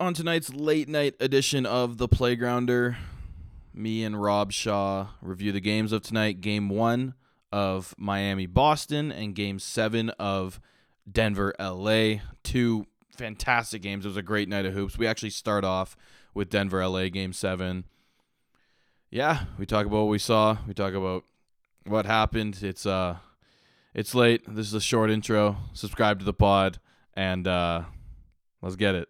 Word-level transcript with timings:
On 0.00 0.14
tonight's 0.14 0.54
late 0.54 0.88
night 0.88 1.16
edition 1.18 1.66
of 1.66 1.98
The 1.98 2.08
Playgrounder, 2.08 2.94
me 3.74 4.04
and 4.04 4.22
Rob 4.22 4.52
Shaw 4.52 5.08
review 5.20 5.50
the 5.50 5.58
games 5.58 5.90
of 5.90 6.02
tonight. 6.02 6.40
Game 6.40 6.68
one 6.68 7.14
of 7.50 7.96
Miami 7.98 8.46
Boston 8.46 9.10
and 9.10 9.34
game 9.34 9.58
seven 9.58 10.10
of 10.10 10.60
Denver 11.10 11.52
LA. 11.58 12.20
Two 12.44 12.86
fantastic 13.16 13.82
games. 13.82 14.04
It 14.04 14.10
was 14.10 14.16
a 14.16 14.22
great 14.22 14.48
night 14.48 14.66
of 14.66 14.72
hoops. 14.72 14.96
We 14.96 15.08
actually 15.08 15.30
start 15.30 15.64
off 15.64 15.96
with 16.32 16.48
Denver 16.48 16.86
LA 16.86 17.08
game 17.08 17.32
seven. 17.32 17.82
Yeah, 19.10 19.46
we 19.58 19.66
talk 19.66 19.84
about 19.84 20.02
what 20.02 20.10
we 20.10 20.20
saw. 20.20 20.58
We 20.68 20.74
talk 20.74 20.94
about 20.94 21.24
what 21.84 22.06
happened. 22.06 22.60
It's 22.62 22.86
uh 22.86 23.16
it's 23.94 24.14
late. 24.14 24.42
This 24.46 24.68
is 24.68 24.74
a 24.74 24.80
short 24.80 25.10
intro. 25.10 25.56
Subscribe 25.72 26.20
to 26.20 26.24
the 26.24 26.32
pod 26.32 26.78
and 27.14 27.48
uh 27.48 27.82
let's 28.62 28.76
get 28.76 28.94
it. 28.94 29.08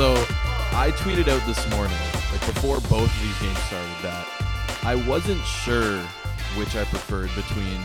So 0.00 0.14
I 0.72 0.92
tweeted 0.96 1.28
out 1.28 1.46
this 1.46 1.68
morning, 1.72 1.98
like 2.32 2.40
before 2.54 2.80
both 2.88 3.14
of 3.14 3.22
these 3.22 3.38
games 3.38 3.58
started, 3.64 3.96
that 4.00 4.26
I 4.82 4.94
wasn't 4.94 5.44
sure 5.44 5.98
which 6.56 6.74
I 6.74 6.84
preferred 6.84 7.28
between 7.36 7.78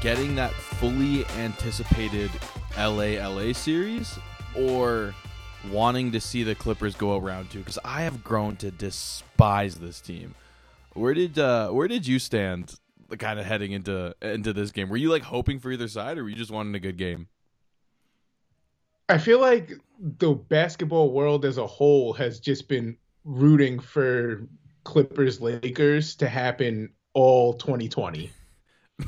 getting 0.00 0.36
that 0.36 0.52
fully 0.52 1.26
anticipated 1.36 2.30
LA 2.78 3.18
LA 3.18 3.52
series 3.54 4.16
or 4.54 5.16
wanting 5.68 6.12
to 6.12 6.20
see 6.20 6.44
the 6.44 6.54
Clippers 6.54 6.94
go 6.94 7.18
around 7.18 7.50
two 7.50 7.58
because 7.58 7.80
I 7.84 8.02
have 8.02 8.22
grown 8.22 8.54
to 8.58 8.70
despise 8.70 9.74
this 9.74 10.00
team. 10.00 10.36
Where 10.92 11.12
did 11.12 11.40
uh 11.40 11.70
where 11.70 11.88
did 11.88 12.06
you 12.06 12.20
stand 12.20 12.78
kind 13.18 13.40
of 13.40 13.46
heading 13.46 13.72
into 13.72 14.14
into 14.22 14.52
this 14.52 14.70
game? 14.70 14.88
Were 14.90 14.96
you 14.96 15.10
like 15.10 15.24
hoping 15.24 15.58
for 15.58 15.72
either 15.72 15.88
side 15.88 16.18
or 16.18 16.22
were 16.22 16.30
you 16.30 16.36
just 16.36 16.52
wanting 16.52 16.76
a 16.76 16.78
good 16.78 16.98
game? 16.98 17.26
I 19.08 19.18
feel 19.18 19.40
like 19.40 19.72
the 20.18 20.34
basketball 20.34 21.12
world 21.12 21.44
as 21.44 21.58
a 21.58 21.66
whole 21.66 22.12
has 22.14 22.40
just 22.40 22.68
been 22.68 22.96
rooting 23.24 23.78
for 23.78 24.46
Clippers 24.84 25.40
Lakers 25.40 26.14
to 26.16 26.28
happen 26.28 26.90
all 27.12 27.54
2020. 27.54 28.30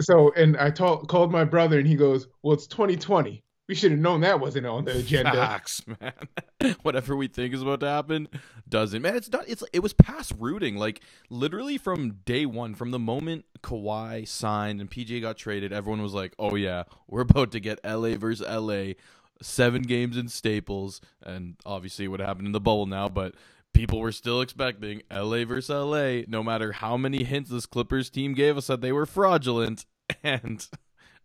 so, 0.00 0.32
and 0.34 0.56
I 0.56 0.70
told, 0.70 1.08
called 1.08 1.32
my 1.32 1.44
brother 1.44 1.78
and 1.78 1.86
he 1.86 1.96
goes, 1.96 2.28
Well, 2.42 2.54
it's 2.54 2.66
2020. 2.66 3.42
We 3.68 3.74
should 3.74 3.90
have 3.90 4.00
known 4.00 4.22
that 4.22 4.40
wasn't 4.40 4.66
on 4.66 4.86
the 4.86 4.96
agenda. 4.96 5.32
Facts, 5.32 5.82
man. 5.86 6.74
Whatever 6.82 7.14
we 7.14 7.28
think 7.28 7.52
is 7.52 7.60
about 7.60 7.80
to 7.80 7.86
happen 7.86 8.28
doesn't. 8.66 9.02
Man, 9.02 9.14
it's 9.14 9.30
not. 9.30 9.44
It's 9.46 9.62
it 9.74 9.80
was 9.80 9.92
past 9.92 10.32
rooting. 10.38 10.76
Like 10.76 11.02
literally 11.28 11.76
from 11.76 12.20
day 12.24 12.46
one, 12.46 12.74
from 12.74 12.92
the 12.92 12.98
moment 12.98 13.44
Kawhi 13.62 14.26
signed 14.26 14.80
and 14.80 14.90
PJ 14.90 15.20
got 15.20 15.36
traded, 15.36 15.72
everyone 15.72 16.00
was 16.00 16.14
like, 16.14 16.34
"Oh 16.38 16.54
yeah, 16.54 16.84
we're 17.06 17.20
about 17.20 17.52
to 17.52 17.60
get 17.60 17.78
LA 17.84 18.16
versus 18.16 18.46
LA, 18.48 18.94
seven 19.42 19.82
games 19.82 20.16
in 20.16 20.28
Staples." 20.28 21.02
And 21.22 21.56
obviously, 21.66 22.08
what 22.08 22.20
happened 22.20 22.46
in 22.46 22.52
the 22.52 22.60
bubble 22.60 22.86
now, 22.86 23.10
but 23.10 23.34
people 23.74 24.00
were 24.00 24.12
still 24.12 24.40
expecting 24.40 25.02
LA 25.12 25.44
versus 25.44 25.68
LA, 25.68 26.22
no 26.26 26.42
matter 26.42 26.72
how 26.72 26.96
many 26.96 27.22
hints 27.22 27.50
this 27.50 27.66
Clippers 27.66 28.08
team 28.08 28.32
gave 28.32 28.56
us 28.56 28.68
that 28.68 28.80
they 28.80 28.92
were 28.92 29.06
fraudulent. 29.06 29.84
And 30.24 30.66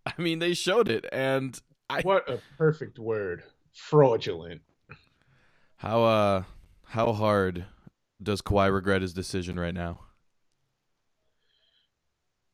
I 0.06 0.22
mean, 0.22 0.40
they 0.40 0.54
showed 0.54 0.90
it. 0.90 1.06
And 1.14 1.58
I, 1.94 2.02
what 2.02 2.28
a 2.28 2.40
perfect 2.58 2.98
word, 2.98 3.44
fraudulent. 3.72 4.62
How 5.76 6.04
uh, 6.04 6.44
how 6.86 7.14
hard 7.14 7.66
does 8.22 8.42
Kawhi 8.42 8.74
regret 8.74 9.04
his 9.04 9.14
decision 9.14 9.60
right 9.60 9.74
now? 9.74 10.00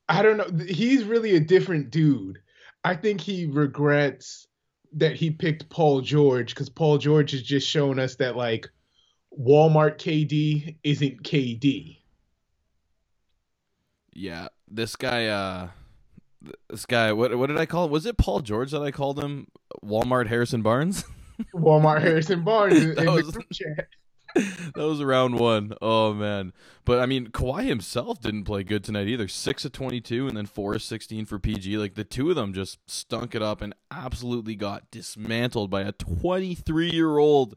I 0.10 0.24
don't 0.24 0.38
know. 0.38 0.66
He's 0.66 1.06
really 1.06 1.38
a 1.38 1.40
different 1.40 1.90
dude. 1.90 2.40
I 2.84 2.96
think 2.96 3.22
he 3.22 3.46
regrets 3.46 4.48
that 4.94 5.16
he 5.16 5.30
picked 5.32 5.70
Paul 5.70 6.02
George 6.02 6.54
because 6.54 6.68
Paul 6.68 6.98
George 6.98 7.32
has 7.32 7.44
just 7.44 7.68
shown 7.68 7.98
us 7.98 8.16
that 8.16 8.36
like 8.36 8.70
Walmart 9.40 10.00
KD 10.00 10.76
isn't 10.84 11.24
KD. 11.24 12.00
Yeah, 14.12 14.50
this 14.68 14.98
guy. 14.98 15.28
uh 15.28 15.70
This 16.70 16.86
guy. 16.86 17.12
What 17.12 17.38
what 17.38 17.48
did 17.48 17.58
I 17.58 17.66
call? 17.66 17.86
Him? 17.86 17.92
Was 17.92 18.06
it 18.06 18.18
Paul 18.18 18.42
George 18.42 18.72
that 18.72 18.82
I 18.82 18.92
called 18.92 19.22
him? 19.22 19.48
Walmart 19.84 20.28
Harrison 20.28 20.62
Barnes. 20.62 21.04
Walmart 21.54 22.02
Harrison 22.02 22.44
Barnes 22.44 22.84
in, 22.84 22.98
in 23.00 23.14
was, 23.14 23.32
that 24.36 24.76
was 24.76 25.04
round 25.04 25.40
one. 25.40 25.74
Oh 25.82 26.14
man, 26.14 26.54
but 26.86 27.00
I 27.00 27.06
mean, 27.06 27.28
Kawhi 27.28 27.66
himself 27.66 28.22
didn't 28.22 28.44
play 28.44 28.64
good 28.64 28.84
tonight 28.84 29.08
either. 29.08 29.28
Six 29.28 29.66
of 29.66 29.72
twenty-two, 29.72 30.28
and 30.28 30.38
then 30.38 30.46
four 30.46 30.76
of 30.76 30.84
sixteen 30.84 31.26
for 31.26 31.40
PG. 31.40 31.78
Like 31.78 31.96
the 31.96 32.04
two 32.04 32.30
of 32.30 32.36
them 32.36 32.54
just 32.54 32.80
stunk 32.90 33.36
it 33.36 33.42
up 33.42 33.62
and 33.62 33.74
absolutely 33.92 34.56
got 34.56 34.90
dismantled 34.92 35.70
by 35.70 35.82
a 35.82 35.92
twenty-three-year-old 35.92 37.56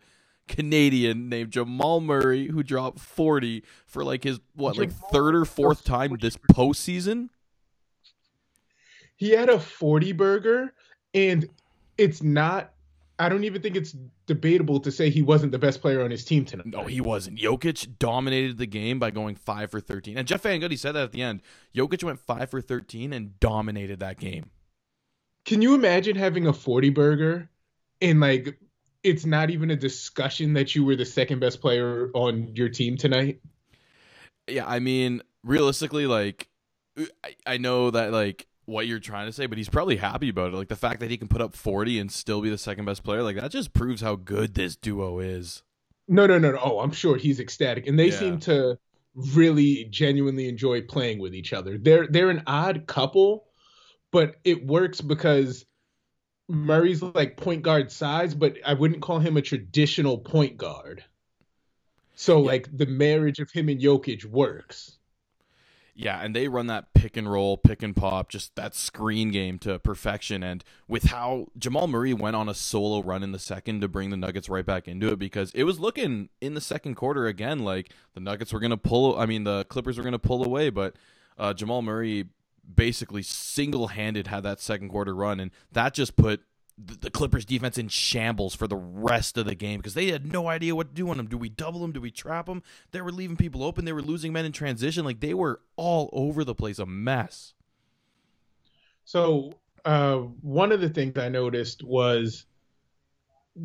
Canadian 0.49 1.29
named 1.29 1.51
Jamal 1.51 2.01
Murray 2.01 2.49
who 2.49 2.63
dropped 2.63 2.99
forty 2.99 3.63
for 3.87 4.05
like 4.05 4.25
his 4.25 4.41
what, 4.55 4.77
like 4.77 4.93
third 5.13 5.35
or 5.35 5.45
fourth 5.45 5.85
time 5.85 6.17
this 6.21 6.37
postseason. 6.37 7.29
He 9.17 9.31
had 9.31 9.49
a 9.49 9.59
forty 9.59 10.13
burger, 10.13 10.73
and 11.15 11.49
it's 11.99 12.23
not 12.23 12.73
I 13.19 13.29
don't 13.29 13.45
even 13.45 13.63
think 13.63 13.77
it's 13.77 13.95
debatable 14.27 14.81
to 14.81 14.91
say 14.91 15.09
he 15.09 15.23
wasn't 15.23 15.53
the 15.53 15.59
best 15.59 15.81
player 15.81 16.03
on 16.03 16.11
his 16.11 16.25
team 16.25 16.45
tonight. 16.45 16.67
No, 16.67 16.85
he 16.85 17.01
wasn't. 17.01 17.39
Jokic 17.39 17.99
dominated 17.99 18.59
the 18.59 18.67
game 18.67 18.99
by 18.99 19.11
going 19.13 19.37
five 19.37 19.71
for 19.71 19.81
thirteen, 19.81 20.19
and 20.19 20.27
Jeff 20.27 20.43
Van 20.43 20.61
Gundy 20.61 20.79
said 20.79 20.93
that 20.93 21.05
at 21.05 21.13
the 21.13 21.23
end. 21.23 21.43
Jokic 21.75 22.03
went 22.03 22.19
five 22.19 22.51
for 22.51 22.61
thirteen 22.61 23.13
and 23.13 23.39
dominated 23.39 24.01
that 24.01 24.19
game. 24.19 24.51
Can 25.45 25.63
you 25.63 25.75
imagine 25.75 26.17
having 26.17 26.47
a 26.47 26.53
forty 26.53 26.91
burger 26.91 27.49
and 28.01 28.19
like 28.19 28.59
it's 29.05 29.27
not 29.27 29.51
even 29.51 29.71
a 29.71 29.77
discussion 29.77 30.55
that 30.55 30.75
you 30.75 30.85
were 30.85 30.97
the 30.97 31.05
second 31.05 31.41
best 31.41 31.61
player 31.61 32.11
on 32.15 32.55
your 32.57 32.69
team 32.69 32.97
tonight? 32.97 33.41
Yeah, 34.49 34.67
I 34.67 34.81
mean, 34.81 35.23
realistically, 35.45 36.07
like 36.07 36.49
I, 37.23 37.37
I 37.47 37.57
know 37.59 37.91
that 37.91 38.11
like 38.11 38.47
what 38.65 38.87
you're 38.87 39.01
trying 39.01 39.27
to 39.27 39.33
say, 39.33 39.47
but 39.47 39.59
he's 39.59 39.69
probably 39.69 39.97
happy 39.97 40.29
about 40.29 40.53
it. 40.53 40.57
Like 40.57 40.69
the 40.69 40.77
fact 40.77 41.01
that 41.01 41.11
he 41.11 41.17
can 41.17 41.29
put 41.29 41.41
up 41.41 41.55
40 41.55 41.99
and 41.99 42.11
still 42.11 42.41
be 42.41 42.51
the 42.51 42.59
second 42.59 42.85
best 42.85 43.03
player, 43.03 43.23
like 43.23 43.37
that 43.37 43.51
just 43.51 43.73
proves 43.73 44.01
how 44.01 44.17
good 44.17 44.55
this 44.55 44.77
duo 44.77 45.19
is. 45.19 45.63
No, 46.09 46.27
no, 46.27 46.39
no, 46.39 46.53
no. 46.53 46.59
Oh, 46.63 46.81
I'm 46.81 46.93
sure 46.93 47.17
he's 47.17 47.41
ecstatic, 47.41 47.87
and 47.87 47.99
they 47.99 48.11
yeah. 48.11 48.19
seem 48.19 48.39
to 48.41 48.79
really 49.15 49.85
genuinely 49.85 50.49
enjoy 50.49 50.83
playing 50.83 51.19
with 51.19 51.35
each 51.35 51.53
other. 51.53 51.79
They're 51.79 52.07
they're 52.07 52.31
an 52.31 52.43
odd 52.47 52.87
couple, 52.87 53.45
but 54.11 54.37
it 54.45 54.67
works 54.67 55.01
because 55.01 55.65
Murray's 56.49 57.03
like 57.03 57.37
point 57.37 57.63
guard 57.63 57.91
size, 57.91 58.35
but 58.35 58.57
I 58.65 58.75
wouldn't 58.75 59.03
call 59.03 59.19
him 59.19 59.37
a 59.37 59.43
traditional 59.43 60.19
point 60.19 60.57
guard. 60.57 61.05
So 62.15 62.41
yeah. 62.41 62.47
like 62.47 62.69
the 62.77 62.87
marriage 62.87 63.39
of 63.39 63.51
him 63.51 63.69
and 63.69 63.81
Jokic 63.81 64.25
works. 64.25 64.99
Yeah, 65.95 66.21
and 66.23 66.35
they 66.35 66.49
run 66.49 66.69
that 66.69 66.95
pick 66.95 67.19
and 67.19 67.31
roll, 67.31 67.59
pick 67.59 67.83
and 67.83 67.95
pop, 67.95 68.31
just 68.31 68.57
that 68.57 68.75
screen 68.75 69.31
game 69.31 69.59
to 69.59 69.79
perfection. 69.79 70.43
And 70.43 70.65
with 70.89 71.05
how 71.05 71.49
Jamal 71.59 71.87
Murray 71.87 72.15
went 72.15 72.35
on 72.35 72.49
a 72.49 72.55
solo 72.55 73.03
run 73.03 73.23
in 73.23 73.33
the 73.33 73.39
second 73.39 73.83
to 73.83 73.89
bring 73.89 74.09
the 74.09 74.17
Nuggets 74.17 74.49
right 74.49 74.65
back 74.65 74.89
into 74.89 75.09
it, 75.13 75.19
because 75.19 75.53
it 75.53 75.65
was 75.65 75.79
looking 75.79 76.31
in 76.41 76.55
the 76.55 76.63
second 76.63 76.95
quarter 76.95 77.27
again 77.27 77.59
like 77.59 77.91
the 78.15 78.21
Nuggets 78.21 78.55
were 78.55 78.61
going 78.61 78.71
to 78.71 78.79
pull, 78.79 79.19
I 79.19 79.27
mean, 79.27 79.45
the 79.45 79.65
Clippers 79.65 79.99
were 79.99 80.03
going 80.03 80.13
to 80.13 80.19
pull 80.19 80.43
away, 80.43 80.71
but 80.71 80.97
uh, 81.39 81.53
Jamal 81.53 81.83
Murray 81.83 82.27
basically 82.75 83.23
single 83.23 83.89
handed 83.89 84.29
had 84.29 84.45
that 84.45 84.61
second 84.61 84.89
quarter 84.89 85.15
run. 85.15 85.41
And 85.41 85.51
that 85.73 85.93
just 85.93 86.17
put 86.17 86.41
the 86.79 87.11
Clippers 87.11 87.45
defense 87.45 87.79
in 87.79 87.89
shambles 87.89 88.55
for 88.55 88.67
the 88.67 88.77
rest 88.77 89.37
of 89.37 89.47
the 89.47 89.55
game 89.55 89.79
because 89.79 89.95
they 89.95 90.09
had 90.09 90.31
no 90.31 90.49
idea 90.49 90.75
what 90.75 90.89
to 90.89 90.95
do 90.95 91.09
on 91.11 91.17
them. 91.17 91.27
Do 91.27 91.37
we 91.37 91.49
double 91.49 91.81
them? 91.81 91.93
Do 91.93 92.01
we 92.01 92.11
trap 92.11 92.47
them? 92.47 92.63
They 92.91 93.01
were 93.01 93.13
leaving 93.13 93.37
people 93.37 93.63
open. 93.63 93.85
They 93.85 93.93
were 93.93 94.03
losing 94.03 94.33
men 94.33 94.45
in 94.45 94.53
transition. 94.53 95.05
Like 95.05 95.21
they 95.21 95.35
were 95.35 95.61
all 95.77 96.09
over 96.13 96.45
the 96.45 96.55
place, 96.55 96.79
a 96.79 96.87
mess. 96.87 97.55
So 99.05 99.55
uh, 99.85 100.17
one 100.17 100.73
of 100.73 100.81
the 100.81 100.89
things 100.89 101.19
I 101.19 101.29
noticed 101.29 101.83
was 101.83 102.47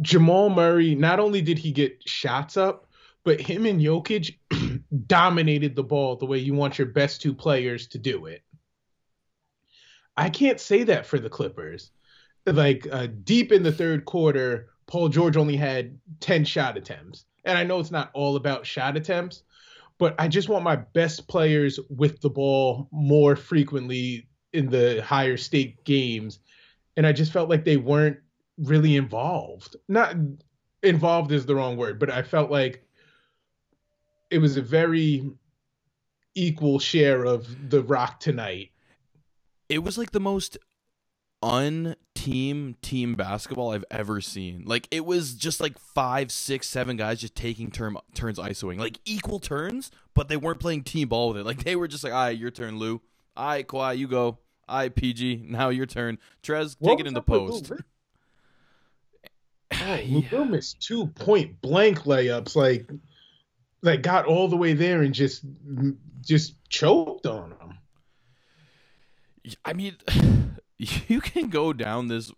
Jamal 0.01 0.49
Murray. 0.49 0.93
Not 0.95 1.19
only 1.19 1.41
did 1.41 1.57
he 1.57 1.71
get 1.71 2.07
shots 2.07 2.57
up, 2.57 2.87
but 3.23 3.39
him 3.39 3.65
and 3.65 3.81
Jokic 3.81 4.37
dominated 5.07 5.75
the 5.75 5.83
ball 5.83 6.15
the 6.15 6.25
way 6.25 6.39
you 6.39 6.53
want 6.53 6.77
your 6.77 6.87
best 6.87 7.21
two 7.21 7.33
players 7.33 7.87
to 7.87 7.97
do 7.97 8.25
it. 8.25 8.41
I 10.15 10.29
can't 10.29 10.59
say 10.59 10.83
that 10.83 11.05
for 11.05 11.19
the 11.19 11.29
Clippers 11.29 11.91
like 12.55 12.87
uh, 12.91 13.07
deep 13.23 13.51
in 13.51 13.63
the 13.63 13.71
third 13.71 14.05
quarter, 14.05 14.69
Paul 14.87 15.09
George 15.09 15.37
only 15.37 15.55
had 15.55 15.97
10 16.21 16.45
shot 16.45 16.77
attempts. 16.77 17.25
And 17.43 17.57
I 17.57 17.63
know 17.63 17.79
it's 17.79 17.91
not 17.91 18.09
all 18.13 18.35
about 18.35 18.65
shot 18.65 18.97
attempts, 18.97 19.43
but 19.97 20.15
I 20.19 20.27
just 20.27 20.49
want 20.49 20.63
my 20.63 20.75
best 20.75 21.27
players 21.27 21.79
with 21.89 22.21
the 22.21 22.29
ball 22.29 22.87
more 22.91 23.35
frequently 23.35 24.27
in 24.53 24.69
the 24.69 25.01
higher 25.01 25.37
stake 25.37 25.83
games. 25.83 26.39
And 26.95 27.05
I 27.05 27.11
just 27.11 27.31
felt 27.31 27.49
like 27.49 27.63
they 27.63 27.77
weren't 27.77 28.17
really 28.57 28.95
involved. 28.95 29.75
Not 29.87 30.15
involved 30.83 31.31
is 31.31 31.45
the 31.45 31.55
wrong 31.55 31.77
word, 31.77 31.99
but 31.99 32.09
I 32.09 32.23
felt 32.23 32.49
like 32.49 32.83
it 34.29 34.39
was 34.39 34.57
a 34.57 34.61
very 34.61 35.29
equal 36.35 36.79
share 36.79 37.25
of 37.25 37.69
the 37.69 37.83
rock 37.83 38.19
tonight. 38.19 38.71
It 39.69 39.83
was 39.83 39.97
like 39.97 40.11
the 40.11 40.19
most 40.19 40.57
un-team 41.41 41.95
team 42.17 42.75
team 42.81 43.13
basketball 43.13 43.71
I've 43.71 43.85
ever 43.91 44.21
seen. 44.21 44.63
Like 44.65 44.87
it 44.89 45.05
was 45.05 45.35
just 45.35 45.61
like 45.61 45.77
five, 45.77 46.31
six, 46.31 46.67
seven 46.67 46.97
guys 46.97 47.21
just 47.21 47.35
taking 47.35 47.69
turn 47.69 47.95
turns 48.15 48.39
isoing, 48.39 48.79
like 48.79 48.99
equal 49.05 49.39
turns, 49.39 49.91
but 50.15 50.27
they 50.27 50.35
weren't 50.35 50.59
playing 50.59 50.83
team 50.83 51.09
ball 51.09 51.29
with 51.29 51.37
it. 51.37 51.45
Like 51.45 51.63
they 51.63 51.75
were 51.75 51.87
just 51.87 52.03
like, 52.03 52.13
"All 52.13 52.23
right, 52.23 52.37
your 52.37 52.49
turn, 52.49 52.79
Lou. 52.79 53.01
All 53.35 53.47
right, 53.47 53.67
Kawhi, 53.67 53.97
you 53.99 54.07
go. 54.07 54.39
All 54.67 54.77
right, 54.79 54.93
PG, 54.93 55.45
now 55.47 55.69
your 55.69 55.85
turn. 55.85 56.17
Trez, 56.41 56.75
take 56.83 56.99
it 56.99 57.07
in 57.07 57.13
the 57.13 57.21
post." 57.21 57.71
Oh, 59.79 59.95
yeah. 59.95 60.43
missed 60.45 60.81
two 60.81 61.07
point 61.07 61.61
blank 61.61 61.99
layups, 61.99 62.55
like 62.55 62.89
like 63.83 64.01
got 64.01 64.25
all 64.25 64.47
the 64.47 64.55
way 64.55 64.73
there 64.73 65.01
and 65.01 65.13
just 65.13 65.43
just 66.21 66.55
choked 66.69 67.27
on 67.27 67.51
them. 67.51 67.77
I 69.65 69.73
mean, 69.73 69.95
you 71.07 71.21
can 71.21 71.49
go 71.49 71.73
down 71.73 72.07
this 72.07 72.31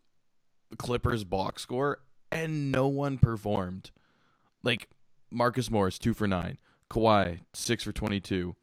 Clippers 0.78 1.24
box 1.24 1.64
score 1.64 2.00
and 2.32 2.72
no 2.72 2.88
one 2.88 3.18
performed. 3.18 3.92
Like 4.64 4.90
Marcus 5.32 5.70
Morris, 5.70 5.98
two 5.98 6.14
for 6.14 6.28
nine. 6.28 6.58
Kawhi, 6.90 7.42
six 7.54 7.84
for 7.84 7.92
twenty-two. 7.92 8.56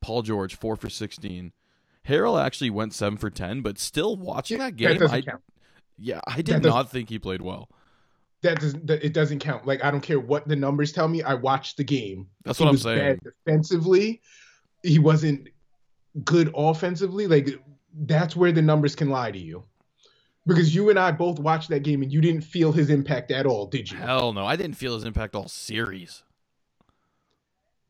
Paul 0.00 0.22
George, 0.22 0.56
four 0.56 0.76
for 0.76 0.88
sixteen. 0.88 1.52
Harrell 2.08 2.42
actually 2.42 2.70
went 2.70 2.94
seven 2.94 3.18
for 3.18 3.30
ten, 3.30 3.60
but 3.62 3.78
still 3.78 4.16
watching 4.16 4.58
that 4.58 4.76
game, 4.76 4.98
that 4.98 5.10
I, 5.10 5.20
count. 5.20 5.42
yeah, 5.98 6.20
I 6.26 6.42
did 6.42 6.62
not 6.62 6.90
think 6.90 7.08
he 7.08 7.18
played 7.18 7.42
well. 7.42 7.68
That 8.42 8.60
doesn't. 8.60 8.86
That, 8.86 9.04
it 9.04 9.12
doesn't 9.12 9.40
count. 9.40 9.66
Like 9.66 9.84
I 9.84 9.90
don't 9.90 10.00
care 10.00 10.20
what 10.20 10.46
the 10.46 10.56
numbers 10.56 10.92
tell 10.92 11.08
me. 11.08 11.22
I 11.22 11.34
watched 11.34 11.76
the 11.76 11.84
game. 11.84 12.28
That's 12.44 12.60
what 12.60 12.68
I'm 12.68 12.76
saying. 12.76 13.20
defensively, 13.24 14.20
he 14.82 14.98
wasn't 14.98 15.48
good 16.24 16.52
offensively. 16.54 17.26
Like 17.26 17.58
that's 18.00 18.36
where 18.36 18.52
the 18.52 18.62
numbers 18.62 18.94
can 18.94 19.10
lie 19.10 19.30
to 19.30 19.38
you. 19.38 19.64
Because 20.46 20.74
you 20.74 20.90
and 20.90 20.98
I 20.98 21.10
both 21.10 21.40
watched 21.40 21.70
that 21.70 21.82
game 21.82 22.02
and 22.02 22.12
you 22.12 22.20
didn't 22.20 22.42
feel 22.42 22.70
his 22.70 22.88
impact 22.88 23.32
at 23.32 23.46
all, 23.46 23.66
did 23.66 23.90
you? 23.90 23.98
Hell 23.98 24.32
no, 24.32 24.46
I 24.46 24.54
didn't 24.54 24.76
feel 24.76 24.94
his 24.94 25.04
impact 25.04 25.34
all 25.34 25.48
series. 25.48 26.22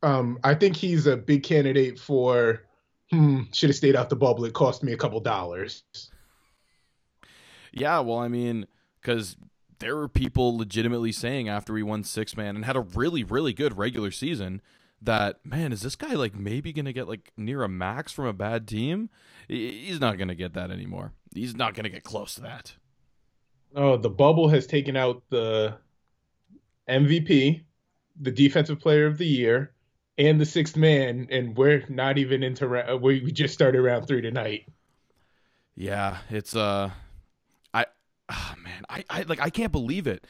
Um, 0.02 0.38
I 0.42 0.54
think 0.54 0.76
he's 0.76 1.06
a 1.06 1.16
big 1.16 1.42
candidate 1.42 1.98
for 1.98 2.62
hmm, 3.10 3.42
should 3.52 3.70
have 3.70 3.76
stayed 3.76 3.96
out 3.96 4.08
the 4.08 4.16
bubble. 4.16 4.44
It 4.44 4.54
cost 4.54 4.82
me 4.82 4.92
a 4.92 4.96
couple 4.96 5.20
dollars. 5.20 5.82
Yeah, 7.72 8.00
well, 8.00 8.18
I 8.18 8.28
mean, 8.28 8.66
because 9.00 9.36
there 9.78 9.96
were 9.96 10.08
people 10.08 10.56
legitimately 10.56 11.12
saying 11.12 11.48
after 11.48 11.72
we 11.72 11.82
won 11.82 12.04
six 12.04 12.36
man 12.36 12.56
and 12.56 12.64
had 12.64 12.76
a 12.76 12.80
really, 12.80 13.22
really 13.22 13.52
good 13.52 13.76
regular 13.76 14.10
season 14.10 14.62
that 15.06 15.44
man 15.44 15.72
is 15.72 15.82
this 15.82 15.96
guy 15.96 16.14
like 16.14 16.34
maybe 16.34 16.72
gonna 16.72 16.92
get 16.92 17.08
like 17.08 17.32
near 17.36 17.62
a 17.62 17.68
max 17.68 18.12
from 18.12 18.26
a 18.26 18.32
bad 18.32 18.68
team? 18.68 19.08
He's 19.48 20.00
not 20.00 20.18
gonna 20.18 20.34
get 20.34 20.54
that 20.54 20.70
anymore. 20.70 21.12
He's 21.34 21.56
not 21.56 21.74
gonna 21.74 21.88
get 21.88 22.04
close 22.04 22.34
to 22.34 22.42
that. 22.42 22.74
Oh 23.74 23.96
the 23.96 24.10
bubble 24.10 24.48
has 24.48 24.66
taken 24.66 24.96
out 24.96 25.22
the 25.30 25.76
mvp 26.88 27.62
the 28.20 28.30
defensive 28.30 28.78
player 28.78 29.06
of 29.06 29.18
the 29.18 29.26
year 29.26 29.72
and 30.18 30.40
the 30.40 30.46
sixth 30.46 30.76
man 30.76 31.26
and 31.30 31.56
we're 31.56 31.84
not 31.88 32.16
even 32.16 32.42
into 32.42 32.98
we 33.00 33.32
just 33.32 33.54
started 33.54 33.80
round 33.80 34.06
three 34.06 34.20
tonight. 34.20 34.68
Yeah 35.74 36.18
it's 36.30 36.54
uh 36.54 36.90
i 37.74 37.86
oh 38.28 38.54
man 38.62 38.82
i 38.88 39.04
i 39.10 39.22
like 39.22 39.40
i 39.40 39.50
can't 39.50 39.72
believe 39.72 40.06
it. 40.06 40.26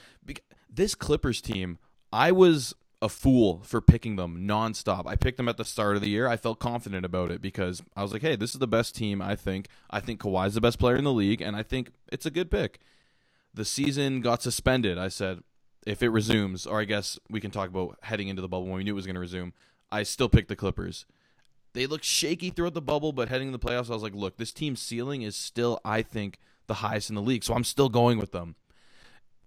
This 0.70 0.94
clippers 0.94 1.40
team 1.40 1.79
i 2.12 2.32
was 2.32 2.75
a 3.02 3.08
fool 3.08 3.60
for 3.62 3.81
picking 3.81 4.16
them 4.16 4.46
nonstop. 4.46 5.06
I 5.06 5.16
picked 5.16 5.37
them 5.37 5.48
at 5.48 5.58
the 5.58 5.64
start 5.64 5.96
of 5.96 6.02
the 6.02 6.08
year. 6.08 6.28
I 6.28 6.37
felt 6.37 6.58
confident 6.58 7.04
about 7.04 7.31
it 7.31 7.43
because 7.43 7.82
I 7.94 8.02
was 8.02 8.12
like, 8.12 8.22
hey, 8.22 8.37
this 8.37 8.54
is 8.54 8.58
the 8.58 8.66
best 8.66 8.96
team, 8.96 9.20
I 9.20 9.37
think. 9.37 9.69
I 9.90 10.00
think 10.00 10.20
Kawhi's 10.20 10.54
the 10.54 10.60
best 10.60 10.78
player 10.78 10.96
in 10.96 11.04
the 11.04 11.12
league, 11.12 11.43
and 11.43 11.54
I 11.54 11.62
think 11.62 11.93
it's 12.10 12.26
a 12.26 12.31
good 12.31 12.50
pick. 12.50 12.81
The 13.52 13.64
season 13.64 14.22
got 14.22 14.43
suspended. 14.43 14.98
I 14.98 15.08
said, 15.08 15.43
if 15.87 16.02
it 16.02 16.08
resumes, 16.08 16.66
or 16.66 16.81
I 16.81 16.84
guess 16.84 17.19
we 17.31 17.40
can 17.40 17.50
talk 17.50 17.69
about 17.69 17.98
heading 18.02 18.28
into 18.28 18.43
the 18.43 18.48
bubble 18.48 18.66
when 18.66 18.76
we 18.76 18.84
knew 18.84 18.93
it 18.93 18.96
was 18.96 19.06
going 19.06 19.14
to 19.14 19.20
resume, 19.20 19.52
I 19.90 20.02
still 20.02 20.28
picked 20.28 20.48
the 20.48 20.56
Clippers. 20.56 21.06
They 21.75 21.87
looked 21.87 22.04
shaky 22.04 22.50
throughout 22.50 22.75
the 22.75 22.81
bubble, 22.81 23.12
but 23.12 23.28
heading 23.28 23.52
to 23.52 23.58
the 23.58 23.64
playoffs, 23.64 23.90
I 23.90 23.94
was 23.94 24.02
like, 24.02 24.14
look, 24.14 24.38
this 24.38 24.52
team's 24.52 24.81
ceiling 24.81 25.22
is 25.22 25.37
still, 25.37 25.81
I 25.84 26.00
think, 26.00 26.38
the 26.66 26.75
highest 26.75 27.10
in 27.10 27.14
the 27.14 27.22
league. 27.22 27.44
So 27.44 27.54
I'm 27.54 27.64
still 27.64 27.90
going 27.90 28.19
with 28.19 28.32
them. 28.32 28.56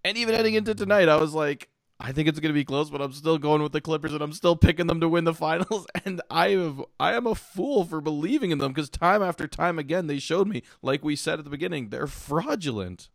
And 0.06 0.18
even 0.18 0.36
heading 0.36 0.54
into 0.54 0.76
tonight, 0.76 1.10
I 1.10 1.18
was 1.18 1.34
like, 1.34 1.70
I 2.02 2.14
think 2.14 2.30
it's 2.30 2.40
going 2.40 2.50
to 2.50 2.58
be 2.58 2.64
close, 2.64 2.90
but 2.90 3.02
I'm 3.02 3.12
still 3.12 3.38
going 3.38 3.62
with 3.62 3.74
the 3.74 3.82
Clippers 3.82 4.14
and 4.14 4.22
I'm 4.22 4.32
still 4.32 4.56
picking 4.56 4.88
them 4.88 5.02
to 5.02 5.10
win 5.10 5.26
the 5.26 5.34
finals. 5.36 5.86
And 6.06 6.22
I 6.30 6.50
have 6.50 6.82
I 7.00 7.14
am 7.14 7.28
a 7.28 7.36
fool 7.36 7.84
for 7.84 8.00
believing 8.00 8.52
in 8.52 8.58
them 8.58 8.72
because 8.72 8.90
time 8.90 9.22
after 9.22 9.48
time 9.48 9.78
again 9.78 10.08
they 10.08 10.20
showed 10.20 10.48
me, 10.48 10.64
like 10.82 11.04
we 11.04 11.16
said 11.16 11.40
at 11.40 11.46
the 11.46 11.52
beginning, 11.52 11.90
they're 11.90 12.08
fraudulent. 12.08 13.10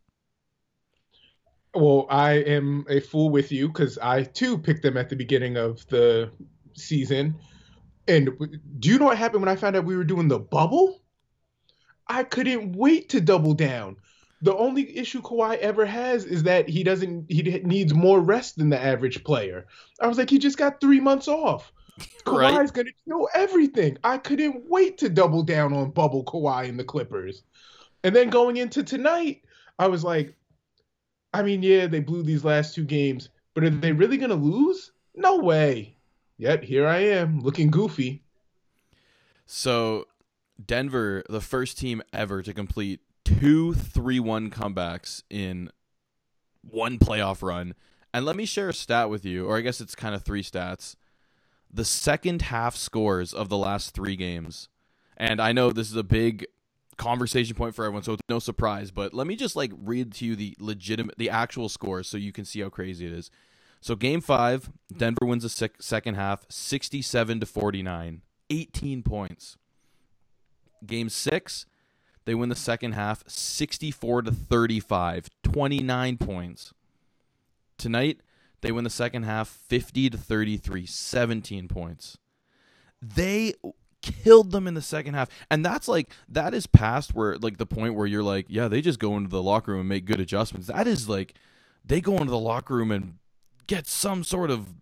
Well, 1.73 2.05
I 2.09 2.33
am 2.33 2.85
a 2.89 3.01
fool 3.01 3.29
with 3.29 3.51
you 3.51 3.67
because 3.67 3.97
I 3.97 4.23
too 4.23 4.57
picked 4.57 4.83
them 4.83 4.97
at 4.97 5.09
the 5.09 5.15
beginning 5.15 5.57
of 5.57 5.85
the 5.87 6.31
season. 6.73 7.35
And 8.07 8.29
do 8.79 8.89
you 8.89 8.99
know 8.99 9.05
what 9.05 9.17
happened 9.17 9.41
when 9.41 9.49
I 9.49 9.55
found 9.55 9.75
out 9.75 9.83
we 9.83 9.97
were 9.97 10.03
doing 10.03 10.27
the 10.27 10.39
bubble? 10.39 11.01
I 12.07 12.23
couldn't 12.23 12.73
wait 12.77 13.09
to 13.09 13.19
double 13.19 13.55
down 13.55 13.97
the 14.45 14.55
only 14.55 14.95
issue 14.95 15.23
Kawhi 15.23 15.57
ever 15.57 15.87
has 15.87 16.23
is 16.23 16.43
that 16.43 16.69
he 16.69 16.83
doesn't 16.83 17.25
he 17.29 17.41
needs 17.63 17.95
more 17.95 18.19
rest 18.19 18.59
than 18.59 18.69
the 18.69 18.79
average 18.79 19.23
player. 19.23 19.65
I 19.99 20.05
was 20.05 20.19
like, 20.19 20.29
he 20.29 20.37
just 20.37 20.59
got 20.59 20.79
three 20.79 20.99
months 20.99 21.27
off. 21.27 21.73
right. 22.27 22.53
Kawhi's 22.53 22.69
gonna 22.69 22.91
kill 23.07 23.27
everything. 23.33 23.97
I 24.03 24.19
couldn't 24.19 24.69
wait 24.69 24.99
to 24.99 25.09
double 25.09 25.41
down 25.41 25.73
on 25.73 25.89
bubble 25.89 26.23
Kawhi 26.23 26.69
and 26.69 26.79
the 26.79 26.83
Clippers. 26.83 27.41
And 28.03 28.15
then 28.15 28.29
going 28.29 28.57
into 28.57 28.83
tonight, 28.83 29.41
I 29.79 29.87
was 29.87 30.03
like, 30.03 30.35
I 31.33 31.41
mean, 31.41 31.63
yeah, 31.63 31.87
they 31.87 31.99
blew 31.99 32.21
these 32.21 32.45
last 32.45 32.75
two 32.75 32.85
games, 32.85 33.29
but 33.55 33.63
are 33.63 33.71
they 33.71 33.93
really 33.93 34.17
gonna 34.17 34.35
lose? 34.35 34.91
No 35.15 35.37
way. 35.37 35.97
Yet 36.37 36.63
here 36.63 36.85
I 36.85 36.99
am 36.99 37.39
looking 37.39 37.71
goofy. 37.71 38.21
So 39.47 40.05
Denver, 40.63 41.23
the 41.29 41.41
first 41.41 41.79
team 41.79 42.03
ever 42.13 42.43
to 42.43 42.53
complete 42.53 42.99
two 43.25 43.73
3 43.73 44.19
1 44.19 44.49
comebacks 44.49 45.23
in 45.29 45.69
one 46.61 46.97
playoff 46.97 47.41
run. 47.41 47.75
And 48.13 48.25
let 48.25 48.37
me 48.37 48.45
share 48.45 48.69
a 48.69 48.73
stat 48.73 49.09
with 49.09 49.25
you, 49.25 49.45
or 49.45 49.57
I 49.57 49.61
guess 49.61 49.81
it's 49.81 49.95
kind 49.95 50.15
of 50.15 50.23
three 50.23 50.43
stats. 50.43 50.95
The 51.69 51.83
second 51.83 52.43
half 52.43 52.77
scores 52.77 53.33
of 53.33 53.49
the 53.49 53.57
last 53.57 53.93
three 53.93 54.15
games. 54.15 54.69
And 55.17 55.41
I 55.41 55.51
know 55.51 55.71
this 55.71 55.89
is 55.89 55.97
a 55.97 56.03
big 56.03 56.45
conversation 56.97 57.55
point 57.55 57.75
for 57.75 57.83
everyone, 57.83 58.03
so 58.03 58.13
it's 58.13 58.21
no 58.29 58.39
surprise, 58.39 58.91
but 58.91 59.13
let 59.13 59.27
me 59.27 59.35
just 59.35 59.55
like 59.55 59.71
read 59.77 60.13
to 60.13 60.25
you 60.25 60.35
the 60.35 60.55
legitimate, 60.59 61.17
the 61.17 61.29
actual 61.29 61.67
scores 61.67 62.07
so 62.07 62.15
you 62.15 62.31
can 62.31 62.45
see 62.45 62.61
how 62.61 62.69
crazy 62.69 63.05
it 63.05 63.11
is. 63.11 63.29
So 63.81 63.95
game 63.95 64.21
five, 64.21 64.71
Denver 64.95 65.25
wins 65.25 65.43
the 65.43 65.49
sec- 65.49 65.81
second 65.81 66.15
half, 66.15 66.45
67 66.49 67.39
to 67.39 67.45
49, 67.45 68.21
18 68.49 69.03
points. 69.03 69.57
Game 70.85 71.09
six, 71.09 71.65
they 72.25 72.35
win 72.35 72.49
the 72.49 72.55
second 72.55 72.93
half 72.93 73.23
64 73.27 74.23
to 74.23 74.31
35, 74.31 75.29
29 75.43 76.17
points. 76.17 76.73
Tonight, 77.77 78.19
they 78.61 78.71
win 78.71 78.83
the 78.83 78.89
second 78.89 79.23
half 79.23 79.47
50 79.47 80.09
to 80.09 80.17
33, 80.17 80.85
17 80.85 81.67
points. 81.67 82.17
They 83.01 83.53
killed 84.01 84.51
them 84.51 84.67
in 84.67 84.73
the 84.73 84.81
second 84.81 85.13
half. 85.13 85.29
And 85.49 85.63
that's 85.65 85.87
like 85.87 86.11
that 86.29 86.53
is 86.53 86.67
past 86.67 87.13
where 87.13 87.37
like 87.37 87.57
the 87.57 87.65
point 87.65 87.95
where 87.95 88.07
you're 88.07 88.23
like, 88.23 88.45
yeah, 88.49 88.67
they 88.67 88.81
just 88.81 88.99
go 88.99 89.17
into 89.17 89.29
the 89.29 89.43
locker 89.43 89.71
room 89.71 89.81
and 89.81 89.89
make 89.89 90.05
good 90.05 90.19
adjustments. 90.19 90.67
That 90.67 90.87
is 90.87 91.09
like 91.09 91.35
they 91.83 92.01
go 92.01 92.13
into 92.13 92.31
the 92.31 92.39
locker 92.39 92.75
room 92.75 92.91
and 92.91 93.15
get 93.67 93.87
some 93.87 94.23
sort 94.23 94.49
of 94.49 94.73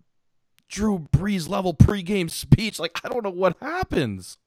Drew 0.70 1.08
Brees 1.12 1.50
level 1.50 1.74
pregame 1.74 2.30
speech. 2.30 2.80
Like 2.80 3.00
I 3.04 3.10
don't 3.10 3.24
know 3.24 3.30
what 3.30 3.58
happens. 3.62 4.38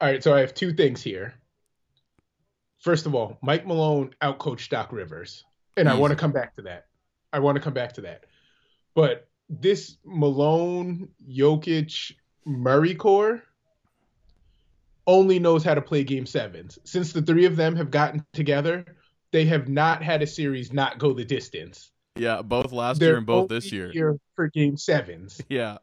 All 0.00 0.08
right, 0.08 0.22
so 0.22 0.34
I 0.34 0.40
have 0.40 0.54
two 0.54 0.72
things 0.72 1.02
here. 1.02 1.34
First 2.86 3.04
of 3.04 3.16
all, 3.16 3.36
Mike 3.42 3.66
Malone 3.66 4.14
outcoached 4.22 4.68
Doc 4.68 4.92
Rivers, 4.92 5.44
and 5.76 5.88
Easy. 5.88 5.96
I 5.96 5.98
want 5.98 6.12
to 6.12 6.16
come 6.16 6.30
back 6.30 6.54
to 6.54 6.62
that. 6.62 6.86
I 7.32 7.40
want 7.40 7.56
to 7.56 7.60
come 7.60 7.74
back 7.74 7.94
to 7.94 8.02
that. 8.02 8.26
But 8.94 9.26
this 9.48 9.96
Malone, 10.04 11.08
Jokic, 11.28 12.12
Murray 12.44 12.94
core 12.94 13.42
only 15.04 15.40
knows 15.40 15.64
how 15.64 15.74
to 15.74 15.82
play 15.82 16.04
game 16.04 16.26
sevens. 16.26 16.78
Since 16.84 17.12
the 17.12 17.22
three 17.22 17.44
of 17.44 17.56
them 17.56 17.74
have 17.74 17.90
gotten 17.90 18.24
together, 18.32 18.84
they 19.32 19.46
have 19.46 19.66
not 19.66 20.00
had 20.00 20.22
a 20.22 20.26
series 20.26 20.72
not 20.72 21.00
go 21.00 21.12
the 21.12 21.24
distance. 21.24 21.90
Yeah, 22.14 22.40
both 22.40 22.70
last 22.70 23.00
They're 23.00 23.08
year 23.08 23.16
and 23.16 23.26
both 23.26 23.48
this 23.48 23.72
year. 23.72 23.90
Here 23.90 24.16
for 24.36 24.46
game 24.46 24.76
sevens. 24.76 25.40
Yeah. 25.48 25.78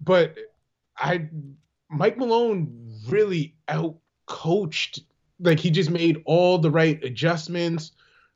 But 0.00 0.36
I 0.98 1.28
Mike 1.88 2.18
Malone 2.18 2.98
really 3.06 3.54
out 3.68 3.96
coached 4.30 5.00
like 5.40 5.58
he 5.58 5.70
just 5.70 5.90
made 5.90 6.22
all 6.24 6.56
the 6.56 6.70
right 6.70 7.02
adjustments 7.02 7.92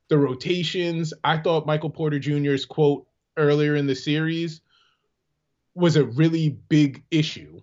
the 0.09 0.17
rotations. 0.17 1.13
I 1.23 1.37
thought 1.37 1.65
Michael 1.65 1.89
Porter 1.89 2.19
Jr.'s 2.19 2.65
quote 2.65 3.07
earlier 3.37 3.75
in 3.75 3.87
the 3.87 3.95
series 3.95 4.61
was 5.73 5.95
a 5.95 6.05
really 6.05 6.49
big 6.69 7.03
issue. 7.09 7.61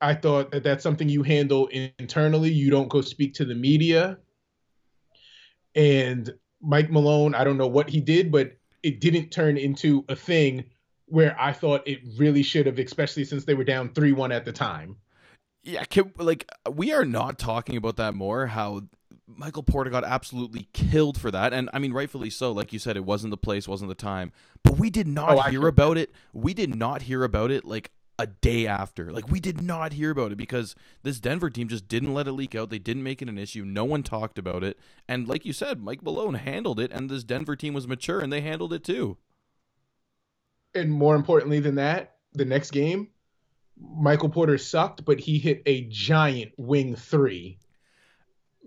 I 0.00 0.14
thought 0.14 0.50
that 0.52 0.62
that's 0.62 0.82
something 0.82 1.08
you 1.08 1.22
handle 1.22 1.66
internally. 1.68 2.52
You 2.52 2.70
don't 2.70 2.88
go 2.88 3.00
speak 3.00 3.34
to 3.34 3.44
the 3.44 3.54
media. 3.54 4.18
And 5.74 6.32
Mike 6.60 6.90
Malone, 6.90 7.34
I 7.34 7.44
don't 7.44 7.58
know 7.58 7.66
what 7.66 7.90
he 7.90 8.00
did, 8.00 8.30
but 8.30 8.56
it 8.82 9.00
didn't 9.00 9.30
turn 9.30 9.56
into 9.56 10.04
a 10.08 10.16
thing 10.16 10.64
where 11.06 11.36
I 11.38 11.52
thought 11.52 11.86
it 11.86 12.00
really 12.16 12.42
should 12.42 12.66
have, 12.66 12.78
especially 12.78 13.24
since 13.24 13.44
they 13.44 13.54
were 13.54 13.64
down 13.64 13.90
3 13.90 14.12
1 14.12 14.32
at 14.32 14.44
the 14.44 14.52
time. 14.52 14.96
Yeah, 15.66 15.82
can, 15.82 16.12
like 16.16 16.48
we 16.70 16.92
are 16.92 17.04
not 17.04 17.40
talking 17.40 17.76
about 17.76 17.96
that 17.96 18.14
more. 18.14 18.46
How 18.46 18.82
Michael 19.26 19.64
Porter 19.64 19.90
got 19.90 20.04
absolutely 20.04 20.68
killed 20.72 21.20
for 21.20 21.32
that, 21.32 21.52
and 21.52 21.68
I 21.72 21.80
mean 21.80 21.92
rightfully 21.92 22.30
so. 22.30 22.52
Like 22.52 22.72
you 22.72 22.78
said, 22.78 22.96
it 22.96 23.04
wasn't 23.04 23.32
the 23.32 23.36
place, 23.36 23.66
wasn't 23.66 23.88
the 23.88 23.96
time, 23.96 24.30
but 24.62 24.78
we 24.78 24.90
did 24.90 25.08
not 25.08 25.36
oh, 25.36 25.40
hear 25.50 25.66
about 25.66 25.98
it. 25.98 26.12
We 26.32 26.54
did 26.54 26.76
not 26.76 27.02
hear 27.02 27.24
about 27.24 27.50
it 27.50 27.64
like 27.64 27.90
a 28.16 28.28
day 28.28 28.68
after. 28.68 29.10
Like 29.10 29.28
we 29.28 29.40
did 29.40 29.60
not 29.60 29.92
hear 29.92 30.12
about 30.12 30.30
it 30.30 30.38
because 30.38 30.76
this 31.02 31.18
Denver 31.18 31.50
team 31.50 31.66
just 31.66 31.88
didn't 31.88 32.14
let 32.14 32.28
it 32.28 32.32
leak 32.32 32.54
out. 32.54 32.70
They 32.70 32.78
didn't 32.78 33.02
make 33.02 33.20
it 33.20 33.28
an 33.28 33.36
issue. 33.36 33.64
No 33.64 33.84
one 33.84 34.04
talked 34.04 34.38
about 34.38 34.62
it, 34.62 34.78
and 35.08 35.26
like 35.26 35.44
you 35.44 35.52
said, 35.52 35.82
Mike 35.82 36.04
Malone 36.04 36.34
handled 36.34 36.78
it, 36.78 36.92
and 36.92 37.10
this 37.10 37.24
Denver 37.24 37.56
team 37.56 37.74
was 37.74 37.88
mature, 37.88 38.20
and 38.20 38.32
they 38.32 38.40
handled 38.40 38.72
it 38.72 38.84
too. 38.84 39.16
And 40.76 40.92
more 40.92 41.16
importantly 41.16 41.58
than 41.58 41.74
that, 41.74 42.18
the 42.34 42.44
next 42.44 42.70
game, 42.70 43.08
Michael 43.78 44.28
Porter 44.28 44.58
sucked, 44.58 45.04
but 45.04 45.18
he 45.20 45.38
hit 45.38 45.62
a 45.66 45.82
giant 45.82 46.52
wing 46.56 46.94
three. 46.94 47.58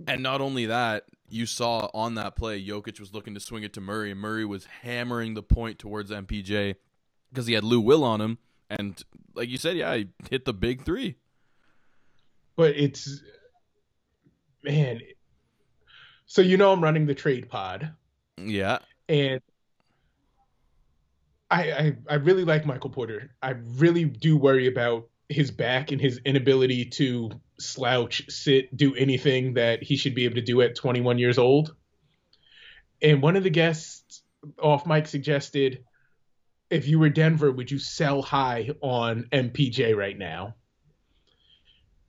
And 0.08 0.24
not 0.24 0.42
only 0.42 0.68
that, 0.68 1.06
you 1.30 1.46
saw 1.46 1.90
on 1.94 2.16
that 2.16 2.36
play, 2.36 2.64
Jokic 2.64 3.00
was 3.00 3.14
looking 3.14 3.34
to 3.34 3.40
swing 3.40 3.64
it 3.64 3.74
to 3.74 3.82
Murray, 3.82 4.12
and 4.12 4.20
Murray 4.20 4.46
was 4.46 4.66
hammering 4.82 5.34
the 5.34 5.44
point 5.44 5.80
towards 5.80 6.12
MPJ 6.12 6.76
because 7.30 7.48
he 7.48 7.54
had 7.54 7.64
Lou 7.64 7.82
Will 7.82 8.04
on 8.04 8.22
him. 8.22 8.38
And 8.70 9.04
like 9.34 9.50
you 9.50 9.58
said, 9.58 9.78
yeah, 9.78 9.96
he 9.96 10.08
hit 10.30 10.46
the 10.46 10.54
big 10.54 10.84
three. 10.84 11.16
But 12.56 12.76
it's, 12.76 13.22
man. 14.64 15.02
So, 16.26 16.42
you 16.42 16.58
know, 16.58 16.72
I'm 16.72 16.84
running 16.84 17.06
the 17.06 17.16
trade 17.16 17.50
pod. 17.50 17.94
Yeah. 18.38 18.80
And 19.08 19.42
I, 21.50 21.72
I, 21.72 21.98
I 22.10 22.16
really 22.16 22.46
like 22.46 22.66
Michael 22.66 22.90
Porter. 22.90 23.32
I 23.42 23.52
really 23.78 24.06
do 24.06 24.38
worry 24.38 24.68
about 24.68 25.10
his 25.30 25.52
back 25.52 25.92
and 25.92 26.02
his 26.02 26.20
inability 26.26 26.86
to 26.86 27.32
slouch, 27.60 28.24
sit, 28.30 28.76
do 28.76 28.96
anything 28.96 29.54
that 29.56 29.84
he 29.84 29.96
should 29.96 30.16
be 30.16 30.26
able 30.26 30.36
to 30.36 30.42
do 30.42 30.62
at 30.62 30.76
21 30.76 31.18
years 31.20 31.38
old. 31.38 31.76
And 33.02 33.22
one 33.22 33.36
of 33.36 33.44
the 33.44 33.50
guests 33.50 34.24
off 34.62 34.86
mic 34.86 35.08
suggested, 35.08 35.84
if 36.70 36.88
you 36.88 37.00
were 37.00 37.10
Denver, 37.10 37.52
would 37.52 37.72
you 37.72 37.80
sell 37.80 38.22
high 38.22 38.70
on 38.82 39.28
MPJ 39.32 39.96
right 39.96 40.18
now? 40.18 40.56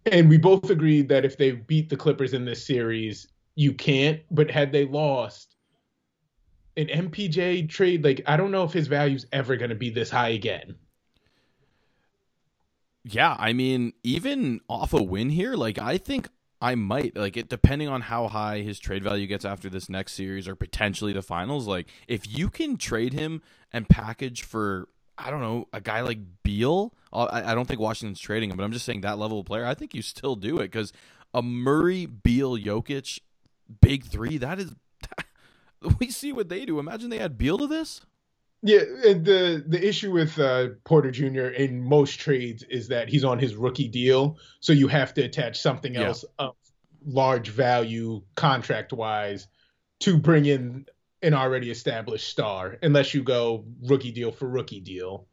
And 0.07 0.29
we 0.29 0.39
both 0.39 0.71
agreed 0.71 1.09
that 1.11 1.25
if 1.25 1.37
they 1.37 1.53
beat 1.53 1.89
the 1.89 1.97
Clippers 1.97 2.33
in 2.33 2.45
this 2.45 2.67
series, 2.67 3.29
you 3.55 3.75
can't. 3.75 4.21
But 4.31 4.51
had 4.51 4.73
they 4.73 4.87
lost, 4.87 5.50
an 6.77 6.87
MPJ 6.87 7.69
trade, 7.69 8.05
like 8.05 8.23
I 8.27 8.37
don't 8.37 8.51
know 8.51 8.65
if 8.65 8.73
his 8.73 8.89
value's 8.89 9.27
ever 9.33 9.57
going 9.57 9.71
to 9.71 9.77
be 9.77 9.91
this 9.91 10.11
high 10.11 10.31
again. 10.31 10.77
Yeah, 13.05 13.35
I 13.39 13.53
mean, 13.53 13.95
even 14.03 14.61
off 14.69 14.93
a 14.93 15.03
win 15.03 15.31
here, 15.31 15.55
like 15.55 15.79
I 15.79 15.97
think 15.97 16.29
I 16.61 16.75
might 16.75 17.17
like 17.17 17.37
it 17.37 17.49
depending 17.49 17.89
on 17.89 18.03
how 18.03 18.29
high 18.29 18.61
his 18.61 18.79
trade 18.79 19.03
value 19.03 19.27
gets 19.27 19.45
after 19.45 19.71
this 19.71 19.89
next 19.89 20.13
series 20.13 20.47
or 20.47 20.55
potentially 20.55 21.13
the 21.13 21.23
finals. 21.23 21.67
Like 21.67 21.89
if 22.07 22.29
you 22.29 22.51
can 22.51 22.77
trade 22.77 23.15
him 23.15 23.43
and 23.73 23.89
package 23.89 24.43
for 24.43 24.89
I 25.17 25.31
don't 25.31 25.41
know 25.41 25.69
a 25.73 25.81
guy 25.81 26.03
like 26.03 26.19
Beal, 26.43 26.95
uh, 27.13 27.25
I, 27.25 27.53
I 27.53 27.55
don't 27.55 27.67
think 27.67 27.81
Washington's 27.81 28.21
trading 28.21 28.51
him, 28.51 28.57
but 28.59 28.65
I'm 28.65 28.73
just 28.73 28.85
saying 28.85 29.01
that 29.01 29.19
level 29.19 29.41
of 29.41 29.47
player. 29.47 29.65
I 29.65 29.75
think 29.75 29.95
you 29.95 30.03
still 30.03 30.37
do 30.37 30.59
it 30.59 30.65
because 30.65 30.93
a 31.33 31.41
Murray, 31.41 32.05
Beal, 32.05 32.59
Jokic, 32.59 33.21
big 33.81 34.05
three 34.05 34.37
that 34.39 34.59
is 34.59 34.75
we 35.99 36.11
see 36.11 36.33
what 36.33 36.49
they 36.49 36.65
do. 36.65 36.79
Imagine 36.79 37.11
they 37.11 37.19
add 37.19 37.39
Beal 37.39 37.59
to 37.59 37.67
this. 37.67 38.01
Yeah, 38.63 38.81
and 39.07 39.25
the 39.25 39.65
the 39.67 39.87
issue 39.87 40.13
with 40.13 40.39
uh, 40.39 40.69
Porter 40.85 41.11
Jr. 41.11 41.47
in 41.47 41.83
most 41.83 42.21
trades 42.21 42.63
is 42.65 42.89
that 42.89 43.09
he's 43.09 43.25
on 43.25 43.39
his 43.39 43.57
rookie 43.57 43.89
deal, 43.89 44.37
so 44.61 44.75
you 44.75 44.87
have 44.89 45.15
to 45.15 45.23
attach 45.23 45.59
something 45.59 45.97
else 45.97 46.27
of 46.39 46.55
large 47.07 47.49
value 47.49 48.23
contract 48.35 48.93
wise 48.93 49.47
to 50.01 50.19
bring 50.19 50.45
in 50.45 50.85
an 51.23 51.33
already 51.33 51.71
established 51.71 52.29
star, 52.29 52.77
unless 52.83 53.15
you 53.15 53.23
go 53.23 53.65
rookie 53.83 54.13
deal 54.13 54.31
for 54.31 54.47
rookie 54.47 54.81
deal. 54.81 55.27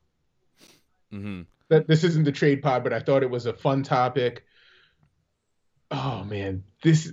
Mm-hmm. 1.14 1.42
That 1.70 1.86
this 1.86 2.06
isn't 2.06 2.24
the 2.24 2.32
trade 2.32 2.62
pod, 2.62 2.84
but 2.84 2.94
I 2.94 3.02
thought 3.02 3.24
it 3.24 3.30
was 3.30 3.46
a 3.46 3.54
fun 3.54 3.84
topic. 3.84 4.46
Oh 5.92 6.24
man, 6.24 6.64
this 6.82 7.12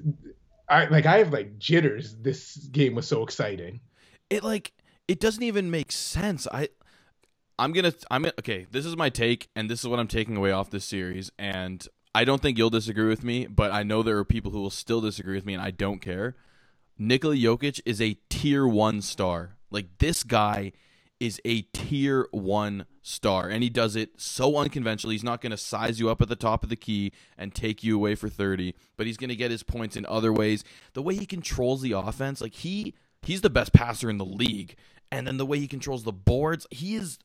I 0.74 0.86
like 0.86 1.06
I 1.06 1.18
have 1.18 1.32
like 1.32 1.58
jitters. 1.58 2.16
This 2.16 2.56
game 2.56 2.96
was 2.96 3.06
so 3.06 3.22
exciting. 3.22 3.80
It 4.28 4.42
like 4.42 4.72
it 5.06 5.20
doesn't 5.20 5.42
even 5.42 5.70
make 5.70 5.92
sense. 5.92 6.48
I 6.50 6.68
I'm 7.58 7.72
gonna 7.72 7.94
I'm 8.10 8.26
okay. 8.26 8.66
This 8.70 8.84
is 8.84 8.96
my 8.96 9.08
take, 9.08 9.48
and 9.54 9.70
this 9.70 9.80
is 9.80 9.88
what 9.88 10.00
I'm 10.00 10.08
taking 10.08 10.36
away 10.36 10.50
off 10.50 10.70
this 10.70 10.84
series. 10.84 11.30
And 11.38 11.86
I 12.12 12.24
don't 12.24 12.42
think 12.42 12.58
you'll 12.58 12.70
disagree 12.70 13.06
with 13.08 13.22
me, 13.22 13.46
but 13.46 13.70
I 13.70 13.84
know 13.84 14.02
there 14.02 14.18
are 14.18 14.24
people 14.24 14.50
who 14.50 14.60
will 14.60 14.70
still 14.70 15.00
disagree 15.00 15.36
with 15.36 15.46
me, 15.46 15.54
and 15.54 15.62
I 15.62 15.70
don't 15.70 16.00
care. 16.00 16.34
Nikola 16.98 17.36
Jokic 17.36 17.80
is 17.84 18.00
a 18.00 18.18
tier 18.28 18.66
one 18.66 19.00
star. 19.00 19.56
Like 19.70 19.98
this 19.98 20.24
guy 20.24 20.72
is 21.20 21.40
a 21.44 21.62
tier 21.72 22.28
one 22.32 22.86
star, 23.02 23.48
and 23.48 23.62
he 23.62 23.70
does 23.70 23.96
it 23.96 24.20
so 24.20 24.56
unconventionally. 24.56 25.14
He's 25.14 25.24
not 25.24 25.40
going 25.40 25.50
to 25.50 25.56
size 25.56 26.00
you 26.00 26.10
up 26.10 26.20
at 26.20 26.28
the 26.28 26.36
top 26.36 26.62
of 26.62 26.68
the 26.68 26.76
key 26.76 27.12
and 27.38 27.54
take 27.54 27.82
you 27.84 27.96
away 27.96 28.14
for 28.14 28.28
30, 28.28 28.74
but 28.96 29.06
he's 29.06 29.16
going 29.16 29.30
to 29.30 29.36
get 29.36 29.50
his 29.50 29.62
points 29.62 29.96
in 29.96 30.06
other 30.06 30.32
ways. 30.32 30.64
The 30.92 31.02
way 31.02 31.14
he 31.14 31.26
controls 31.26 31.82
the 31.82 31.92
offense, 31.92 32.40
like 32.40 32.54
he 32.54 32.94
he's 33.22 33.40
the 33.40 33.50
best 33.50 33.72
passer 33.72 34.10
in 34.10 34.18
the 34.18 34.24
league, 34.24 34.76
and 35.10 35.26
then 35.26 35.36
the 35.36 35.46
way 35.46 35.58
he 35.58 35.68
controls 35.68 36.04
the 36.04 36.12
boards, 36.12 36.66
he 36.70 36.96
is 36.96 37.18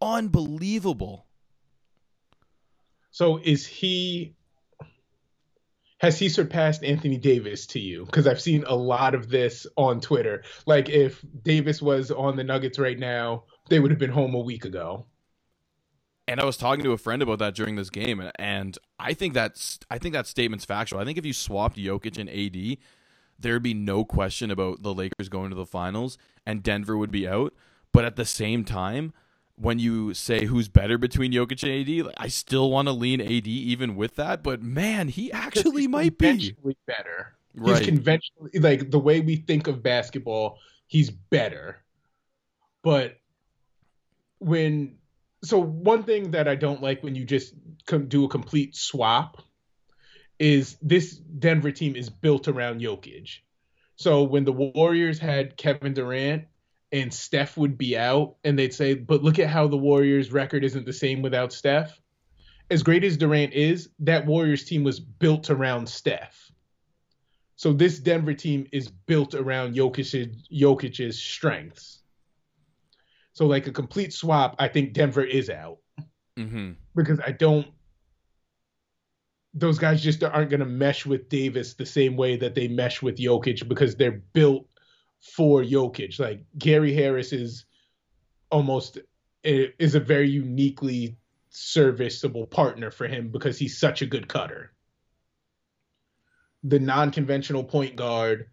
unbelievable. 0.00 1.26
So 3.10 3.38
is 3.42 3.66
he 3.66 4.34
has 5.98 6.18
he 6.18 6.28
surpassed 6.28 6.84
Anthony 6.84 7.16
Davis 7.16 7.66
to 7.68 7.80
you? 7.80 8.04
Because 8.04 8.26
I've 8.26 8.40
seen 8.40 8.64
a 8.66 8.74
lot 8.74 9.14
of 9.14 9.28
this 9.28 9.66
on 9.76 10.00
Twitter. 10.00 10.42
Like 10.66 10.88
if 10.88 11.24
Davis 11.42 11.80
was 11.80 12.10
on 12.10 12.36
the 12.36 12.44
Nuggets 12.44 12.78
right 12.78 12.98
now, 12.98 13.44
they 13.68 13.80
would 13.80 13.90
have 13.90 14.00
been 14.00 14.10
home 14.10 14.34
a 14.34 14.40
week 14.40 14.64
ago. 14.64 15.06
And 16.28 16.40
I 16.40 16.44
was 16.44 16.56
talking 16.56 16.84
to 16.84 16.92
a 16.92 16.98
friend 16.98 17.22
about 17.22 17.38
that 17.38 17.54
during 17.54 17.76
this 17.76 17.88
game, 17.88 18.20
and 18.36 18.76
I 18.98 19.14
think 19.14 19.32
that's 19.32 19.78
I 19.88 19.98
think 19.98 20.12
that 20.12 20.26
statement's 20.26 20.64
factual. 20.64 20.98
I 20.98 21.04
think 21.04 21.18
if 21.18 21.24
you 21.24 21.32
swapped 21.32 21.76
Jokic 21.76 22.18
and 22.18 22.28
AD, 22.28 22.78
there'd 23.38 23.62
be 23.62 23.74
no 23.74 24.04
question 24.04 24.50
about 24.50 24.82
the 24.82 24.92
Lakers 24.92 25.28
going 25.28 25.50
to 25.50 25.56
the 25.56 25.64
finals, 25.64 26.18
and 26.44 26.64
Denver 26.64 26.96
would 26.96 27.12
be 27.12 27.28
out. 27.28 27.54
But 27.92 28.04
at 28.04 28.16
the 28.16 28.24
same 28.24 28.64
time, 28.64 29.12
when 29.56 29.78
you 29.78 30.14
say 30.14 30.44
who's 30.44 30.68
better 30.68 30.98
between 30.98 31.32
Jokic 31.32 31.62
and 31.62 32.06
AD, 32.08 32.14
I 32.18 32.28
still 32.28 32.70
want 32.70 32.88
to 32.88 32.92
lean 32.92 33.20
AD 33.20 33.46
even 33.46 33.96
with 33.96 34.16
that. 34.16 34.42
But 34.42 34.62
man, 34.62 35.08
he 35.08 35.32
actually 35.32 35.86
might 35.86 36.18
be 36.18 36.54
better. 36.86 37.36
Right. 37.54 37.78
He's 37.78 37.86
conventionally 37.86 38.50
like 38.58 38.90
the 38.90 38.98
way 38.98 39.20
we 39.20 39.36
think 39.36 39.66
of 39.66 39.82
basketball. 39.82 40.58
He's 40.86 41.10
better, 41.10 41.82
but 42.82 43.16
when 44.38 44.98
so 45.42 45.58
one 45.58 46.02
thing 46.02 46.32
that 46.32 46.48
I 46.48 46.54
don't 46.54 46.82
like 46.82 47.02
when 47.02 47.14
you 47.14 47.24
just 47.24 47.54
do 48.08 48.24
a 48.24 48.28
complete 48.28 48.76
swap 48.76 49.42
is 50.38 50.76
this 50.82 51.16
Denver 51.16 51.70
team 51.72 51.96
is 51.96 52.10
built 52.10 52.46
around 52.48 52.80
Jokic. 52.80 53.38
So 53.96 54.22
when 54.24 54.44
the 54.44 54.52
Warriors 54.52 55.18
had 55.18 55.56
Kevin 55.56 55.94
Durant, 55.94 56.44
and 56.92 57.12
Steph 57.12 57.56
would 57.56 57.76
be 57.76 57.96
out, 57.96 58.36
and 58.44 58.58
they'd 58.58 58.74
say, 58.74 58.94
"But 58.94 59.22
look 59.22 59.38
at 59.38 59.48
how 59.48 59.68
the 59.68 59.76
Warriors' 59.76 60.32
record 60.32 60.64
isn't 60.64 60.86
the 60.86 60.92
same 60.92 61.22
without 61.22 61.52
Steph." 61.52 62.00
As 62.70 62.82
great 62.82 63.04
as 63.04 63.16
Durant 63.16 63.52
is, 63.52 63.90
that 64.00 64.26
Warriors 64.26 64.64
team 64.64 64.82
was 64.82 64.98
built 64.98 65.50
around 65.50 65.88
Steph. 65.88 66.50
So 67.56 67.72
this 67.72 67.98
Denver 67.98 68.34
team 68.34 68.66
is 68.72 68.88
built 68.88 69.34
around 69.34 69.74
Jokic's, 69.74 70.14
Jokic's 70.52 71.18
strengths. 71.18 72.02
So 73.32 73.46
like 73.46 73.66
a 73.66 73.72
complete 73.72 74.12
swap, 74.12 74.56
I 74.58 74.68
think 74.68 74.92
Denver 74.92 75.24
is 75.24 75.48
out 75.50 75.78
mm-hmm. 76.38 76.72
because 76.94 77.20
I 77.20 77.32
don't. 77.32 77.66
Those 79.54 79.78
guys 79.78 80.02
just 80.02 80.22
aren't 80.22 80.50
going 80.50 80.60
to 80.60 80.66
mesh 80.66 81.06
with 81.06 81.30
Davis 81.30 81.74
the 81.74 81.86
same 81.86 82.16
way 82.16 82.36
that 82.36 82.54
they 82.54 82.68
mesh 82.68 83.00
with 83.00 83.16
Jokic 83.16 83.66
because 83.68 83.96
they're 83.96 84.22
built 84.32 84.66
for 85.34 85.62
Jokic. 85.62 86.18
Like 86.18 86.44
Gary 86.58 86.94
Harris 86.94 87.32
is 87.32 87.64
almost 88.50 88.98
is 89.44 89.94
a 89.94 90.00
very 90.00 90.28
uniquely 90.28 91.16
serviceable 91.50 92.46
partner 92.46 92.90
for 92.90 93.06
him 93.06 93.28
because 93.28 93.58
he's 93.58 93.78
such 93.78 94.02
a 94.02 94.06
good 94.06 94.28
cutter. 94.28 94.72
The 96.64 96.80
non-conventional 96.80 97.64
point 97.64 97.96
guard 97.96 98.46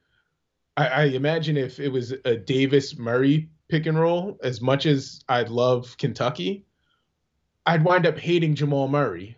I, 0.76 0.88
I 0.88 1.04
imagine 1.06 1.58
if 1.58 1.80
it 1.80 1.90
was 1.90 2.14
a 2.26 2.36
Davis 2.36 2.98
Murray 2.98 3.50
pick 3.70 3.86
and 3.86 4.00
roll, 4.00 4.38
as 4.44 4.62
much 4.62 4.86
as 4.86 5.24
I'd 5.30 5.50
love 5.50 5.96
Kentucky, 5.98 6.66
I'd 7.66 7.84
wind 7.84 8.06
up 8.06 8.18
hating 8.18 8.56
Jamal 8.56 8.88
Murray. 8.88 9.38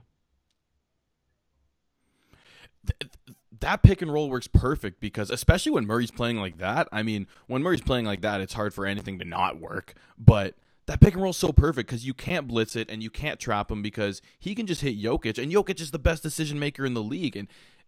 That 3.60 3.84
pick 3.84 4.02
and 4.02 4.12
roll 4.12 4.30
works 4.30 4.48
perfect 4.48 5.00
because 5.00 5.30
especially 5.30 5.72
when 5.72 5.86
Murray's 5.86 6.12
playing 6.12 6.38
like 6.38 6.58
that. 6.58 6.88
I 6.92 7.04
mean, 7.04 7.28
when 7.48 7.64
Murray's 7.64 7.82
playing 7.82 8.06
like 8.06 8.22
that, 8.22 8.42
it's 8.42 8.54
hard 8.54 8.74
for 8.74 8.86
anything 8.86 9.20
to 9.20 9.26
not 9.26 9.60
work. 9.60 9.94
But 10.18 10.56
that 10.88 11.02
pick 11.02 11.14
and 11.14 11.22
roll 11.22 11.32
is 11.32 11.38
so 11.38 11.52
perfect 11.52 11.90
because 11.90 12.06
you 12.06 12.14
can't 12.14 12.48
blitz 12.48 12.76
it 12.76 12.90
and 12.90 13.02
you 13.02 13.10
can't 13.10 13.40
trap 13.40 13.72
him 13.72 13.82
because 13.82 14.22
he 14.40 14.56
can 14.56 14.68
just 14.68 14.82
hit 14.82 15.00
Jokic 15.00 15.42
and 15.42 15.52
Jokic 15.52 15.80
is 15.80 15.92
the 15.92 16.00
best 16.00 16.24
decision 16.24 16.60
maker 16.60 16.86
in 16.86 16.94
the 16.94 17.04
league 17.04 17.36
and 17.36 17.48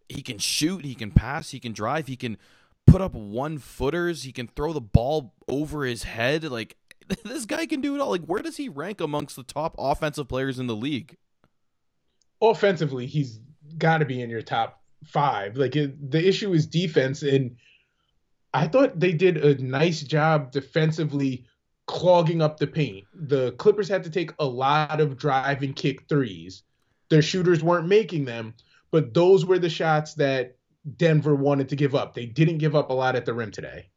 he 0.09 0.21
can 0.21 0.37
shoot, 0.37 0.85
he 0.85 0.95
can 0.95 1.11
pass, 1.11 1.51
he 1.51 1.59
can 1.59 1.73
drive, 1.73 2.07
he 2.07 2.15
can 2.15 2.37
put 2.85 3.01
up 3.01 3.13
one 3.13 3.57
footers, 3.57 4.23
he 4.23 4.31
can 4.31 4.47
throw 4.47 4.73
the 4.73 4.81
ball 4.81 5.33
over 5.47 5.83
his 5.83 6.03
head. 6.03 6.43
Like 6.45 6.77
this 7.23 7.45
guy 7.45 7.65
can 7.65 7.81
do 7.81 7.95
it 7.95 8.01
all. 8.01 8.11
Like 8.11 8.25
where 8.25 8.41
does 8.41 8.57
he 8.57 8.69
rank 8.69 9.01
amongst 9.01 9.35
the 9.35 9.43
top 9.43 9.75
offensive 9.77 10.27
players 10.27 10.59
in 10.59 10.67
the 10.67 10.75
league? 10.75 11.17
Offensively, 12.41 13.07
he's 13.07 13.39
got 13.77 13.97
to 13.99 14.05
be 14.05 14.21
in 14.21 14.29
your 14.29 14.41
top 14.41 14.81
five. 15.03 15.57
Like 15.57 15.75
it, 15.75 16.11
the 16.11 16.25
issue 16.25 16.53
is 16.53 16.65
defense, 16.65 17.23
and 17.23 17.55
I 18.53 18.67
thought 18.67 18.99
they 18.99 19.13
did 19.13 19.37
a 19.37 19.61
nice 19.63 20.01
job 20.01 20.51
defensively 20.51 21.45
clogging 21.85 22.41
up 22.41 22.57
the 22.57 22.67
paint. 22.67 23.05
The 23.13 23.53
Clippers 23.53 23.87
had 23.87 24.03
to 24.03 24.09
take 24.09 24.31
a 24.39 24.45
lot 24.45 24.99
of 24.99 25.17
drive 25.17 25.63
and 25.63 25.75
kick 25.75 26.07
threes. 26.07 26.63
Their 27.09 27.21
shooters 27.21 27.63
weren't 27.63 27.87
making 27.87 28.25
them, 28.25 28.53
but 28.91 29.13
those 29.13 29.45
were 29.45 29.59
the 29.59 29.69
shots 29.69 30.13
that 30.15 30.57
Denver 30.97 31.35
wanted 31.35 31.69
to 31.69 31.75
give 31.75 31.95
up. 31.95 32.13
They 32.13 32.25
didn't 32.25 32.57
give 32.57 32.75
up 32.75 32.89
a 32.89 32.93
lot 32.93 33.15
at 33.15 33.25
the 33.25 33.33
rim 33.33 33.51
today. 33.51 33.89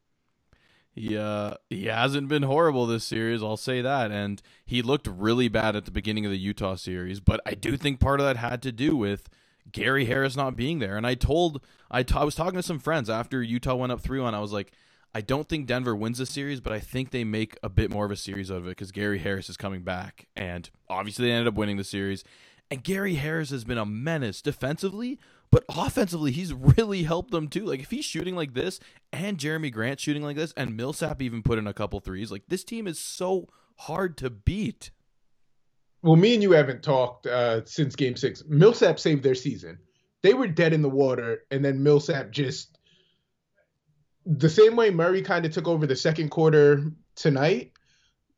Yeah, 0.95 1.54
he 1.69 1.87
hasn't 1.87 2.28
been 2.28 2.42
horrible 2.42 2.87
this 2.87 3.04
series, 3.04 3.42
I'll 3.42 3.57
say 3.57 3.80
that. 3.80 4.11
And 4.11 4.42
he 4.64 4.83
looked 4.83 5.07
really 5.07 5.49
bad 5.49 5.76
at 5.76 5.85
the 5.85 5.90
beginning 5.90 6.26
of 6.26 6.33
the 6.33 6.38
Utah 6.38 6.75
series, 6.75 7.21
but 7.21 7.40
I 7.47 7.54
do 7.54 7.76
think 7.76 8.00
part 8.00 8.21
of 8.21 8.26
that 8.26 8.37
had 8.37 8.61
to 8.62 8.73
do 8.73 8.97
with 8.97 9.28
Gary 9.73 10.07
Harris 10.07 10.37
not 10.37 10.57
being 10.57 10.79
there. 10.79 10.97
And 10.97 11.07
I 11.07 11.15
told 11.15 11.62
I, 11.91 12.03
t- 12.03 12.15
I 12.15 12.25
was 12.25 12.35
talking 12.35 12.59
to 12.59 12.62
some 12.62 12.79
friends 12.79 13.11
after 13.11 13.43
Utah 13.43 13.75
went 13.75 13.93
up 13.93 14.03
3-1. 14.03 14.35
I 14.35 14.41
was 14.41 14.53
like, 14.53 14.73
I 15.15 15.21
don't 15.21 15.49
think 15.49 15.67
Denver 15.67 15.97
wins 15.97 16.19
the 16.19 16.27
series, 16.27 16.61
but 16.61 16.73
I 16.73 16.79
think 16.79 17.11
they 17.11 17.25
make 17.25 17.59
a 17.62 17.69
bit 17.69 17.91
more 17.91 18.05
of 18.05 18.12
a 18.12 18.17
series 18.17 18.50
out 18.50 18.59
of 18.59 18.67
it 18.67 18.71
because 18.71 18.93
Gary 18.93 19.19
Harris 19.19 19.50
is 19.50 19.57
coming 19.57 19.83
back. 19.83 20.29
And 20.37 20.71
obviously, 20.89 21.27
they 21.27 21.33
ended 21.33 21.49
up 21.49 21.55
winning 21.55 21.79
the 21.79 21.85
series. 21.85 22.23
And 22.71 22.85
Gary 22.85 23.15
Harris 23.15 23.50
has 23.50 23.65
been 23.65 23.79
a 23.79 23.85
menace 23.85 24.41
defensively, 24.41 25.19
but 25.50 25.65
offensively, 25.69 26.31
he's 26.31 26.55
really 26.55 27.03
helped 27.03 27.33
them 27.33 27.49
too. 27.49 27.65
Like, 27.65 27.81
if 27.81 27.91
he's 27.91 28.05
shooting 28.05 28.37
like 28.37 28.55
this, 28.55 28.79
and 29.12 29.39
Jerami 29.39 29.73
Grant 29.73 29.99
shooting 29.99 30.23
like 30.23 30.37
this, 30.37 30.55
and 30.57 30.77
Millsap 30.77 31.21
even 31.21 31.43
put 31.43 31.59
in 31.59 31.67
a 31.67 31.75
couple 31.75 31.99
threes, 31.99 32.31
like, 32.31 32.45
this 32.47 32.62
team 32.62 32.87
is 32.87 33.00
so 33.00 33.49
hard 33.79 34.17
to 34.19 34.31
beat. 34.31 34.93
Well, 36.02 36.16
me 36.16 36.35
and 36.35 36.42
you 36.42 36.52
haven't 36.52 36.83
talked 36.83 37.26
uh, 37.26 37.64
since 37.64 37.95
game 37.95 38.16
six. 38.16 38.42
Millsap 38.49 38.99
saved 38.99 39.23
their 39.23 39.35
season. 39.35 39.78
They 40.23 40.35
were 40.35 40.49
dead 40.49 40.73
in 40.73 40.83
the 40.83 40.88
water, 40.88 41.45
and 41.50 41.64
then 41.64 41.83
Millsap 41.83 42.30
just 42.30 42.78
the 44.26 44.49
same 44.49 44.76
way 44.76 44.90
Murray 44.90 45.23
kind 45.23 45.45
of 45.45 45.52
took 45.52 45.66
over 45.66 45.87
the 45.87 45.97
second 45.97 46.30
quarter 46.30 46.92
tonight, 47.16 47.73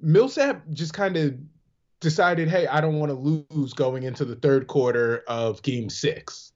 Millsap 0.01 0.69
just 0.71 0.95
kind 0.95 1.17
of 1.17 1.35
decided, 2.01 2.49
hey, 2.49 2.67
I 2.67 2.81
don't 2.81 2.99
want 2.99 3.11
to 3.11 3.47
lose 3.51 3.73
going 3.75 4.03
into 4.03 4.25
the 4.25 4.37
third 4.37 4.67
quarter 4.67 5.23
of 5.29 5.63
game 5.63 5.89
six. 5.89 6.53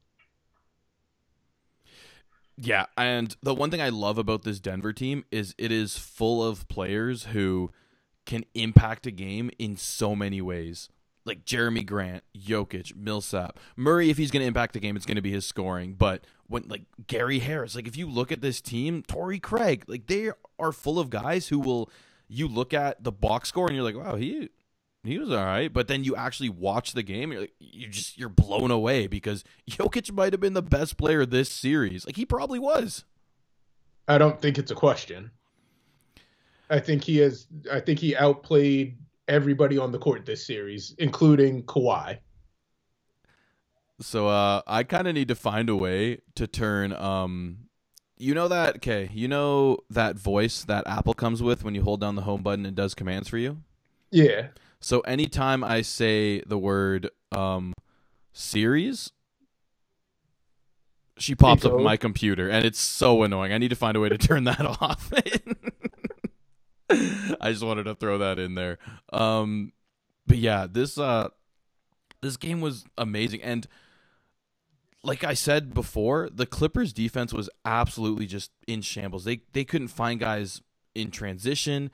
Yeah, 2.58 2.86
and 2.96 3.36
the 3.42 3.54
one 3.54 3.70
thing 3.70 3.82
I 3.82 3.90
love 3.90 4.16
about 4.16 4.42
this 4.42 4.60
Denver 4.60 4.92
team 4.92 5.24
is 5.30 5.54
it 5.58 5.70
is 5.70 5.98
full 5.98 6.42
of 6.42 6.66
players 6.68 7.24
who 7.24 7.70
can 8.24 8.44
impact 8.54 9.06
a 9.06 9.10
game 9.10 9.50
in 9.58 9.76
so 9.76 10.16
many 10.16 10.40
ways 10.40 10.88
like 11.26 11.44
Jerami 11.44 11.84
Grant, 11.84 12.24
Jokic, 12.36 12.96
Millsap, 12.96 13.58
Murray. 13.76 14.08
If 14.10 14.16
he's 14.16 14.30
going 14.30 14.42
to 14.42 14.46
impact 14.46 14.72
the 14.72 14.80
game, 14.80 14.96
it's 14.96 15.06
going 15.06 15.16
to 15.16 15.22
be 15.22 15.32
his 15.32 15.46
scoring. 15.46 15.94
But 15.94 16.24
when 16.46 16.68
like 16.68 16.84
Gary 17.06 17.40
Harris, 17.40 17.74
like 17.74 17.86
if 17.86 17.96
you 17.96 18.08
look 18.08 18.32
at 18.32 18.40
this 18.40 18.60
team, 18.60 19.02
Torrey 19.02 19.38
Craig, 19.38 19.84
like 19.88 20.06
they 20.06 20.30
are 20.58 20.72
full 20.72 20.98
of 20.98 21.10
guys 21.10 21.48
who 21.48 21.58
will. 21.58 21.90
You 22.28 22.48
look 22.48 22.74
at 22.74 23.04
the 23.04 23.12
box 23.12 23.50
score 23.50 23.68
and 23.68 23.76
you're 23.76 23.84
like, 23.84 23.94
wow, 23.94 24.16
he 24.16 24.48
he 25.04 25.18
was 25.18 25.30
all 25.30 25.44
right. 25.44 25.72
But 25.72 25.86
then 25.86 26.02
you 26.02 26.16
actually 26.16 26.48
watch 26.48 26.92
the 26.92 27.04
game, 27.04 27.30
you're 27.30 27.42
like, 27.42 27.54
you 27.60 27.86
just 27.88 28.18
you're 28.18 28.28
blown 28.28 28.72
away 28.72 29.06
because 29.06 29.44
Jokic 29.70 30.10
might 30.10 30.32
have 30.32 30.40
been 30.40 30.54
the 30.54 30.62
best 30.62 30.96
player 30.96 31.24
this 31.24 31.48
series. 31.48 32.04
Like 32.04 32.16
he 32.16 32.26
probably 32.26 32.58
was. 32.58 33.04
I 34.08 34.18
don't 34.18 34.40
think 34.40 34.58
it's 34.58 34.70
a 34.70 34.74
question. 34.74 35.30
I 36.68 36.80
think 36.80 37.04
he 37.04 37.18
has. 37.18 37.46
I 37.72 37.80
think 37.80 38.00
he 38.00 38.16
outplayed 38.16 38.98
everybody 39.28 39.78
on 39.78 39.92
the 39.92 39.98
court 39.98 40.26
this 40.26 40.46
series, 40.46 40.94
including 40.98 41.62
Kawhi. 41.64 42.18
So 44.00 44.28
uh, 44.28 44.62
I 44.66 44.82
kind 44.82 45.08
of 45.08 45.14
need 45.14 45.28
to 45.28 45.34
find 45.34 45.70
a 45.70 45.76
way 45.76 46.18
to 46.34 46.46
turn 46.46 46.92
um 46.92 47.58
you 48.18 48.34
know 48.34 48.48
that 48.48 48.76
okay, 48.76 49.10
you 49.12 49.28
know 49.28 49.78
that 49.90 50.16
voice 50.16 50.64
that 50.64 50.86
Apple 50.86 51.14
comes 51.14 51.42
with 51.42 51.64
when 51.64 51.74
you 51.74 51.82
hold 51.82 52.00
down 52.00 52.16
the 52.16 52.22
home 52.22 52.42
button 52.42 52.64
and 52.64 52.74
does 52.74 52.94
commands 52.94 53.28
for 53.28 53.38
you? 53.38 53.58
Yeah. 54.10 54.48
So 54.80 55.00
anytime 55.00 55.62
I 55.62 55.82
say 55.82 56.40
the 56.46 56.58
word 56.58 57.10
um 57.32 57.74
series 58.32 59.12
she 61.18 61.34
pops 61.34 61.64
up 61.64 61.72
on 61.72 61.82
my 61.82 61.96
computer 61.96 62.48
and 62.48 62.64
it's 62.64 62.78
so 62.78 63.22
annoying. 63.22 63.52
I 63.52 63.58
need 63.58 63.70
to 63.70 63.76
find 63.76 63.96
a 63.96 64.00
way 64.00 64.08
to 64.08 64.18
turn 64.18 64.44
that 64.44 64.60
off. 64.80 65.12
I 67.40 67.50
just 67.50 67.64
wanted 67.64 67.84
to 67.84 67.94
throw 67.94 68.18
that 68.18 68.38
in 68.38 68.54
there. 68.54 68.78
Um, 69.12 69.72
but 70.26 70.38
yeah, 70.38 70.66
this 70.70 70.98
uh, 70.98 71.28
this 72.20 72.36
game 72.36 72.60
was 72.60 72.84
amazing, 72.96 73.42
and 73.42 73.66
like 75.02 75.24
I 75.24 75.34
said 75.34 75.72
before, 75.72 76.28
the 76.32 76.46
Clippers' 76.46 76.92
defense 76.92 77.32
was 77.32 77.48
absolutely 77.64 78.26
just 78.26 78.50
in 78.66 78.82
shambles. 78.82 79.24
They 79.24 79.42
they 79.52 79.64
couldn't 79.64 79.88
find 79.88 80.20
guys 80.20 80.62
in 80.94 81.10
transition, 81.10 81.90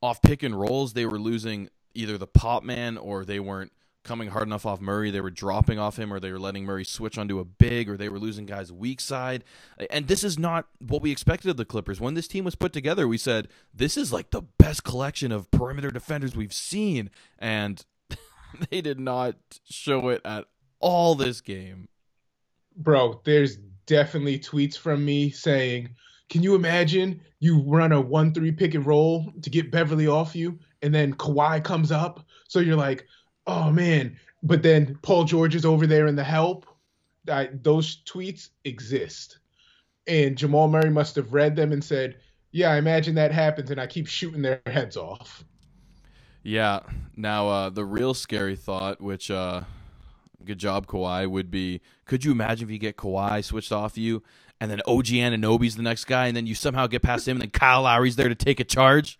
off 0.00 0.22
pick 0.22 0.42
and 0.42 0.58
rolls. 0.58 0.92
They 0.92 1.06
were 1.06 1.18
losing 1.18 1.68
either 1.94 2.18
the 2.18 2.26
pop 2.26 2.62
man 2.62 2.96
or 2.96 3.24
they 3.24 3.40
weren't 3.40 3.72
coming 4.04 4.28
hard 4.28 4.46
enough 4.46 4.66
off 4.66 4.80
Murray. 4.80 5.10
They 5.10 5.20
were 5.20 5.30
dropping 5.30 5.78
off 5.78 5.98
him, 5.98 6.12
or 6.12 6.20
they 6.20 6.32
were 6.32 6.38
letting 6.38 6.64
Murray 6.64 6.84
switch 6.84 7.18
onto 7.18 7.38
a 7.38 7.44
big, 7.44 7.88
or 7.88 7.96
they 7.96 8.08
were 8.08 8.18
losing 8.18 8.46
guys 8.46 8.72
weak 8.72 9.00
side. 9.00 9.44
And 9.90 10.08
this 10.08 10.24
is 10.24 10.38
not 10.38 10.66
what 10.80 11.02
we 11.02 11.10
expected 11.10 11.50
of 11.50 11.56
the 11.56 11.64
Clippers. 11.64 12.00
When 12.00 12.14
this 12.14 12.28
team 12.28 12.44
was 12.44 12.54
put 12.54 12.72
together, 12.72 13.06
we 13.06 13.18
said 13.18 13.48
this 13.72 13.96
is 13.96 14.12
like 14.12 14.30
the 14.30 14.42
best 14.42 14.84
collection 14.84 15.32
of 15.32 15.50
perimeter 15.50 15.90
defenders 15.90 16.36
we've 16.36 16.52
seen, 16.52 17.10
and 17.38 17.84
they 18.70 18.80
did 18.80 18.98
not 18.98 19.36
show 19.64 20.08
it 20.08 20.20
at 20.24 20.46
all 20.80 21.14
this 21.14 21.40
game. 21.40 21.88
Bro, 22.76 23.20
there's 23.24 23.56
definitely 23.86 24.38
tweets 24.38 24.76
from 24.76 25.04
me 25.04 25.30
saying, 25.30 25.90
"Can 26.28 26.42
you 26.42 26.54
imagine 26.54 27.20
you 27.38 27.62
run 27.62 27.92
a 27.92 28.00
one-three 28.00 28.52
pick 28.52 28.74
and 28.74 28.86
roll 28.86 29.32
to 29.42 29.50
get 29.50 29.70
Beverley 29.70 30.06
off 30.08 30.34
you, 30.34 30.58
and 30.80 30.94
then 30.94 31.14
Kawhi 31.14 31.62
comes 31.62 31.92
up, 31.92 32.26
so 32.48 32.58
you're 32.58 32.76
like." 32.76 33.06
Oh 33.46 33.70
man. 33.70 34.16
But 34.42 34.62
then 34.62 34.98
Paul 35.02 35.24
George 35.24 35.54
is 35.54 35.64
over 35.64 35.86
there 35.86 36.06
in 36.06 36.16
the 36.16 36.24
help. 36.24 36.66
Those 37.24 38.02
tweets 38.04 38.50
exist. 38.64 39.38
And 40.06 40.36
Jamal 40.36 40.68
Murray 40.68 40.90
must 40.90 41.14
have 41.16 41.32
read 41.32 41.54
them 41.54 41.72
and 41.72 41.82
said, 41.82 42.16
Yeah, 42.50 42.72
I 42.72 42.78
imagine 42.78 43.14
that 43.14 43.30
happens, 43.30 43.70
and 43.70 43.80
I 43.80 43.86
keep 43.86 44.08
shooting 44.08 44.42
their 44.42 44.60
heads 44.66 44.96
off. 44.96 45.44
Yeah. 46.42 46.80
Now, 47.16 47.48
uh, 47.48 47.70
the 47.70 47.84
real 47.84 48.14
scary 48.14 48.56
thought, 48.56 49.00
which, 49.00 49.30
uh, 49.30 49.62
good 50.44 50.58
job, 50.58 50.86
Kawhi, 50.86 51.30
would 51.30 51.50
be 51.50 51.80
could 52.04 52.24
you 52.24 52.32
imagine 52.32 52.66
if 52.66 52.72
you 52.72 52.78
get 52.78 52.96
Kawhi 52.96 53.44
switched 53.44 53.70
off 53.70 53.96
you, 53.96 54.24
and 54.60 54.70
then 54.70 54.80
OG 54.86 55.06
Anunoby's 55.06 55.76
the 55.76 55.82
next 55.82 56.04
guy, 56.04 56.26
and 56.26 56.36
then 56.36 56.46
you 56.46 56.54
somehow 56.54 56.86
get 56.88 57.02
past 57.02 57.28
him, 57.28 57.36
and 57.36 57.42
then 57.42 57.50
Kyle 57.50 57.82
Lowry's 57.82 58.16
there 58.16 58.28
to 58.28 58.34
take 58.34 58.58
a 58.58 58.64
charge? 58.64 59.18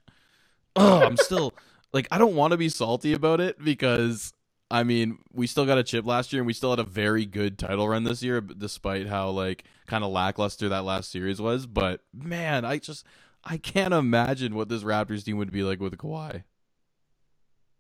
Oh, 0.75 1.03
I'm 1.03 1.17
still 1.17 1.55
like 1.93 2.09
I 2.11 2.19
don't 2.19 2.35
want 2.35 2.53
to 2.53 2.57
be 2.57 2.69
salty 2.69 3.13
about 3.13 3.41
it 3.41 3.63
because 3.63 4.33
I 4.71 4.85
mean, 4.85 5.19
we 5.33 5.47
still 5.47 5.67
got 5.67 5.77
a 5.77 5.83
chip 5.83 6.07
last 6.07 6.33
year 6.33 6.41
and 6.41 6.47
we 6.47 6.55
still 6.55 6.71
had 6.71 6.79
a 6.79 6.85
very 6.85 7.27
good 7.27 7.59
title 7.59 7.87
run 7.89 8.05
this 8.05 8.23
year 8.23 8.41
despite 8.41 9.07
how 9.07 9.29
like 9.29 9.65
kind 9.87 10.03
of 10.03 10.11
lackluster 10.11 10.71
that 10.71 10.85
last 10.85 11.11
series 11.11 11.41
was, 11.43 11.67
but 11.67 12.01
man, 12.15 12.65
I 12.65 12.79
just 12.79 13.05
I 13.45 13.59
can't 13.59 13.93
imagine 13.93 14.55
what 14.55 14.71
this 14.71 14.83
Raptors 14.83 15.25
team 15.25 15.37
would 15.37 15.53
be 15.53 15.63
like 15.63 15.81
with 15.81 15.97
Kawhi. 15.99 16.45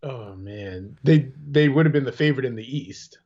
Oh 0.02 0.34
man. 0.34 0.98
They 1.02 1.32
they 1.46 1.70
would 1.70 1.86
have 1.86 1.92
been 1.94 2.04
the 2.04 2.12
favorite 2.12 2.44
in 2.44 2.56
the 2.56 2.76
East. 2.76 3.18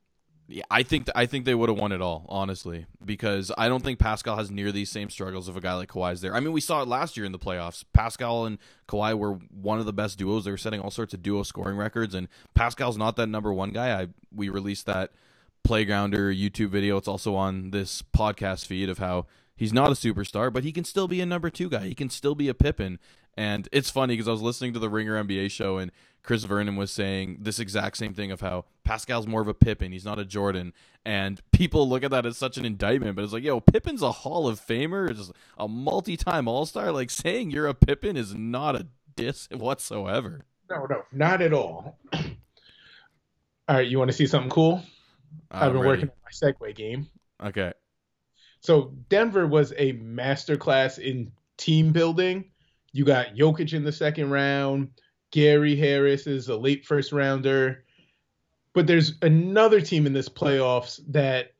Yeah, 0.48 0.62
I 0.70 0.84
think 0.84 1.06
th- 1.06 1.14
I 1.16 1.26
think 1.26 1.44
they 1.44 1.54
would 1.56 1.68
have 1.68 1.78
won 1.78 1.90
it 1.90 2.00
all, 2.00 2.24
honestly, 2.28 2.86
because 3.04 3.50
I 3.58 3.68
don't 3.68 3.82
think 3.82 3.98
Pascal 3.98 4.36
has 4.36 4.50
near 4.50 4.70
these 4.70 4.90
same 4.90 5.10
struggles 5.10 5.48
if 5.48 5.56
a 5.56 5.60
guy 5.60 5.74
like 5.74 5.88
Kawhi's 5.88 6.20
there. 6.20 6.34
I 6.34 6.40
mean, 6.40 6.52
we 6.52 6.60
saw 6.60 6.82
it 6.82 6.88
last 6.88 7.16
year 7.16 7.26
in 7.26 7.32
the 7.32 7.38
playoffs. 7.38 7.84
Pascal 7.92 8.46
and 8.46 8.58
Kawhi 8.88 9.18
were 9.18 9.32
one 9.32 9.80
of 9.80 9.86
the 9.86 9.92
best 9.92 10.18
duos. 10.18 10.44
They 10.44 10.52
were 10.52 10.56
setting 10.56 10.80
all 10.80 10.92
sorts 10.92 11.14
of 11.14 11.22
duo 11.22 11.42
scoring 11.42 11.76
records, 11.76 12.14
and 12.14 12.28
Pascal's 12.54 12.96
not 12.96 13.16
that 13.16 13.26
number 13.26 13.52
one 13.52 13.70
guy. 13.70 14.00
I 14.02 14.08
we 14.32 14.48
released 14.48 14.86
that 14.86 15.10
Playgrounder 15.66 16.32
YouTube 16.32 16.68
video. 16.68 16.96
It's 16.96 17.08
also 17.08 17.34
on 17.34 17.72
this 17.72 18.02
podcast 18.02 18.66
feed 18.66 18.88
of 18.88 18.98
how 18.98 19.26
He's 19.56 19.72
not 19.72 19.88
a 19.88 19.94
superstar, 19.94 20.52
but 20.52 20.64
he 20.64 20.72
can 20.72 20.84
still 20.84 21.08
be 21.08 21.20
a 21.22 21.26
number 21.26 21.48
two 21.48 21.70
guy. 21.70 21.86
He 21.86 21.94
can 21.94 22.10
still 22.10 22.34
be 22.34 22.48
a 22.48 22.54
Pippen. 22.54 22.98
And 23.36 23.68
it's 23.70 23.90
funny 23.90 24.14
because 24.14 24.28
I 24.28 24.32
was 24.32 24.42
listening 24.42 24.72
to 24.72 24.78
the 24.78 24.88
Ringer 24.88 25.22
NBA 25.22 25.50
show 25.50 25.76
and 25.78 25.92
Chris 26.22 26.44
Vernon 26.44 26.76
was 26.76 26.90
saying 26.90 27.38
this 27.40 27.60
exact 27.60 27.96
same 27.96 28.12
thing 28.12 28.32
of 28.32 28.40
how 28.40 28.64
Pascal's 28.84 29.26
more 29.26 29.40
of 29.40 29.48
a 29.48 29.54
Pippen, 29.54 29.92
He's 29.92 30.04
not 30.04 30.18
a 30.18 30.24
Jordan. 30.24 30.72
And 31.04 31.40
people 31.52 31.88
look 31.88 32.02
at 32.02 32.10
that 32.10 32.26
as 32.26 32.36
such 32.36 32.56
an 32.56 32.64
indictment, 32.64 33.14
but 33.14 33.22
it's 33.22 33.32
like, 33.32 33.44
yo, 33.44 33.60
Pippen's 33.60 34.02
a 34.02 34.10
Hall 34.10 34.48
of 34.48 34.60
Famer, 34.60 35.14
just 35.14 35.32
a 35.56 35.68
multi 35.68 36.16
time 36.16 36.48
All 36.48 36.66
Star. 36.66 36.90
Like 36.90 37.10
saying 37.10 37.52
you're 37.52 37.68
a 37.68 37.74
Pippen 37.74 38.16
is 38.16 38.34
not 38.34 38.74
a 38.74 38.88
diss 39.14 39.48
whatsoever. 39.52 40.44
No, 40.68 40.86
no, 40.86 41.02
not 41.12 41.42
at 41.42 41.52
all. 41.52 41.98
all 42.12 42.20
right, 43.68 43.86
you 43.86 43.98
want 43.98 44.10
to 44.10 44.16
see 44.16 44.26
something 44.26 44.50
cool? 44.50 44.82
I've 45.50 45.72
been 45.72 45.82
ready. 45.82 45.86
working 45.86 46.08
on 46.08 46.16
my 46.24 46.30
segue 46.32 46.74
game. 46.74 47.08
Okay. 47.42 47.72
So 48.60 48.94
Denver 49.08 49.46
was 49.46 49.72
a 49.76 49.92
masterclass 49.94 50.98
in 50.98 51.30
team 51.56 51.92
building. 51.92 52.50
You 52.96 53.04
got 53.04 53.34
Jokic 53.34 53.74
in 53.74 53.84
the 53.84 53.92
second 53.92 54.30
round. 54.30 54.88
Gary 55.30 55.76
Harris 55.76 56.26
is 56.26 56.48
a 56.48 56.56
late 56.56 56.86
first 56.86 57.12
rounder. 57.12 57.84
But 58.72 58.86
there's 58.86 59.18
another 59.20 59.82
team 59.82 60.06
in 60.06 60.14
this 60.14 60.30
playoffs 60.30 60.98
that 61.08 61.52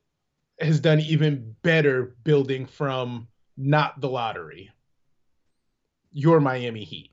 has 0.59 0.79
done 0.79 0.99
even 0.99 1.55
better 1.61 2.15
building 2.23 2.65
from 2.65 3.27
not 3.55 4.01
the 4.01 4.09
lottery. 4.09 4.71
Your 6.11 6.39
Miami 6.39 6.83
Heat. 6.83 7.11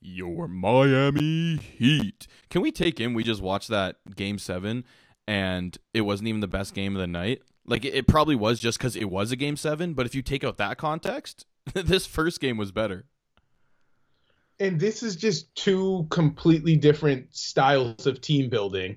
Your 0.00 0.48
Miami 0.48 1.56
Heat. 1.56 2.26
Can 2.48 2.62
we 2.62 2.72
take 2.72 2.98
in? 2.98 3.12
We 3.12 3.24
just 3.24 3.42
watched 3.42 3.68
that 3.68 3.96
game 4.16 4.38
seven, 4.38 4.84
and 5.28 5.76
it 5.92 6.00
wasn't 6.00 6.28
even 6.28 6.40
the 6.40 6.48
best 6.48 6.72
game 6.72 6.96
of 6.96 7.00
the 7.00 7.06
night. 7.06 7.42
Like 7.66 7.84
it, 7.84 7.94
it 7.94 8.06
probably 8.06 8.36
was 8.36 8.58
just 8.58 8.78
because 8.78 8.96
it 8.96 9.10
was 9.10 9.32
a 9.32 9.36
game 9.36 9.58
seven. 9.58 9.92
But 9.92 10.06
if 10.06 10.14
you 10.14 10.22
take 10.22 10.44
out 10.44 10.56
that 10.56 10.78
context, 10.78 11.44
this 11.74 12.06
first 12.06 12.40
game 12.40 12.56
was 12.56 12.72
better. 12.72 13.04
And 14.58 14.80
this 14.80 15.02
is 15.02 15.16
just 15.16 15.54
two 15.54 16.06
completely 16.10 16.76
different 16.76 17.34
styles 17.34 18.06
of 18.06 18.20
team 18.20 18.48
building. 18.48 18.96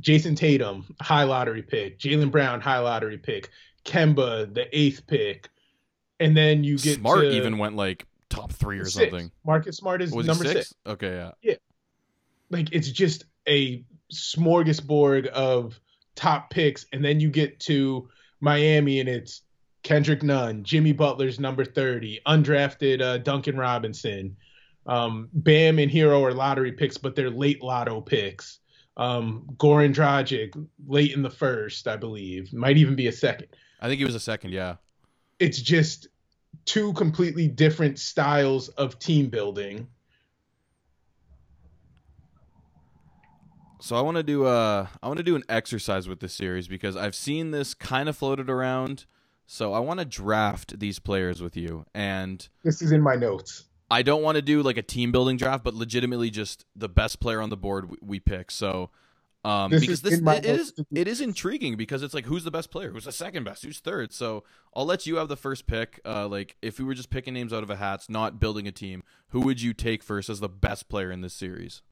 Jayson 0.00 0.36
Tatum, 0.36 0.94
high 1.00 1.24
lottery 1.24 1.62
pick. 1.62 1.98
Jaylen 1.98 2.30
Brown, 2.30 2.60
high 2.60 2.78
lottery 2.78 3.18
pick. 3.18 3.50
Kemba, 3.84 4.52
the 4.54 4.66
eighth 4.76 5.06
pick. 5.06 5.48
And 6.20 6.36
then 6.36 6.64
you 6.64 6.78
get 6.78 6.98
Smart 6.98 7.20
to 7.20 7.30
even 7.30 7.58
went 7.58 7.76
like 7.76 8.06
top 8.28 8.52
three 8.52 8.78
or 8.78 8.84
six. 8.84 9.10
something. 9.10 9.30
Marcus 9.44 9.76
Smart 9.76 10.02
is 10.02 10.14
number 10.14 10.44
six. 10.44 10.52
six? 10.52 10.74
Okay, 10.86 11.10
yeah. 11.10 11.30
yeah. 11.42 11.54
Like 12.50 12.72
it's 12.72 12.90
just 12.90 13.24
a 13.48 13.84
smorgasbord 14.12 15.26
of 15.26 15.78
top 16.14 16.50
picks, 16.50 16.86
and 16.92 17.04
then 17.04 17.20
you 17.20 17.30
get 17.30 17.60
to 17.60 18.08
Miami, 18.40 19.00
and 19.00 19.08
it's 19.08 19.42
Kendrick 19.82 20.22
Nunn, 20.22 20.64
Jimmy 20.64 20.92
Butler's 20.92 21.38
number 21.38 21.64
thirty, 21.64 22.20
undrafted 22.26 23.00
uh, 23.00 23.18
Duncan 23.18 23.56
Robinson. 23.56 24.36
Um, 24.86 25.28
Bam 25.32 25.78
and 25.78 25.90
Herro 25.90 26.22
are 26.22 26.32
lottery 26.32 26.72
picks, 26.72 26.96
but 26.96 27.14
they're 27.14 27.30
late 27.30 27.62
lotto 27.62 28.00
picks. 28.00 28.60
Um, 28.96 29.46
Goran 29.56 29.94
Dragic, 29.94 30.52
late 30.86 31.12
in 31.12 31.22
the 31.22 31.30
first, 31.30 31.86
I 31.86 31.96
believe, 31.96 32.52
might 32.52 32.76
even 32.76 32.96
be 32.96 33.06
a 33.06 33.12
second. 33.12 33.48
I 33.80 33.86
think 33.86 33.98
he 33.98 34.04
was 34.04 34.14
a 34.14 34.20
second. 34.20 34.52
Yeah. 34.52 34.76
It's 35.38 35.60
just 35.60 36.08
two 36.64 36.92
completely 36.94 37.48
different 37.48 37.98
styles 37.98 38.68
of 38.70 38.98
team 38.98 39.28
building. 39.28 39.86
So 43.80 43.94
I 43.94 44.00
want 44.00 44.16
to 44.16 44.24
do 44.24 44.46
a 44.46 44.90
I 45.02 45.06
want 45.06 45.18
to 45.18 45.22
do 45.22 45.36
an 45.36 45.44
exercise 45.48 46.08
with 46.08 46.18
this 46.18 46.34
series 46.34 46.66
because 46.66 46.96
I've 46.96 47.14
seen 47.14 47.52
this 47.52 47.74
kind 47.74 48.08
of 48.08 48.16
floated 48.16 48.50
around. 48.50 49.06
So 49.46 49.72
I 49.72 49.78
want 49.78 50.00
to 50.00 50.04
draft 50.04 50.78
these 50.78 50.98
players 50.98 51.40
with 51.40 51.56
you, 51.56 51.86
and 51.94 52.46
This 52.64 52.82
is 52.82 52.92
in 52.92 53.00
my 53.00 53.14
notes. 53.14 53.64
I 53.90 54.02
don't 54.02 54.22
want 54.22 54.36
to 54.36 54.42
do 54.42 54.62
like 54.62 54.76
a 54.76 54.82
team 54.82 55.12
building 55.12 55.36
draft, 55.36 55.64
but 55.64 55.74
legitimately 55.74 56.30
just 56.30 56.66
the 56.76 56.88
best 56.88 57.20
player 57.20 57.40
on 57.40 57.48
the 57.50 57.56
board 57.56 57.90
we, 57.90 57.96
we 58.02 58.20
pick. 58.20 58.50
So, 58.50 58.90
um, 59.44 59.70
This 59.70 59.80
because 59.80 60.04
is 60.04 60.20
this 60.20 60.36
it 60.36 60.44
is 60.44 60.74
it 60.94 61.08
is 61.08 61.20
intriguing 61.20 61.76
because 61.76 62.02
it's 62.02 62.12
like 62.12 62.26
who's 62.26 62.44
the 62.44 62.50
best 62.50 62.70
player, 62.70 62.90
who's 62.90 63.04
the 63.04 63.12
second 63.12 63.44
best, 63.44 63.64
who's 63.64 63.78
third. 63.78 64.12
So 64.12 64.44
I'll 64.74 64.84
let 64.84 65.06
you 65.06 65.16
have 65.16 65.28
the 65.28 65.36
first 65.36 65.66
pick. 65.66 66.00
Uh, 66.04 66.28
like 66.28 66.56
if 66.60 66.78
we 66.78 66.84
were 66.84 66.94
just 66.94 67.08
picking 67.08 67.34
names 67.34 67.52
out 67.52 67.62
of 67.62 67.70
a 67.70 67.76
hat, 67.76 68.04
not 68.08 68.40
building 68.40 68.66
a 68.66 68.72
team, 68.72 69.02
who 69.28 69.40
would 69.40 69.62
you 69.62 69.72
take 69.72 70.02
first 70.02 70.28
as 70.28 70.40
the 70.40 70.48
best 70.48 70.88
player 70.88 71.10
in 71.10 71.20
this 71.20 71.34
series? 71.34 71.82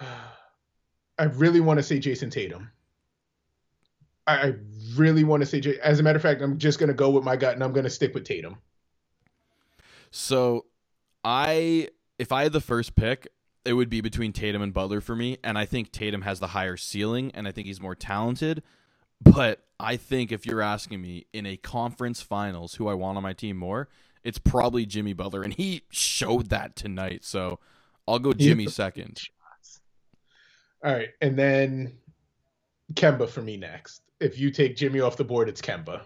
I 0.00 1.24
really 1.24 1.60
want 1.60 1.78
to 1.78 1.82
say 1.82 1.98
Jayson 1.98 2.30
Tatum. 2.30 2.70
I, 4.26 4.34
I 4.34 4.54
really 4.96 5.24
want 5.24 5.42
to 5.42 5.46
say. 5.46 5.78
As 5.82 6.00
a 6.00 6.02
matter 6.02 6.16
of 6.16 6.22
fact, 6.22 6.40
I'm 6.40 6.58
just 6.58 6.78
gonna 6.78 6.94
go 6.94 7.10
with 7.10 7.24
my 7.24 7.36
gut, 7.36 7.54
and 7.54 7.62
I'm 7.62 7.72
gonna 7.72 7.90
stick 7.90 8.14
with 8.14 8.24
Tatum. 8.24 8.56
So 10.16 10.66
I 11.24 11.88
if 12.20 12.30
I 12.30 12.44
had 12.44 12.52
the 12.52 12.60
first 12.60 12.94
pick, 12.94 13.26
it 13.64 13.72
would 13.72 13.90
be 13.90 14.00
between 14.00 14.32
Tatum 14.32 14.62
and 14.62 14.72
Butler 14.72 15.00
for 15.00 15.16
me, 15.16 15.38
and 15.42 15.58
I 15.58 15.64
think 15.64 15.90
Tatum 15.90 16.22
has 16.22 16.38
the 16.38 16.46
higher 16.46 16.76
ceiling 16.76 17.32
and 17.34 17.48
I 17.48 17.50
think 17.50 17.66
he's 17.66 17.80
more 17.80 17.96
talented. 17.96 18.62
But 19.20 19.64
I 19.80 19.96
think 19.96 20.30
if 20.30 20.46
you're 20.46 20.62
asking 20.62 21.02
me 21.02 21.26
in 21.32 21.46
a 21.46 21.56
conference 21.56 22.22
finals 22.22 22.76
who 22.76 22.86
I 22.86 22.94
want 22.94 23.16
on 23.16 23.24
my 23.24 23.32
team 23.32 23.56
more, 23.56 23.88
it's 24.22 24.38
probably 24.38 24.86
Jimmy 24.86 25.14
Butler 25.14 25.42
and 25.42 25.52
he 25.52 25.82
showed 25.90 26.48
that 26.50 26.76
tonight. 26.76 27.24
So 27.24 27.58
I'll 28.06 28.20
go 28.20 28.32
Jimmy 28.32 28.68
second. 28.68 29.20
All 30.84 30.92
right, 30.92 31.08
and 31.20 31.36
then 31.36 31.92
Kemba 32.92 33.28
for 33.28 33.42
me 33.42 33.56
next. 33.56 34.02
If 34.20 34.38
you 34.38 34.52
take 34.52 34.76
Jimmy 34.76 35.00
off 35.00 35.16
the 35.16 35.24
board, 35.24 35.48
it's 35.48 35.60
Kemba. 35.60 36.02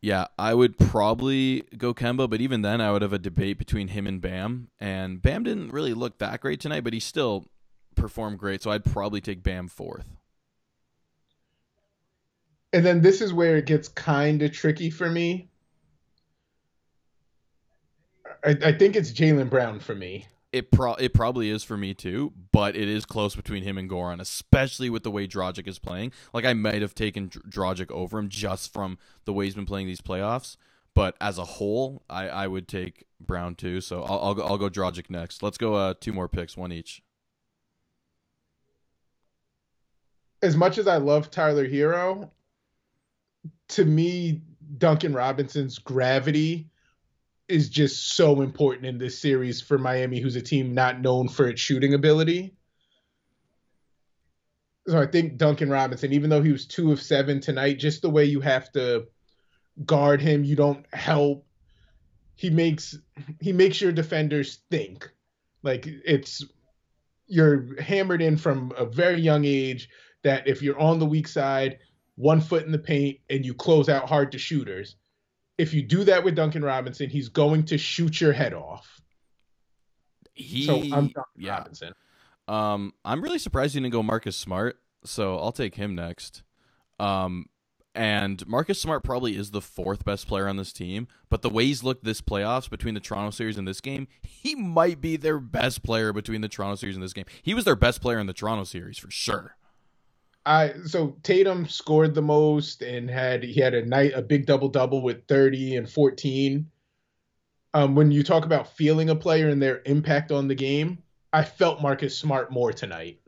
Yeah, 0.00 0.26
I 0.38 0.54
would 0.54 0.78
probably 0.78 1.62
go 1.76 1.92
Kemba, 1.94 2.28
but 2.30 2.40
even 2.40 2.62
then 2.62 2.80
I 2.80 2.92
would 2.92 3.02
have 3.02 3.12
a 3.12 3.18
debate 3.18 3.58
between 3.58 3.88
him 3.88 4.06
and 4.06 4.20
Bam. 4.20 4.68
And 4.78 5.20
Bam 5.20 5.42
didn't 5.42 5.72
really 5.72 5.94
look 5.94 6.18
that 6.18 6.40
great 6.40 6.60
tonight, 6.60 6.84
but 6.84 6.92
he 6.92 7.00
still 7.00 7.46
performed 7.94 8.38
great, 8.38 8.62
so 8.62 8.70
I'd 8.70 8.84
probably 8.84 9.20
take 9.20 9.42
Bam 9.42 9.68
fourth. 9.68 10.06
And 12.72 12.84
then 12.84 13.00
this 13.00 13.20
is 13.20 13.32
where 13.32 13.56
it 13.56 13.66
gets 13.66 13.88
kind 13.88 14.42
of 14.42 14.52
tricky 14.52 14.90
for 14.90 15.08
me. 15.10 15.48
I, 18.44 18.56
I 18.64 18.72
think 18.72 18.96
it's 18.96 19.12
Jaylen 19.12 19.48
Brown 19.48 19.80
for 19.80 19.94
me. 19.94 20.26
It 20.56 20.70
pro 20.70 20.94
it 20.94 21.12
probably 21.12 21.50
is 21.50 21.62
for 21.62 21.76
me 21.76 21.92
too, 21.92 22.32
but 22.50 22.74
it 22.74 22.88
is 22.88 23.04
close 23.04 23.36
between 23.36 23.62
him 23.62 23.76
and 23.76 23.90
Goran, 23.90 24.20
especially 24.20 24.88
with 24.88 25.02
the 25.02 25.10
way 25.10 25.28
Dragic 25.28 25.68
is 25.68 25.78
playing. 25.78 26.12
Like 26.32 26.46
I 26.46 26.54
might 26.54 26.80
have 26.80 26.94
taken 26.94 27.28
Dr- 27.28 27.44
Dragic 27.46 27.90
over 27.90 28.18
him 28.18 28.30
just 28.30 28.72
from 28.72 28.96
the 29.26 29.34
way 29.34 29.44
he's 29.44 29.54
been 29.54 29.66
playing 29.66 29.86
these 29.86 30.00
playoffs, 30.00 30.56
but 30.94 31.14
as 31.20 31.36
a 31.36 31.44
whole, 31.44 32.04
I, 32.08 32.28
I 32.28 32.46
would 32.46 32.68
take 32.68 33.04
Brown 33.20 33.54
too. 33.54 33.82
So 33.82 34.02
I'll 34.02 34.18
I'll 34.20 34.34
go, 34.34 34.42
I'll 34.46 34.56
go 34.56 34.70
Dragic 34.70 35.10
next. 35.10 35.42
Let's 35.42 35.58
go 35.58 35.74
uh, 35.74 35.92
two 36.00 36.14
more 36.14 36.26
picks, 36.28 36.56
one 36.56 36.72
each. 36.72 37.02
As 40.40 40.56
much 40.56 40.78
as 40.78 40.88
I 40.88 40.96
love 40.96 41.30
Tyler 41.30 41.68
Herro, 41.68 42.30
to 43.68 43.84
me, 43.84 44.40
Duncan 44.78 45.12
Robinson's 45.12 45.78
gravity 45.78 46.70
is 47.48 47.68
just 47.68 48.14
so 48.16 48.42
important 48.42 48.86
in 48.86 48.98
this 48.98 49.18
series 49.18 49.60
for 49.60 49.78
Miami, 49.78 50.20
who's 50.20 50.36
a 50.36 50.42
team 50.42 50.74
not 50.74 51.00
known 51.00 51.28
for 51.28 51.48
its 51.48 51.60
shooting 51.60 51.94
ability. 51.94 52.54
So 54.88 55.00
I 55.00 55.06
think 55.06 55.36
Duncan 55.36 55.70
Robinson, 55.70 56.12
even 56.12 56.30
though 56.30 56.42
he 56.42 56.52
was 56.52 56.66
two 56.66 56.92
of 56.92 57.02
seven 57.02 57.40
tonight, 57.40 57.78
just 57.78 58.02
the 58.02 58.10
way 58.10 58.24
you 58.24 58.40
have 58.40 58.70
to 58.72 59.06
guard 59.84 60.20
him, 60.20 60.44
you 60.44 60.56
don't 60.56 60.86
help. 60.92 61.44
He 62.36 62.50
makes 62.50 62.96
he 63.40 63.52
makes 63.52 63.80
your 63.80 63.92
defenders 63.92 64.60
think. 64.70 65.10
Like 65.62 65.86
it's 65.86 66.44
you're 67.26 67.80
hammered 67.80 68.22
in 68.22 68.36
from 68.36 68.72
a 68.76 68.86
very 68.86 69.20
young 69.20 69.44
age 69.44 69.88
that 70.22 70.46
if 70.46 70.62
you're 70.62 70.78
on 70.78 70.98
the 70.98 71.06
weak 71.06 71.26
side, 71.26 71.78
one 72.14 72.40
foot 72.40 72.64
in 72.64 72.72
the 72.72 72.78
paint, 72.78 73.18
and 73.28 73.44
you 73.44 73.54
close 73.54 73.88
out 73.88 74.08
hard 74.08 74.32
to 74.32 74.38
shooters, 74.38 74.96
if 75.58 75.72
you 75.72 75.82
do 75.82 76.04
that 76.04 76.24
with 76.24 76.34
Duncan 76.34 76.64
Robinson, 76.64 77.08
he's 77.08 77.28
going 77.28 77.64
to 77.66 77.78
shoot 77.78 78.20
your 78.20 78.32
head 78.32 78.54
off. 78.54 79.00
He 80.34 80.66
So 80.66 80.76
I'm 80.76 81.08
Duncan 81.08 81.22
yeah. 81.36 81.58
Robinson. 81.58 81.92
Um, 82.48 82.92
I'm 83.04 83.22
really 83.22 83.38
surprised 83.38 83.74
you 83.74 83.80
didn't 83.80 83.92
go 83.92 84.02
Marcus 84.02 84.36
Smart, 84.36 84.78
so 85.04 85.38
I'll 85.38 85.52
take 85.52 85.74
him 85.74 85.94
next. 85.94 86.42
Um, 87.00 87.46
and 87.94 88.46
Marcus 88.46 88.80
Smart 88.80 89.02
probably 89.02 89.36
is 89.36 89.50
the 89.50 89.62
fourth 89.62 90.04
best 90.04 90.28
player 90.28 90.46
on 90.46 90.58
this 90.58 90.72
team, 90.72 91.08
but 91.30 91.40
the 91.40 91.48
way 91.48 91.64
he's 91.64 91.82
looked 91.82 92.04
this 92.04 92.20
playoffs 92.20 92.68
between 92.68 92.94
the 92.94 93.00
Toronto 93.00 93.30
series 93.30 93.56
and 93.56 93.66
this 93.66 93.80
game, 93.80 94.06
he 94.22 94.54
might 94.54 95.00
be 95.00 95.16
their 95.16 95.40
best 95.40 95.82
player 95.82 96.12
between 96.12 96.42
the 96.42 96.48
Toronto 96.48 96.76
series 96.76 96.94
and 96.94 97.02
this 97.02 97.14
game. 97.14 97.24
He 97.42 97.54
was 97.54 97.64
their 97.64 97.74
best 97.74 98.02
player 98.02 98.18
in 98.18 98.26
the 98.26 98.34
Toronto 98.34 98.64
series 98.64 98.98
for 98.98 99.10
sure. 99.10 99.56
I 100.46 100.74
so 100.84 101.16
Tatum 101.24 101.66
scored 101.66 102.14
the 102.14 102.22
most 102.22 102.80
and 102.80 103.10
had 103.10 103.42
he 103.42 103.60
had 103.60 103.74
a 103.74 103.84
night 103.84 104.12
a 104.14 104.22
big 104.22 104.46
double 104.46 104.68
double 104.68 105.02
with 105.02 105.26
30 105.26 105.76
and 105.76 105.90
14. 105.90 106.70
Um, 107.74 107.94
when 107.96 108.12
you 108.12 108.22
talk 108.22 108.44
about 108.44 108.76
feeling 108.76 109.10
a 109.10 109.16
player 109.16 109.48
and 109.48 109.60
their 109.60 109.82
impact 109.84 110.30
on 110.30 110.46
the 110.46 110.54
game, 110.54 111.02
I 111.32 111.42
felt 111.42 111.82
Marcus 111.82 112.16
Smart 112.16 112.52
more 112.52 112.72
tonight. 112.72 113.20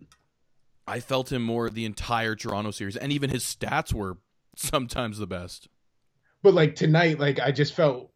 I 0.86 1.00
felt 1.00 1.32
him 1.32 1.42
more 1.42 1.68
the 1.68 1.84
entire 1.84 2.34
Toronto 2.36 2.70
series, 2.70 2.96
and 2.96 3.12
even 3.12 3.30
his 3.30 3.44
stats 3.44 3.92
were 3.92 4.18
sometimes 4.56 5.18
the 5.18 5.26
best. 5.26 5.68
But 6.42 6.54
like 6.54 6.76
tonight, 6.76 7.18
like 7.18 7.40
I 7.40 7.50
just 7.50 7.74
felt 7.74 8.12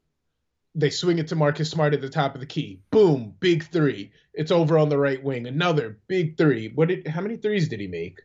they 0.76 0.90
swing 0.90 1.18
it 1.18 1.26
to 1.28 1.36
Marcus 1.36 1.68
Smart 1.68 1.92
at 1.92 2.00
the 2.00 2.08
top 2.08 2.34
of 2.34 2.40
the 2.40 2.46
key. 2.46 2.80
Boom, 2.92 3.34
big 3.40 3.64
three. 3.64 4.12
It's 4.32 4.52
over 4.52 4.78
on 4.78 4.88
the 4.88 4.96
right 4.96 5.22
wing. 5.22 5.48
Another 5.48 5.98
big 6.06 6.38
three. 6.38 6.68
What 6.68 6.86
did? 6.86 7.08
How 7.08 7.20
many 7.20 7.36
threes 7.36 7.68
did 7.68 7.80
he 7.80 7.88
make? 7.88 8.20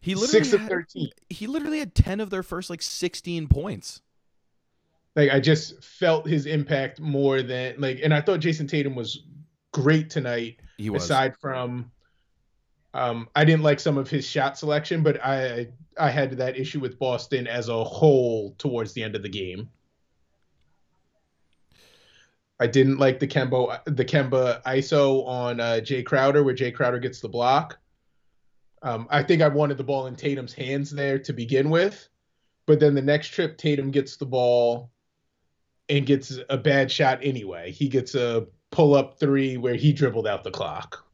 He 0.00 0.14
literally 0.14 0.44
Six 0.44 0.52
of 0.52 0.60
had, 0.60 0.70
thirteen. 0.70 1.10
He 1.28 1.46
literally 1.46 1.78
had 1.78 1.94
ten 1.94 2.20
of 2.20 2.30
their 2.30 2.42
first 2.42 2.70
like 2.70 2.82
sixteen 2.82 3.48
points. 3.48 4.02
Like 5.16 5.30
I 5.30 5.40
just 5.40 5.82
felt 5.82 6.28
his 6.28 6.46
impact 6.46 7.00
more 7.00 7.42
than 7.42 7.74
like, 7.78 8.00
and 8.02 8.14
I 8.14 8.20
thought 8.20 8.40
Jason 8.40 8.66
Tatum 8.66 8.94
was 8.94 9.24
great 9.72 10.10
tonight. 10.10 10.60
He 10.76 10.90
was. 10.90 11.04
Aside 11.04 11.36
from, 11.40 11.90
um, 12.94 13.28
I 13.34 13.44
didn't 13.44 13.62
like 13.62 13.80
some 13.80 13.98
of 13.98 14.08
his 14.08 14.26
shot 14.26 14.56
selection, 14.56 15.02
but 15.02 15.24
I 15.24 15.68
I 15.98 16.10
had 16.10 16.32
that 16.38 16.56
issue 16.56 16.78
with 16.80 16.98
Boston 16.98 17.46
as 17.46 17.68
a 17.68 17.84
whole 17.84 18.54
towards 18.58 18.92
the 18.92 19.02
end 19.02 19.16
of 19.16 19.22
the 19.22 19.28
game. 19.28 19.68
I 22.60 22.66
didn't 22.66 22.98
like 22.98 23.18
the 23.18 23.26
Kemba 23.26 23.80
the 23.84 24.04
Kemba 24.04 24.62
ISO 24.64 25.26
on 25.26 25.60
uh, 25.60 25.80
Jae 25.82 26.04
Crowder 26.04 26.42
where 26.42 26.54
Jae 26.54 26.74
Crowder 26.74 26.98
gets 26.98 27.20
the 27.20 27.28
block. 27.28 27.78
Um, 28.82 29.06
I 29.10 29.22
think 29.22 29.42
I 29.42 29.48
wanted 29.48 29.76
the 29.76 29.84
ball 29.84 30.06
in 30.06 30.16
Tatum's 30.16 30.52
hands 30.52 30.90
there 30.90 31.18
to 31.18 31.32
begin 31.32 31.70
with, 31.70 32.08
but 32.66 32.80
then 32.80 32.94
the 32.94 33.02
next 33.02 33.28
trip 33.28 33.58
Tatum 33.58 33.90
gets 33.90 34.16
the 34.16 34.26
ball 34.26 34.90
and 35.88 36.06
gets 36.06 36.38
a 36.48 36.56
bad 36.56 36.90
shot 36.90 37.18
anyway. 37.22 37.72
He 37.72 37.88
gets 37.88 38.14
a 38.14 38.46
pull 38.70 38.94
up 38.94 39.18
three 39.18 39.56
where 39.56 39.74
he 39.74 39.92
dribbled 39.92 40.26
out 40.26 40.44
the 40.44 40.50
clock. 40.50 41.04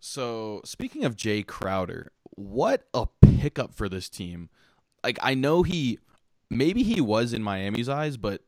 So 0.00 0.60
speaking 0.64 1.04
of 1.04 1.16
Jae 1.16 1.44
Crowder, 1.44 2.12
what 2.30 2.86
a 2.94 3.06
pickup 3.22 3.74
for 3.74 3.88
this 3.88 4.08
team. 4.08 4.50
Like 5.02 5.18
I 5.22 5.34
know 5.34 5.62
he 5.62 5.98
maybe 6.50 6.82
he 6.82 7.00
was 7.00 7.32
in 7.32 7.42
Miami's 7.42 7.88
eyes, 7.88 8.16
but 8.16 8.42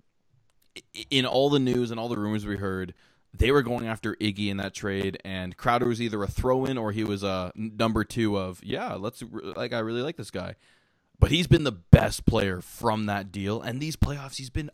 in 1.11 1.27
all 1.27 1.51
the 1.51 1.59
news 1.59 1.91
and 1.91 1.99
all 1.99 2.09
the 2.09 2.19
rumors 2.19 2.47
we 2.47 2.57
heard, 2.57 2.95
they 3.35 3.51
were 3.51 3.63
going 3.63 3.87
after 3.87 4.15
Iggy 4.17 4.49
in 4.49 4.57
that 4.57 4.75
trade, 4.75 5.19
and 5.25 5.57
Crowder 5.57 5.87
was 5.87 6.01
either 6.01 6.23
a 6.23 6.27
throw-in 6.27 6.79
or 6.79 6.93
he 6.93 7.05
was 7.05 7.23
a 7.23 7.53
number 7.55 8.05
two 8.05 8.39
of 8.39 8.63
yeah, 8.65 8.95
let's 8.95 9.23
like 9.57 9.73
I 9.73 9.81
really 9.81 10.03
like 10.03 10.17
this 10.17 10.31
guy, 10.31 10.55
but 11.19 11.31
he's 11.31 11.47
been 11.47 11.65
the 11.65 11.73
best 11.73 12.27
player 12.27 12.61
from 12.61 13.07
that 13.07 13.31
deal, 13.31 13.61
and 13.61 13.81
these 13.81 13.97
playoffs 13.97 14.37
he's 14.37 14.51
been 14.51 14.71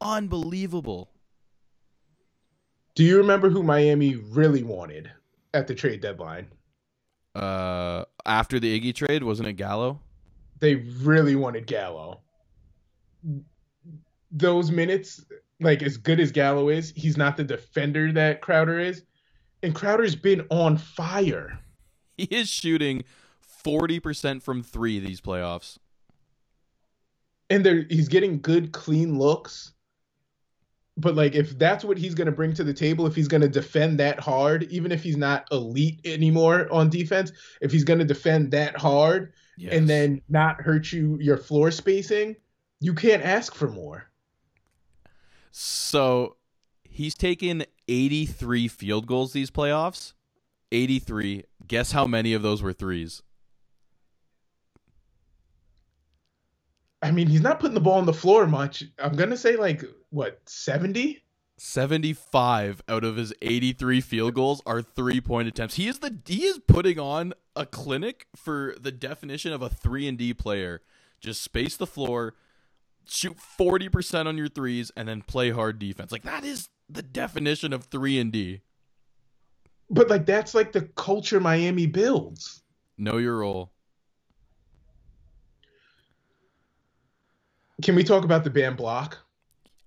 unbelievable. 0.00 1.10
Do 2.94 3.02
you 3.02 3.16
remember 3.16 3.50
who 3.50 3.62
Miami 3.62 4.14
really 4.14 4.62
wanted 4.62 5.10
at 5.52 5.66
the 5.66 5.74
trade 5.74 6.00
deadline? 6.00 6.48
Uh, 7.34 8.04
after 8.24 8.60
the 8.60 8.80
Iggy 8.80 8.94
trade, 8.94 9.24
wasn't 9.24 9.48
it 9.48 9.54
Gallo? 9.54 10.00
They 10.60 10.76
really 10.76 11.34
wanted 11.34 11.66
Gallo. 11.66 12.20
Those 14.30 14.70
minutes 14.70 15.24
like 15.60 15.82
as 15.82 15.96
good 15.96 16.20
as 16.20 16.32
Gallo 16.32 16.68
is, 16.68 16.92
he's 16.96 17.16
not 17.16 17.36
the 17.36 17.44
defender 17.44 18.12
that 18.12 18.40
Crowder 18.40 18.78
is. 18.78 19.02
And 19.62 19.74
Crowder's 19.74 20.16
been 20.16 20.46
on 20.50 20.76
fire. 20.76 21.58
He 22.16 22.24
is 22.24 22.48
shooting 22.48 23.04
40% 23.64 24.42
from 24.42 24.62
3 24.62 24.98
these 25.00 25.20
playoffs. 25.20 25.78
And 27.50 27.66
he's 27.90 28.08
getting 28.08 28.40
good 28.40 28.72
clean 28.72 29.18
looks. 29.18 29.72
But 30.96 31.14
like 31.16 31.34
if 31.34 31.58
that's 31.58 31.84
what 31.84 31.98
he's 31.98 32.14
going 32.14 32.26
to 32.26 32.32
bring 32.32 32.52
to 32.54 32.64
the 32.64 32.74
table, 32.74 33.06
if 33.06 33.14
he's 33.14 33.26
going 33.26 33.40
to 33.40 33.48
defend 33.48 33.98
that 33.98 34.20
hard, 34.20 34.64
even 34.64 34.92
if 34.92 35.02
he's 35.02 35.16
not 35.16 35.48
elite 35.50 36.00
anymore 36.04 36.68
on 36.70 36.88
defense, 36.88 37.32
if 37.60 37.72
he's 37.72 37.84
going 37.84 37.98
to 37.98 38.04
defend 38.04 38.52
that 38.52 38.76
hard 38.76 39.32
yes. 39.56 39.72
and 39.72 39.88
then 39.88 40.22
not 40.28 40.60
hurt 40.60 40.92
you 40.92 41.18
your 41.20 41.36
floor 41.36 41.70
spacing, 41.70 42.36
you 42.80 42.94
can't 42.94 43.24
ask 43.24 43.54
for 43.54 43.68
more. 43.68 44.08
So 45.56 46.34
he's 46.82 47.14
taken 47.14 47.64
83 47.86 48.66
field 48.66 49.06
goals 49.06 49.32
these 49.32 49.52
playoffs. 49.52 50.12
83. 50.72 51.44
Guess 51.64 51.92
how 51.92 52.08
many 52.08 52.34
of 52.34 52.42
those 52.42 52.60
were 52.60 52.72
threes? 52.72 53.22
I 57.00 57.12
mean, 57.12 57.28
he's 57.28 57.40
not 57.40 57.60
putting 57.60 57.74
the 57.74 57.80
ball 57.80 57.98
on 57.98 58.06
the 58.06 58.12
floor 58.12 58.48
much. 58.48 58.82
I'm 58.98 59.14
going 59.14 59.30
to 59.30 59.36
say 59.36 59.54
like 59.54 59.84
what, 60.10 60.40
70? 60.46 61.22
75 61.56 62.82
out 62.88 63.04
of 63.04 63.14
his 63.14 63.32
83 63.40 64.00
field 64.00 64.34
goals 64.34 64.60
are 64.66 64.82
three-point 64.82 65.46
attempts. 65.46 65.76
He 65.76 65.86
is 65.86 66.00
the 66.00 66.18
he 66.26 66.46
is 66.46 66.58
putting 66.66 66.98
on 66.98 67.32
a 67.54 67.64
clinic 67.64 68.26
for 68.34 68.74
the 68.80 68.90
definition 68.90 69.52
of 69.52 69.62
a 69.62 69.68
3 69.68 70.08
and 70.08 70.18
D 70.18 70.34
player. 70.34 70.80
Just 71.20 71.42
space 71.42 71.76
the 71.76 71.86
floor, 71.86 72.34
shoot 73.06 73.36
40% 73.58 74.26
on 74.26 74.36
your 74.36 74.48
threes 74.48 74.90
and 74.96 75.08
then 75.08 75.22
play 75.22 75.50
hard 75.50 75.78
defense. 75.78 76.12
Like 76.12 76.22
that 76.22 76.44
is 76.44 76.68
the 76.88 77.02
definition 77.02 77.72
of 77.72 77.84
3 77.84 78.18
and 78.18 78.32
D. 78.32 78.60
But 79.90 80.08
like 80.08 80.26
that's 80.26 80.54
like 80.54 80.72
the 80.72 80.82
culture 80.82 81.40
Miami 81.40 81.86
builds. 81.86 82.62
Know 82.96 83.18
your 83.18 83.38
role. 83.38 83.70
Can 87.82 87.94
we 87.94 88.04
talk 88.04 88.24
about 88.24 88.44
the 88.44 88.50
Bam 88.50 88.76
block? 88.76 89.18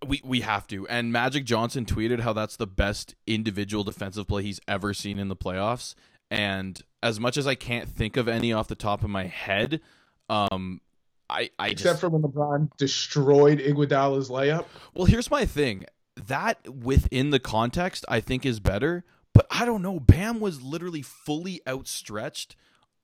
We 0.05 0.21
we 0.23 0.41
have 0.41 0.67
to. 0.67 0.87
And 0.87 1.11
Magic 1.11 1.45
Johnson 1.45 1.85
tweeted 1.85 2.19
how 2.19 2.33
that's 2.33 2.57
the 2.57 2.67
best 2.67 3.15
individual 3.25 3.83
defensive 3.83 4.27
play 4.27 4.43
he's 4.43 4.59
ever 4.67 4.93
seen 4.93 5.17
in 5.17 5.29
the 5.29 5.35
playoffs. 5.35 5.95
And 6.29 6.81
as 7.01 7.19
much 7.19 7.37
as 7.37 7.47
I 7.47 7.55
can't 7.55 7.89
think 7.89 8.17
of 8.17 8.27
any 8.27 8.53
off 8.53 8.67
the 8.67 8.75
top 8.75 9.03
of 9.03 9.09
my 9.09 9.25
head, 9.25 9.81
um, 10.29 10.81
I, 11.29 11.49
I 11.59 11.69
except 11.69 11.81
just, 11.81 12.01
for 12.01 12.09
when 12.09 12.21
LeBron 12.21 12.75
destroyed 12.77 13.59
Iguodala's 13.59 14.29
layup. 14.29 14.65
Well, 14.93 15.05
here's 15.05 15.29
my 15.29 15.45
thing. 15.45 15.85
That 16.15 16.67
within 16.73 17.29
the 17.29 17.39
context, 17.39 18.05
I 18.07 18.19
think 18.21 18.45
is 18.45 18.59
better. 18.59 19.03
But 19.33 19.45
I 19.51 19.65
don't 19.65 19.83
know. 19.83 19.99
Bam 19.99 20.39
was 20.39 20.63
literally 20.63 21.03
fully 21.03 21.61
outstretched 21.67 22.55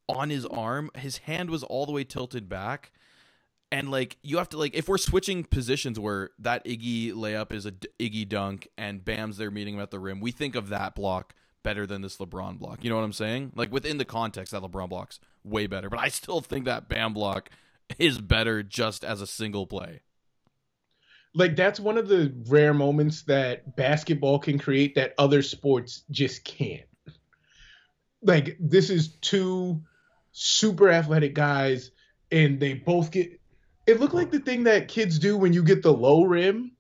on 0.10 0.32
his 0.32 0.48
arm. 0.48 0.90
His 0.96 1.20
hand 1.20 1.52
was 1.52 1.64
all 1.64 1.86
the 1.86 1.92
way 1.92 2.04
tilted 2.04 2.50
back. 2.50 2.92
And 3.72 3.92
like 3.92 4.18
you 4.24 4.38
have 4.38 4.50
to 4.50 4.58
like 4.58 4.76
if 4.76 4.88
we're 4.88 4.98
switching 4.98 5.44
positions 5.44 6.00
where 6.00 6.32
that 6.40 6.66
Iggy 6.66 7.12
layup 7.14 7.52
is 7.54 7.66
a 7.66 7.72
D- 7.72 7.88
Iggy 8.00 8.28
dunk 8.30 8.68
and 8.78 9.04
Bam's 9.04 9.38
there 9.38 9.52
meeting 9.52 9.76
him 9.76 9.80
at 9.80 9.92
the 9.92 10.00
rim, 10.00 10.22
we 10.22 10.32
think 10.32 10.56
of 10.56 10.70
that 10.70 10.96
block 10.96 11.36
better 11.64 11.86
than 11.86 12.02
this 12.02 12.18
LeBron 12.18 12.60
block. 12.60 12.84
You 12.84 12.90
know 12.90 12.98
what 12.98 13.04
I'm 13.04 13.14
saying? 13.14 13.54
Like 13.56 13.72
within 13.72 13.98
the 13.98 14.06
context, 14.06 14.52
that 14.52 14.62
LeBron 14.62 14.90
block's 14.90 15.20
way 15.44 15.68
better. 15.68 15.90
But 15.90 16.00
I 16.00 16.10
still 16.10 16.42
think 16.42 16.66
that 16.66 16.90
Bam 16.90 17.14
block 17.14 17.50
is 17.98 18.20
better 18.20 18.64
just 18.64 19.04
as 19.04 19.22
a 19.22 19.28
single 19.28 19.68
play. 19.68 20.02
Like 21.36 21.56
that's 21.56 21.80
one 21.80 21.98
of 21.98 22.08
the 22.08 22.34
rare 22.48 22.74
moments 22.74 23.24
that 23.24 23.76
basketball 23.76 24.40
can 24.40 24.60
create 24.60 24.96
that 24.96 25.14
other 25.18 25.42
sports 25.42 26.04
just 26.12 26.44
can't. 26.44 26.88
Like 28.22 28.58
this 28.60 28.90
is 28.90 29.16
two 29.16 29.82
super 30.32 30.90
athletic 30.90 31.34
guys 31.34 31.92
and 32.32 32.60
they 32.60 32.74
both 32.74 33.12
get 33.12 33.40
it 33.86 34.00
looked 34.00 34.14
like 34.14 34.32
the 34.32 34.40
thing 34.40 34.64
that 34.64 34.88
kids 34.88 35.20
do 35.20 35.38
when 35.38 35.54
you 35.54 35.64
get 35.64 35.84
the 35.84 35.94
low 35.94 36.24
rim 36.24 36.72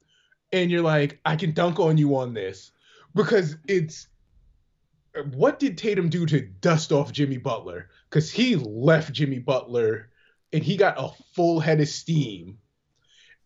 and 0.51 0.71
you're 0.71 0.81
like 0.81 1.19
I 1.25 1.35
can 1.35 1.51
dunk 1.51 1.79
on 1.79 1.97
you 1.97 2.15
on 2.15 2.33
this 2.33 2.71
because 3.13 3.57
it's 3.67 4.07
what 5.33 5.59
did 5.59 5.77
Tatum 5.77 6.09
do 6.09 6.25
to 6.25 6.41
dust 6.41 6.91
off 6.91 7.11
Jimmy 7.11 7.37
Butler? 7.37 7.89
Because 8.09 8.31
he 8.31 8.55
left 8.55 9.13
Jimmy 9.13 9.39
Butler 9.39 10.09
and 10.53 10.63
he 10.63 10.77
got 10.77 10.97
a 10.97 11.09
full 11.33 11.59
head 11.59 11.81
of 11.81 11.89
steam 11.89 12.59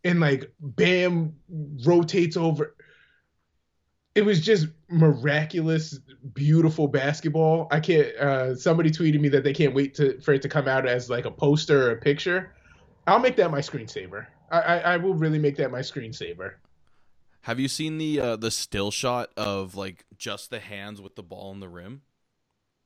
and 0.04 0.20
like 0.20 0.52
bam 0.60 1.34
rotates 1.86 2.38
over. 2.38 2.76
It 4.14 4.26
was 4.26 4.42
just 4.42 4.68
miraculous 4.90 6.00
beautiful 6.34 6.88
basketball. 6.88 7.68
I 7.72 7.80
can't 7.80 8.08
uh 8.18 8.56
somebody 8.56 8.92
tweeted 8.92 9.20
me 9.20 9.30
that 9.30 9.44
they 9.44 9.54
can't 9.54 9.74
wait 9.74 9.96
to 9.96 10.20
for 10.22 10.34
it 10.34 10.42
to 10.42 10.50
come 10.50 10.68
out 10.68 10.88
as 10.88 11.10
like 11.10 11.26
a 11.26 11.32
poster 11.32 11.88
or 11.88 11.92
a 11.92 11.98
picture. 11.98 12.54
I'll 13.06 13.20
make 13.20 13.38
that 13.38 13.50
my 13.52 13.60
screensaver. 13.60 14.28
I 14.52 14.60
i, 14.60 14.78
I 14.78 14.98
will 14.98 15.14
really 15.14 15.40
make 15.40 15.56
that 15.58 15.72
my 15.72 15.80
screensaver. 15.80 16.56
Have 17.42 17.60
you 17.60 17.68
seen 17.68 17.98
the 17.98 18.20
uh 18.20 18.36
the 18.36 18.52
still 18.52 18.92
shot 18.92 19.30
of 19.38 19.76
like 19.76 20.06
just 20.18 20.50
the 20.50 20.60
hands 20.60 21.02
with 21.02 21.16
the 21.16 21.24
ball 21.24 21.52
in 21.54 21.60
the 21.60 21.70
rim? 21.70 22.02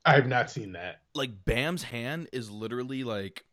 I 0.03 0.13
have 0.13 0.27
not 0.27 0.49
seen 0.49 0.73
that. 0.73 1.01
Like 1.13 1.45
bam's 1.45 1.83
hand 1.83 2.27
is 2.33 2.49
literally 2.49 3.03
like 3.03 3.45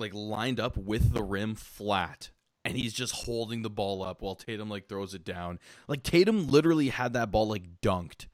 like 0.00 0.14
lined 0.14 0.58
up 0.58 0.76
with 0.76 1.12
the 1.12 1.22
rim 1.22 1.54
flat 1.54 2.30
and 2.64 2.76
he's 2.76 2.92
just 2.92 3.24
holding 3.24 3.62
the 3.62 3.70
ball 3.70 4.02
up 4.02 4.22
while 4.22 4.34
Tatum 4.34 4.68
like 4.68 4.88
throws 4.88 5.14
it 5.14 5.24
down. 5.24 5.58
Like 5.88 6.02
Tatum 6.02 6.48
literally 6.48 6.88
had 6.88 7.12
that 7.14 7.30
ball 7.30 7.48
like 7.48 7.80
dunked. 7.80 8.26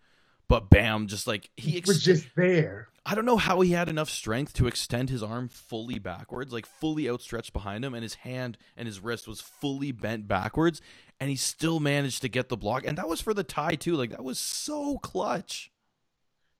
But 0.48 0.70
Bam 0.70 1.08
just 1.08 1.26
like 1.26 1.50
he 1.56 1.76
ex- 1.76 1.88
was 1.88 2.02
just 2.02 2.28
there. 2.36 2.88
I 3.04 3.14
don't 3.14 3.24
know 3.24 3.36
how 3.36 3.60
he 3.60 3.72
had 3.72 3.88
enough 3.88 4.10
strength 4.10 4.52
to 4.54 4.66
extend 4.66 5.10
his 5.10 5.22
arm 5.22 5.48
fully 5.48 5.98
backwards, 5.98 6.52
like 6.52 6.66
fully 6.66 7.08
outstretched 7.08 7.52
behind 7.52 7.84
him, 7.84 7.94
and 7.94 8.02
his 8.02 8.14
hand 8.14 8.56
and 8.76 8.86
his 8.86 9.00
wrist 9.00 9.26
was 9.26 9.40
fully 9.40 9.92
bent 9.92 10.28
backwards, 10.28 10.80
and 11.20 11.30
he 11.30 11.36
still 11.36 11.80
managed 11.80 12.22
to 12.22 12.28
get 12.28 12.48
the 12.48 12.56
block. 12.56 12.84
And 12.86 12.98
that 12.98 13.08
was 13.08 13.20
for 13.20 13.34
the 13.34 13.44
tie 13.44 13.74
too. 13.74 13.94
Like 13.94 14.10
that 14.10 14.24
was 14.24 14.38
so 14.38 14.98
clutch. 14.98 15.72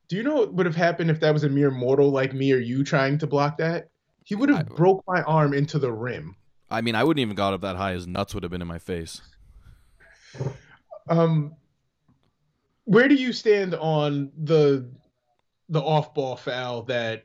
Do 0.09 0.17
you 0.17 0.23
know 0.23 0.35
what 0.35 0.55
would 0.55 0.67
have 0.67 0.77
happened 0.77 1.11
if 1.11 1.21
that 1.21 1.33
was 1.33 1.45
a 1.45 1.49
mere 1.49 1.71
mortal 1.71 2.11
like 2.11 2.33
me 2.33 2.53
or 2.53 2.59
you 2.59 2.85
trying 2.85 3.19
to 3.19 3.27
block 3.27 3.59
that? 3.59 3.91
He 4.27 4.35
would 4.35 4.49
have 4.49 4.67
broke 4.71 5.05
my 5.07 5.23
arm 5.23 5.55
into 5.55 5.79
the 5.79 5.93
rim. 5.93 6.35
I 6.69 6.81
mean, 6.81 6.97
I 6.97 7.05
wouldn't 7.05 7.23
even 7.23 7.37
got 7.37 7.55
up 7.55 7.61
that 7.61 7.77
high. 7.77 7.93
His 7.93 8.09
nuts 8.09 8.35
would 8.35 8.43
have 8.43 8.51
been 8.51 8.61
in 8.61 8.67
my 8.67 8.81
face. 8.81 9.21
Um, 11.09 11.55
where 12.83 13.07
do 13.07 13.15
you 13.15 13.33
stand 13.33 13.77
on 13.77 14.33
the 14.37 14.91
the 15.69 15.81
off 15.81 16.13
ball 16.13 16.35
foul 16.35 16.83
that 16.83 17.25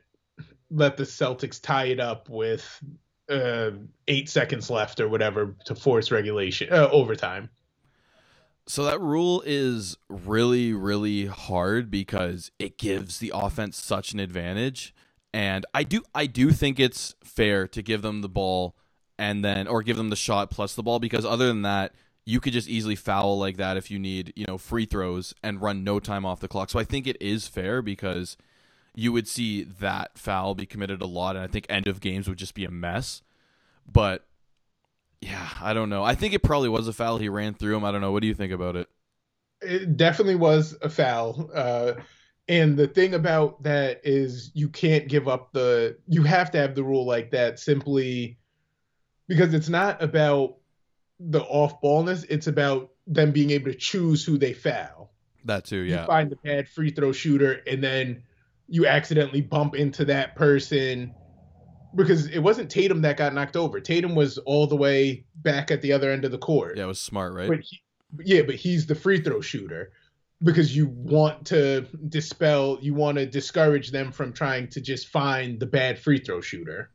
let 0.70 0.96
the 0.96 1.02
Celtics 1.02 1.60
tie 1.60 1.86
it 1.86 1.98
up 1.98 2.28
with 2.28 2.80
uh, 3.28 3.72
eight 4.06 4.28
seconds 4.28 4.70
left 4.70 5.00
or 5.00 5.08
whatever 5.08 5.56
to 5.64 5.74
force 5.74 6.12
regulation 6.12 6.72
uh, 6.72 6.88
overtime? 6.92 7.50
So 8.68 8.84
that 8.84 9.00
rule 9.00 9.42
is 9.44 9.96
really, 10.08 10.72
really 10.72 11.26
hard 11.26 11.90
because 11.90 12.52
it 12.60 12.78
gives 12.78 13.18
the 13.18 13.32
offense 13.34 13.76
such 13.76 14.12
an 14.12 14.20
advantage. 14.20 14.94
And 15.32 15.64
I 15.72 15.82
do 15.84 16.02
I 16.14 16.26
do 16.26 16.50
think 16.50 16.78
it's 16.78 17.14
fair 17.24 17.66
to 17.68 17.82
give 17.82 18.02
them 18.02 18.20
the 18.20 18.28
ball 18.28 18.76
and 19.18 19.44
then 19.44 19.66
or 19.66 19.82
give 19.82 19.96
them 19.96 20.10
the 20.10 20.16
shot 20.16 20.50
plus 20.50 20.74
the 20.74 20.82
ball 20.82 20.98
because 20.98 21.24
other 21.24 21.46
than 21.46 21.62
that, 21.62 21.94
you 22.24 22.40
could 22.40 22.52
just 22.52 22.68
easily 22.68 22.96
foul 22.96 23.38
like 23.38 23.56
that 23.56 23.76
if 23.76 23.90
you 23.90 23.98
need, 23.98 24.32
you 24.36 24.44
know, 24.46 24.58
free 24.58 24.84
throws 24.84 25.34
and 25.42 25.62
run 25.62 25.84
no 25.84 25.98
time 25.98 26.24
off 26.24 26.40
the 26.40 26.48
clock. 26.48 26.70
So 26.70 26.78
I 26.78 26.84
think 26.84 27.06
it 27.06 27.20
is 27.20 27.48
fair 27.48 27.82
because 27.82 28.36
you 28.94 29.10
would 29.12 29.26
see 29.26 29.62
that 29.62 30.18
foul 30.18 30.54
be 30.54 30.66
committed 30.66 31.00
a 31.00 31.06
lot 31.06 31.36
and 31.36 31.44
I 31.44 31.48
think 31.48 31.66
end 31.68 31.86
of 31.86 32.00
games 32.00 32.28
would 32.28 32.38
just 32.38 32.54
be 32.54 32.64
a 32.64 32.70
mess. 32.70 33.22
But 33.90 34.24
yeah, 35.22 35.48
I 35.60 35.72
don't 35.72 35.88
know. 35.88 36.04
I 36.04 36.14
think 36.14 36.34
it 36.34 36.42
probably 36.42 36.68
was 36.68 36.88
a 36.88 36.92
foul. 36.92 37.18
He 37.18 37.28
ran 37.28 37.54
through 37.54 37.76
him. 37.76 37.84
I 37.84 37.92
don't 37.92 38.00
know. 38.00 38.12
What 38.12 38.22
do 38.22 38.28
you 38.28 38.34
think 38.34 38.52
about 38.52 38.76
it? 38.76 38.88
It 39.62 39.96
definitely 39.96 40.34
was 40.34 40.76
a 40.82 40.90
foul. 40.90 41.48
Uh, 41.54 41.94
and 42.48 42.76
the 42.76 42.88
thing 42.88 43.14
about 43.14 43.62
that 43.62 44.00
is 44.04 44.50
you 44.54 44.68
can't 44.68 45.08
give 45.08 45.28
up 45.28 45.52
the 45.52 45.96
you 46.08 46.22
have 46.22 46.50
to 46.52 46.58
have 46.58 46.74
the 46.74 46.82
rule 46.82 47.06
like 47.06 47.30
that 47.30 47.58
simply 47.58 48.38
because 49.28 49.54
it's 49.54 49.68
not 49.68 50.02
about 50.02 50.56
the 51.20 51.42
off 51.42 51.80
ballness, 51.80 52.26
it's 52.28 52.48
about 52.48 52.90
them 53.06 53.30
being 53.30 53.50
able 53.50 53.70
to 53.70 53.78
choose 53.78 54.24
who 54.24 54.38
they 54.38 54.52
foul. 54.52 55.12
That 55.44 55.64
too, 55.64 55.78
yeah. 55.78 56.02
You 56.02 56.06
find 56.06 56.30
the 56.30 56.36
bad 56.36 56.68
free 56.68 56.90
throw 56.90 57.12
shooter 57.12 57.62
and 57.66 57.82
then 57.82 58.22
you 58.68 58.86
accidentally 58.86 59.40
bump 59.40 59.74
into 59.74 60.04
that 60.06 60.34
person 60.34 61.14
because 61.94 62.26
it 62.28 62.38
wasn't 62.38 62.70
Tatum 62.70 63.02
that 63.02 63.16
got 63.16 63.34
knocked 63.34 63.56
over. 63.56 63.80
Tatum 63.80 64.14
was 64.14 64.38
all 64.38 64.66
the 64.66 64.76
way 64.76 65.24
back 65.36 65.70
at 65.70 65.82
the 65.82 65.92
other 65.92 66.10
end 66.10 66.24
of 66.24 66.30
the 66.30 66.38
court. 66.38 66.76
Yeah, 66.76 66.84
it 66.84 66.88
was 66.88 67.00
smart, 67.00 67.34
right? 67.34 67.48
But 67.48 67.60
he, 67.60 67.82
yeah, 68.24 68.42
but 68.42 68.56
he's 68.56 68.86
the 68.86 68.94
free 68.94 69.20
throw 69.20 69.40
shooter 69.40 69.92
because 70.42 70.76
you 70.76 70.88
want 70.88 71.46
to 71.46 71.82
dispel, 72.08 72.78
you 72.80 72.94
want 72.94 73.18
to 73.18 73.26
discourage 73.26 73.90
them 73.90 74.10
from 74.12 74.32
trying 74.32 74.68
to 74.68 74.80
just 74.80 75.08
find 75.08 75.60
the 75.60 75.66
bad 75.66 75.98
free 75.98 76.18
throw 76.18 76.40
shooter. 76.40 76.90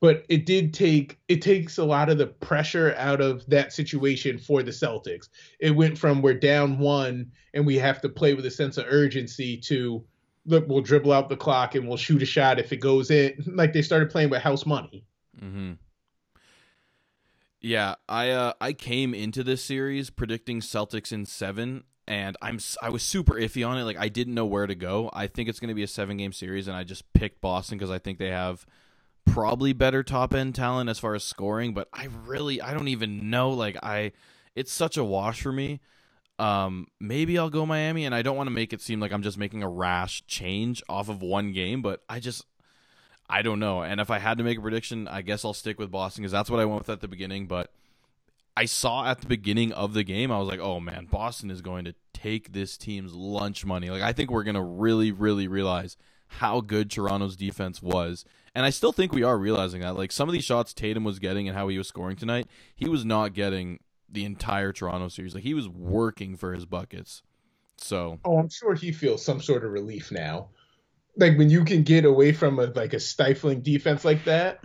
But 0.00 0.24
it 0.28 0.44
did 0.44 0.74
take 0.74 1.18
it 1.28 1.40
takes 1.40 1.78
a 1.78 1.84
lot 1.84 2.10
of 2.10 2.18
the 2.18 2.26
pressure 2.26 2.94
out 2.98 3.22
of 3.22 3.46
that 3.46 3.72
situation 3.72 4.38
for 4.38 4.62
the 4.62 4.70
Celtics. 4.70 5.28
It 5.58 5.70
went 5.70 5.96
from 5.96 6.20
we're 6.20 6.34
down 6.34 6.78
one 6.78 7.32
and 7.54 7.64
we 7.64 7.76
have 7.76 8.02
to 8.02 8.08
play 8.08 8.34
with 8.34 8.44
a 8.44 8.50
sense 8.50 8.76
of 8.76 8.84
urgency 8.88 9.56
to 9.58 10.04
look, 10.44 10.68
we'll 10.68 10.82
dribble 10.82 11.12
out 11.12 11.28
the 11.28 11.36
clock 11.36 11.74
and 11.74 11.88
we'll 11.88 11.96
shoot 11.96 12.22
a 12.22 12.26
shot 12.26 12.58
if 12.58 12.72
it 12.72 12.76
goes 12.76 13.10
in. 13.10 13.42
Like 13.56 13.72
they 13.72 13.82
started 13.82 14.10
playing 14.10 14.30
with 14.30 14.42
house 14.42 14.66
money. 14.66 15.04
Mm-hmm. 15.42 15.72
Yeah, 17.66 17.96
I 18.08 18.30
uh, 18.30 18.52
I 18.60 18.72
came 18.72 19.12
into 19.12 19.42
this 19.42 19.60
series 19.60 20.08
predicting 20.08 20.60
Celtics 20.60 21.10
in 21.10 21.26
seven, 21.26 21.82
and 22.06 22.36
I'm 22.40 22.60
I 22.80 22.90
was 22.90 23.02
super 23.02 23.34
iffy 23.34 23.66
on 23.66 23.76
it. 23.76 23.82
Like 23.82 23.98
I 23.98 24.08
didn't 24.08 24.34
know 24.34 24.46
where 24.46 24.68
to 24.68 24.76
go. 24.76 25.10
I 25.12 25.26
think 25.26 25.48
it's 25.48 25.58
going 25.58 25.70
to 25.70 25.74
be 25.74 25.82
a 25.82 25.88
seven 25.88 26.16
game 26.16 26.32
series, 26.32 26.68
and 26.68 26.76
I 26.76 26.84
just 26.84 27.12
picked 27.12 27.40
Boston 27.40 27.76
because 27.76 27.90
I 27.90 27.98
think 27.98 28.20
they 28.20 28.30
have 28.30 28.64
probably 29.24 29.72
better 29.72 30.04
top 30.04 30.32
end 30.32 30.54
talent 30.54 30.88
as 30.88 31.00
far 31.00 31.16
as 31.16 31.24
scoring. 31.24 31.74
But 31.74 31.88
I 31.92 32.06
really 32.24 32.62
I 32.62 32.72
don't 32.72 32.86
even 32.86 33.30
know. 33.30 33.50
Like 33.50 33.76
I, 33.82 34.12
it's 34.54 34.70
such 34.70 34.96
a 34.96 35.02
wash 35.02 35.42
for 35.42 35.50
me. 35.50 35.80
Um, 36.38 36.86
maybe 37.00 37.36
I'll 37.36 37.50
go 37.50 37.66
Miami, 37.66 38.04
and 38.04 38.14
I 38.14 38.22
don't 38.22 38.36
want 38.36 38.46
to 38.46 38.54
make 38.54 38.74
it 38.74 38.80
seem 38.80 39.00
like 39.00 39.12
I'm 39.12 39.22
just 39.22 39.38
making 39.38 39.64
a 39.64 39.68
rash 39.68 40.24
change 40.28 40.84
off 40.88 41.08
of 41.08 41.20
one 41.20 41.50
game, 41.50 41.82
but 41.82 42.04
I 42.08 42.20
just 42.20 42.44
I 43.28 43.42
don't 43.42 43.58
know. 43.58 43.82
And 43.82 44.00
if 44.00 44.10
I 44.10 44.18
had 44.18 44.38
to 44.38 44.44
make 44.44 44.58
a 44.58 44.60
prediction, 44.60 45.08
I 45.08 45.22
guess 45.22 45.44
I'll 45.44 45.54
stick 45.54 45.78
with 45.78 45.90
Boston 45.90 46.22
because 46.22 46.32
that's 46.32 46.50
what 46.50 46.60
I 46.60 46.64
went 46.64 46.80
with 46.80 46.90
at 46.90 47.00
the 47.00 47.08
beginning. 47.08 47.46
But 47.46 47.72
I 48.56 48.64
saw 48.64 49.06
at 49.06 49.20
the 49.20 49.26
beginning 49.26 49.72
of 49.72 49.94
the 49.94 50.04
game, 50.04 50.30
I 50.30 50.38
was 50.38 50.48
like, 50.48 50.60
oh 50.60 50.80
man, 50.80 51.06
Boston 51.10 51.50
is 51.50 51.60
going 51.60 51.84
to 51.86 51.94
take 52.12 52.52
this 52.52 52.76
team's 52.76 53.14
lunch 53.14 53.64
money. 53.64 53.90
Like, 53.90 54.02
I 54.02 54.12
think 54.12 54.30
we're 54.30 54.44
going 54.44 54.54
to 54.54 54.62
really, 54.62 55.12
really 55.12 55.48
realize 55.48 55.96
how 56.28 56.60
good 56.60 56.90
Toronto's 56.90 57.36
defense 57.36 57.82
was. 57.82 58.24
And 58.54 58.64
I 58.64 58.70
still 58.70 58.92
think 58.92 59.12
we 59.12 59.22
are 59.22 59.36
realizing 59.36 59.82
that. 59.82 59.96
Like, 59.96 60.12
some 60.12 60.28
of 60.28 60.32
these 60.32 60.44
shots 60.44 60.72
Tatum 60.72 61.04
was 61.04 61.18
getting 61.18 61.48
and 61.48 61.56
how 61.56 61.68
he 61.68 61.78
was 61.78 61.88
scoring 61.88 62.16
tonight, 62.16 62.48
he 62.74 62.88
was 62.88 63.04
not 63.04 63.34
getting 63.34 63.80
the 64.08 64.24
entire 64.24 64.72
Toronto 64.72 65.08
series. 65.08 65.34
Like, 65.34 65.44
he 65.44 65.54
was 65.54 65.68
working 65.68 66.36
for 66.36 66.54
his 66.54 66.64
buckets. 66.64 67.22
So. 67.76 68.18
Oh, 68.24 68.38
I'm 68.38 68.48
sure 68.48 68.74
he 68.74 68.92
feels 68.92 69.22
some 69.22 69.42
sort 69.42 69.64
of 69.64 69.72
relief 69.72 70.10
now 70.10 70.48
like 71.16 71.38
when 71.38 71.50
you 71.50 71.64
can 71.64 71.82
get 71.82 72.04
away 72.04 72.32
from 72.32 72.58
a 72.58 72.66
like 72.66 72.92
a 72.92 73.00
stifling 73.00 73.62
defense 73.62 74.04
like 74.04 74.24
that. 74.24 74.60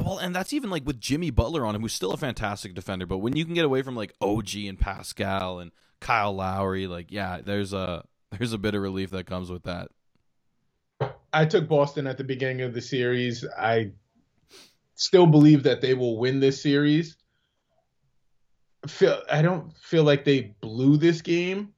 Well, 0.00 0.18
and 0.18 0.34
that's 0.34 0.52
even 0.52 0.70
like 0.70 0.86
with 0.86 1.00
Jimmy 1.00 1.30
Butler 1.30 1.66
on 1.66 1.74
him, 1.74 1.82
who's 1.82 1.92
still 1.92 2.12
a 2.12 2.16
fantastic 2.16 2.74
defender. 2.74 3.04
But 3.04 3.18
when 3.18 3.36
you 3.36 3.44
can 3.44 3.54
get 3.54 3.64
away 3.64 3.82
from 3.82 3.94
like 3.94 4.14
OG 4.20 4.54
and 4.66 4.80
Pascal 4.80 5.58
and 5.58 5.70
Kyle 6.00 6.34
Lowry, 6.34 6.86
like 6.86 7.12
yeah, 7.12 7.40
there's 7.44 7.72
a 7.72 8.04
there's 8.30 8.52
a 8.52 8.58
bit 8.58 8.74
of 8.74 8.82
relief 8.82 9.10
that 9.10 9.26
comes 9.26 9.50
with 9.50 9.64
that. 9.64 9.88
I 11.32 11.46
took 11.46 11.68
Boston 11.68 12.06
at 12.06 12.18
the 12.18 12.24
beginning 12.24 12.62
of 12.62 12.74
the 12.74 12.80
series. 12.80 13.44
I 13.58 13.92
still 14.94 15.26
believe 15.26 15.64
that 15.64 15.80
they 15.80 15.94
will 15.94 16.18
win 16.18 16.40
this 16.40 16.62
series. 16.62 17.16
Feel 18.86 19.22
I 19.30 19.42
don't 19.42 19.76
feel 19.76 20.04
like 20.04 20.24
they 20.24 20.54
blew 20.60 20.96
this 20.96 21.22
game. 21.22 21.74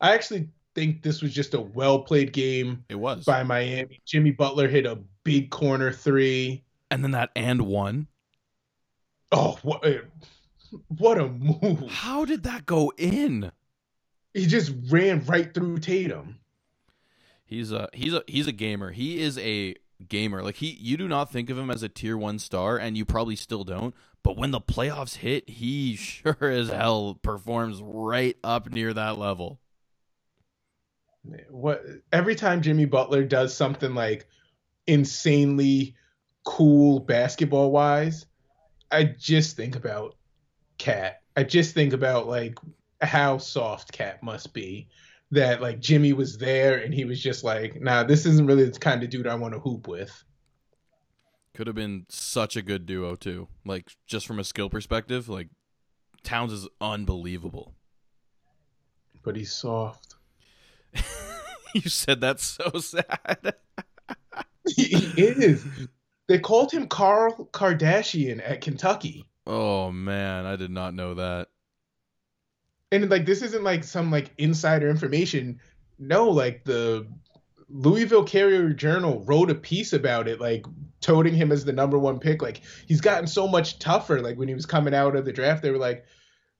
I 0.00 0.14
actually 0.14 0.48
think 0.74 1.02
this 1.02 1.22
was 1.22 1.32
just 1.32 1.54
a 1.54 1.60
well 1.60 2.00
played 2.00 2.32
game. 2.32 2.84
It 2.88 2.96
was 2.96 3.24
by 3.24 3.42
Miami. 3.42 4.00
Jimmy 4.06 4.30
Butler 4.30 4.68
hit 4.68 4.86
a 4.86 4.98
big 5.24 5.50
corner 5.50 5.92
three, 5.92 6.64
and 6.90 7.02
then 7.02 7.12
that 7.12 7.30
and 7.36 7.62
one. 7.62 8.08
Oh, 9.32 9.58
what 9.62 9.84
a, 9.84 9.96
eh, 9.96 10.00
what 10.98 11.18
a 11.18 11.28
move! 11.28 11.90
How 11.90 12.24
did 12.24 12.42
that 12.44 12.66
go 12.66 12.92
in? 12.96 13.52
He 14.34 14.46
just 14.46 14.72
ran 14.88 15.24
right 15.24 15.52
through 15.52 15.78
Tatum. 15.78 16.38
He's 17.44 17.72
a 17.72 17.88
he's 17.92 18.14
a 18.14 18.22
he's 18.26 18.46
a 18.46 18.52
gamer. 18.52 18.92
He 18.92 19.20
is 19.20 19.36
a 19.38 19.74
gamer. 20.08 20.42
Like 20.42 20.56
he 20.56 20.78
you 20.80 20.96
do 20.96 21.08
not 21.08 21.32
think 21.32 21.50
of 21.50 21.58
him 21.58 21.70
as 21.70 21.82
a 21.82 21.88
tier 21.88 22.16
1 22.16 22.38
star 22.38 22.78
and 22.78 22.96
you 22.96 23.04
probably 23.04 23.36
still 23.36 23.64
don't, 23.64 23.94
but 24.22 24.36
when 24.36 24.52
the 24.52 24.60
playoffs 24.60 25.16
hit, 25.16 25.48
he 25.48 25.96
sure 25.96 26.36
as 26.40 26.68
hell 26.68 27.18
performs 27.20 27.82
right 27.82 28.36
up 28.44 28.70
near 28.70 28.94
that 28.94 29.18
level 29.18 29.60
what 31.50 31.82
every 32.12 32.34
time 32.34 32.62
Jimmy 32.62 32.84
Butler 32.84 33.24
does 33.24 33.54
something 33.54 33.94
like 33.94 34.26
insanely 34.86 35.94
cool 36.44 37.00
basketball 37.00 37.70
wise, 37.70 38.26
I 38.90 39.04
just 39.04 39.56
think 39.56 39.76
about 39.76 40.16
Cat. 40.78 41.22
I 41.36 41.44
just 41.44 41.74
think 41.74 41.92
about 41.92 42.26
like 42.26 42.58
how 43.00 43.38
soft 43.38 43.92
Cat 43.92 44.22
must 44.22 44.52
be. 44.52 44.88
That 45.32 45.62
like 45.62 45.78
Jimmy 45.78 46.12
was 46.12 46.38
there 46.38 46.78
and 46.78 46.92
he 46.92 47.04
was 47.04 47.22
just 47.22 47.44
like, 47.44 47.80
nah, 47.80 48.02
this 48.02 48.26
isn't 48.26 48.46
really 48.46 48.68
the 48.68 48.78
kind 48.78 49.02
of 49.04 49.10
dude 49.10 49.28
I 49.28 49.36
want 49.36 49.54
to 49.54 49.60
hoop 49.60 49.86
with. 49.86 50.24
Could 51.54 51.68
have 51.68 51.76
been 51.76 52.06
such 52.08 52.56
a 52.56 52.62
good 52.62 52.84
duo 52.84 53.14
too. 53.14 53.46
Like 53.64 53.92
just 54.08 54.26
from 54.26 54.40
a 54.40 54.44
skill 54.44 54.68
perspective, 54.68 55.28
like 55.28 55.48
Towns 56.24 56.52
is 56.52 56.66
unbelievable. 56.80 57.74
But 59.22 59.36
he's 59.36 59.52
soft. 59.52 60.09
you 61.74 61.88
said 61.88 62.20
that's 62.20 62.44
so 62.44 62.70
sad. 62.78 63.54
he 64.76 64.94
is. 65.16 65.64
They 66.28 66.38
called 66.38 66.72
him 66.72 66.86
Carl 66.86 67.48
Kardashian 67.52 68.40
at 68.44 68.60
Kentucky. 68.60 69.26
Oh 69.46 69.90
man, 69.90 70.46
I 70.46 70.56
did 70.56 70.70
not 70.70 70.94
know 70.94 71.14
that. 71.14 71.48
And 72.92 73.08
like 73.10 73.26
this 73.26 73.42
isn't 73.42 73.64
like 73.64 73.84
some 73.84 74.10
like 74.10 74.30
insider 74.38 74.88
information. 74.88 75.60
No, 75.98 76.28
like 76.28 76.64
the 76.64 77.06
Louisville 77.68 78.24
Courier 78.26 78.70
Journal 78.72 79.24
wrote 79.26 79.50
a 79.50 79.54
piece 79.54 79.92
about 79.92 80.28
it, 80.28 80.40
like 80.40 80.66
toting 81.00 81.34
him 81.34 81.52
as 81.52 81.64
the 81.64 81.72
number 81.72 81.98
one 81.98 82.18
pick. 82.18 82.42
Like 82.42 82.62
he's 82.86 83.00
gotten 83.00 83.26
so 83.26 83.46
much 83.46 83.78
tougher. 83.78 84.20
Like 84.20 84.36
when 84.38 84.48
he 84.48 84.54
was 84.54 84.66
coming 84.66 84.94
out 84.94 85.16
of 85.16 85.24
the 85.24 85.32
draft, 85.32 85.62
they 85.62 85.70
were 85.70 85.78
like, 85.78 86.04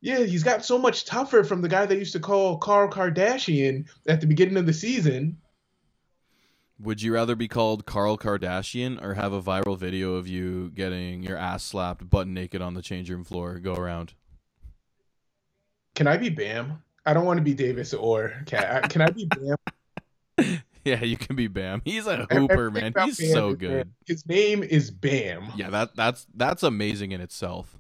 yeah, 0.01 0.21
he's 0.21 0.43
got 0.43 0.65
so 0.65 0.79
much 0.79 1.05
tougher 1.05 1.45
from 1.45 1.63
the 1.63 1.69
guy 1.69 1.87
they 1.87 1.99
used 1.99 2.13
to 2.13 2.21
call 2.21 2.59
Carl 2.59 2.91
Kardashian 2.91 3.87
at 4.07 4.21
the 4.21 4.27
beginning 4.27 4.57
of 4.57 4.67
the 4.67 4.73
season. 4.73 5.37
Would 6.79 7.03
you 7.03 7.13
rather 7.13 7.37
be 7.37 7.49
called 7.49 7.85
Carl 7.85 8.17
Kardashian 8.17 9.03
or 9.03 9.15
have 9.15 9.35
a 9.35 9.43
viral 9.43 9.77
video 9.77 10.15
of 10.15 10.27
you 10.27 10.71
getting 10.71 11.23
your 11.23 11.37
ass 11.37 11.63
slapped 11.63 12.09
butt 12.09 12.27
naked 12.27 12.63
on 12.63 12.73
the 12.73 12.81
change 12.81 13.11
room 13.11 13.25
floor 13.25 13.59
go 13.59 13.75
around? 13.75 14.15
Can 15.95 16.07
I 16.07 16.17
be 16.17 16.31
Bam? 16.31 16.83
I 17.05 17.13
don't 17.13 17.27
want 17.27 17.37
to 17.37 17.45
be 17.45 17.53
Davis 17.53 17.93
or 17.93 18.33
Cat. 18.47 18.89
Can 18.89 19.03
I 19.03 19.11
be 19.11 19.27
Bam? 20.37 20.63
Yeah, 20.83 21.05
you 21.05 21.19
can 21.19 21.37
be 21.37 21.49
Bam. 21.49 21.83
He's 21.85 22.07
a 22.07 22.27
hooper, 22.31 22.71
man. 22.71 22.95
He's 23.05 23.19
Bam 23.19 23.33
so 23.33 23.55
good. 23.55 23.85
Bam. 23.87 23.95
His 24.07 24.27
name 24.27 24.63
is 24.63 24.91
Bam. 24.91 25.53
Yeah, 25.57 25.69
that 25.69 25.95
that's 25.95 26.27
that's 26.35 26.63
amazing 26.63 27.13
in 27.13 27.21
itself. 27.21 27.80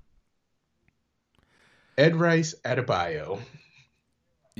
Edrice 2.00 2.54
Adebayo 2.64 3.40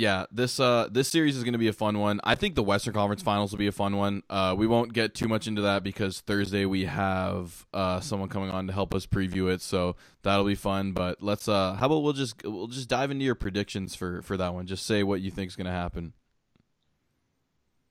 yeah, 0.00 0.24
this 0.32 0.58
uh 0.58 0.88
this 0.90 1.08
series 1.08 1.36
is 1.36 1.44
going 1.44 1.52
to 1.52 1.58
be 1.58 1.68
a 1.68 1.74
fun 1.74 1.98
one. 1.98 2.20
I 2.24 2.34
think 2.34 2.54
the 2.54 2.62
Western 2.62 2.94
Conference 2.94 3.22
Finals 3.22 3.52
will 3.52 3.58
be 3.58 3.66
a 3.66 3.72
fun 3.72 3.96
one. 3.96 4.22
Uh, 4.30 4.54
we 4.56 4.66
won't 4.66 4.94
get 4.94 5.14
too 5.14 5.28
much 5.28 5.46
into 5.46 5.60
that 5.62 5.82
because 5.82 6.20
Thursday 6.20 6.64
we 6.64 6.86
have 6.86 7.66
uh 7.74 8.00
someone 8.00 8.30
coming 8.30 8.50
on 8.50 8.66
to 8.66 8.72
help 8.72 8.94
us 8.94 9.06
preview 9.06 9.52
it, 9.52 9.60
so 9.60 9.96
that'll 10.22 10.46
be 10.46 10.54
fun. 10.54 10.92
But 10.92 11.22
let's 11.22 11.48
uh, 11.48 11.74
how 11.74 11.86
about 11.86 12.00
we'll 12.00 12.14
just 12.14 12.42
we'll 12.44 12.68
just 12.68 12.88
dive 12.88 13.10
into 13.10 13.24
your 13.24 13.34
predictions 13.34 13.94
for 13.94 14.22
for 14.22 14.38
that 14.38 14.54
one. 14.54 14.66
Just 14.66 14.86
say 14.86 15.02
what 15.02 15.20
you 15.20 15.30
think 15.30 15.48
is 15.48 15.56
going 15.56 15.66
to 15.66 15.70
happen. 15.70 16.14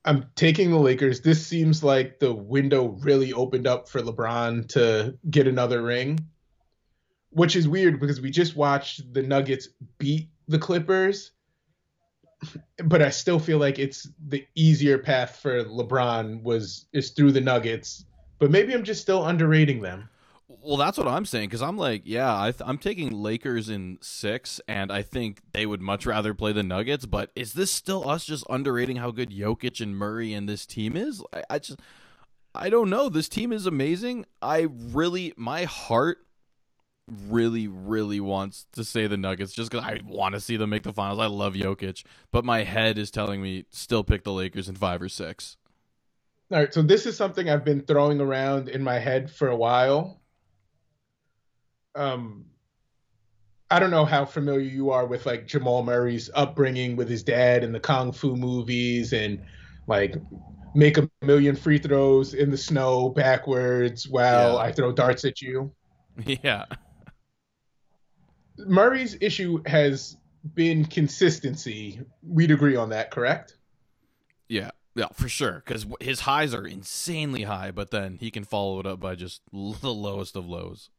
I'm 0.05 0.25
taking 0.35 0.71
the 0.71 0.79
Lakers. 0.79 1.21
This 1.21 1.45
seems 1.45 1.83
like 1.83 2.19
the 2.19 2.33
window 2.33 2.97
really 3.01 3.33
opened 3.33 3.67
up 3.67 3.87
for 3.87 4.01
LeBron 4.01 4.69
to 4.69 5.17
get 5.29 5.45
another 5.45 5.83
ring, 5.83 6.25
which 7.31 7.55
is 7.55 7.67
weird 7.67 7.99
because 7.99 8.21
we 8.21 8.29
just 8.29 8.55
watched 8.55 9.13
the 9.13 9.21
Nuggets 9.21 9.69
beat 9.97 10.29
the 10.47 10.59
Clippers 10.59 11.31
but 12.83 13.01
I 13.01 13.09
still 13.09 13.39
feel 13.39 13.57
like 13.57 13.79
it's 13.79 14.07
the 14.27 14.45
easier 14.55 14.97
path 14.97 15.37
for 15.41 15.63
LeBron 15.63 16.43
was 16.43 16.85
is 16.93 17.11
through 17.11 17.33
the 17.33 17.41
Nuggets. 17.41 18.05
But 18.39 18.51
maybe 18.51 18.73
I'm 18.73 18.83
just 18.83 19.01
still 19.01 19.25
underrating 19.25 19.81
them. 19.81 20.09
Well, 20.47 20.77
that's 20.77 20.97
what 20.97 21.07
I'm 21.07 21.25
saying 21.25 21.49
because 21.49 21.61
I'm 21.61 21.77
like, 21.77 22.03
yeah, 22.05 22.33
I 22.33 22.53
am 22.65 22.77
taking 22.77 23.11
Lakers 23.11 23.69
in 23.69 23.97
six, 24.01 24.59
and 24.67 24.91
I 24.91 25.01
think 25.01 25.41
they 25.51 25.65
would 25.65 25.81
much 25.81 26.05
rather 26.05 26.33
play 26.33 26.53
the 26.53 26.63
Nuggets. 26.63 27.05
But 27.05 27.31
is 27.35 27.53
this 27.53 27.71
still 27.71 28.07
us 28.09 28.25
just 28.25 28.45
underrating 28.49 28.97
how 28.97 29.11
good 29.11 29.29
Jokic 29.29 29.81
and 29.81 29.95
Murray 29.95 30.33
and 30.33 30.47
this 30.47 30.65
team 30.65 30.95
is? 30.97 31.21
I, 31.33 31.43
I 31.49 31.59
just, 31.59 31.79
I 32.55 32.69
don't 32.69 32.89
know. 32.89 33.09
This 33.09 33.29
team 33.29 33.51
is 33.53 33.65
amazing. 33.65 34.25
I 34.41 34.67
really, 34.71 35.33
my 35.37 35.65
heart 35.65 36.19
really, 37.27 37.67
really 37.67 38.19
wants 38.19 38.65
to 38.73 38.83
say 38.83 39.07
the 39.07 39.17
Nuggets 39.17 39.53
just 39.53 39.71
because 39.71 39.85
I 39.85 39.99
want 40.05 40.35
to 40.35 40.41
see 40.41 40.57
them 40.57 40.69
make 40.69 40.83
the 40.83 40.93
finals. 40.93 41.19
I 41.19 41.27
love 41.27 41.53
Jokic, 41.53 42.03
but 42.31 42.45
my 42.45 42.63
head 42.63 42.97
is 42.97 43.11
telling 43.11 43.41
me 43.41 43.65
still 43.69 44.03
pick 44.03 44.23
the 44.23 44.33
Lakers 44.33 44.69
in 44.69 44.75
five 44.75 45.01
or 45.01 45.09
six. 45.09 45.57
All 46.51 46.57
right, 46.57 46.73
so 46.73 46.81
this 46.81 47.05
is 47.05 47.15
something 47.15 47.49
I've 47.49 47.63
been 47.63 47.81
throwing 47.81 48.19
around 48.19 48.69
in 48.69 48.83
my 48.83 48.97
head 48.97 49.29
for 49.29 49.49
a 49.49 49.55
while. 49.55 50.19
Um, 51.95 52.45
I 53.69 53.79
don't 53.79 53.91
know 53.91 54.05
how 54.05 54.25
familiar 54.25 54.61
you 54.61 54.89
are 54.89 55.05
with 55.05 55.25
like 55.25 55.45
Jamal 55.45 55.83
Murray's 55.83 56.29
upbringing 56.33 56.95
with 56.95 57.07
his 57.07 57.21
dad 57.21 57.63
and 57.63 57.73
the 57.73 57.79
kung 57.79 58.11
fu 58.11 58.35
movies 58.35 59.13
and 59.13 59.39
like 59.85 60.15
make 60.73 60.97
a 60.97 61.09
million 61.21 61.55
free 61.55 61.77
throws 61.77 62.33
in 62.33 62.49
the 62.49 62.57
snow 62.57 63.09
backwards 63.09 64.07
while 64.07 64.53
yeah. 64.53 64.59
I 64.59 64.71
throw 64.71 64.91
darts 64.91 65.25
at 65.25 65.41
you. 65.41 65.71
Yeah. 66.25 66.65
Murray's 68.65 69.17
issue 69.21 69.61
has 69.65 70.17
been 70.53 70.85
consistency. 70.85 72.01
We'd 72.23 72.51
agree 72.51 72.75
on 72.75 72.89
that, 72.89 73.11
correct? 73.11 73.57
Yeah, 74.47 74.71
yeah, 74.95 75.07
for 75.13 75.29
sure. 75.29 75.63
Because 75.65 75.85
his 75.99 76.21
highs 76.21 76.53
are 76.53 76.65
insanely 76.65 77.43
high, 77.43 77.71
but 77.71 77.91
then 77.91 78.17
he 78.19 78.31
can 78.31 78.43
follow 78.43 78.79
it 78.79 78.85
up 78.85 78.99
by 78.99 79.15
just 79.15 79.41
the 79.51 79.93
lowest 79.93 80.35
of 80.35 80.45
lows. 80.45 80.89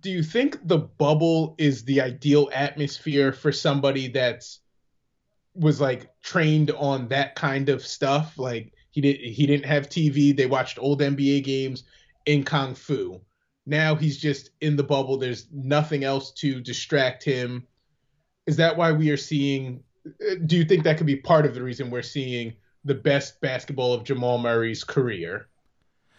Do 0.00 0.10
you 0.10 0.22
think 0.22 0.66
the 0.66 0.78
bubble 0.78 1.54
is 1.58 1.84
the 1.84 2.00
ideal 2.00 2.50
atmosphere 2.52 3.32
for 3.32 3.50
somebody 3.50 4.08
that's 4.08 4.60
was 5.54 5.80
like 5.80 6.10
trained 6.22 6.70
on 6.72 7.08
that 7.08 7.34
kind 7.34 7.70
of 7.70 7.84
stuff? 7.84 8.38
Like 8.38 8.72
he 8.90 9.00
did 9.00 9.16
he 9.16 9.46
didn't 9.46 9.64
have 9.64 9.88
TV. 9.88 10.36
They 10.36 10.46
watched 10.46 10.78
old 10.78 11.00
NBA 11.00 11.44
games 11.44 11.84
in 12.26 12.44
kung 12.44 12.74
fu. 12.74 13.20
Now 13.66 13.96
he's 13.96 14.16
just 14.16 14.50
in 14.60 14.76
the 14.76 14.84
bubble. 14.84 15.18
There's 15.18 15.48
nothing 15.52 16.04
else 16.04 16.30
to 16.34 16.60
distract 16.60 17.24
him. 17.24 17.66
Is 18.46 18.56
that 18.56 18.76
why 18.76 18.92
we 18.92 19.10
are 19.10 19.16
seeing? 19.16 19.82
Do 20.46 20.56
you 20.56 20.64
think 20.64 20.84
that 20.84 20.98
could 20.98 21.06
be 21.06 21.16
part 21.16 21.46
of 21.46 21.54
the 21.54 21.62
reason 21.62 21.90
we're 21.90 22.02
seeing 22.02 22.54
the 22.84 22.94
best 22.94 23.40
basketball 23.40 23.92
of 23.92 24.04
Jamal 24.04 24.38
Murray's 24.38 24.84
career? 24.84 25.48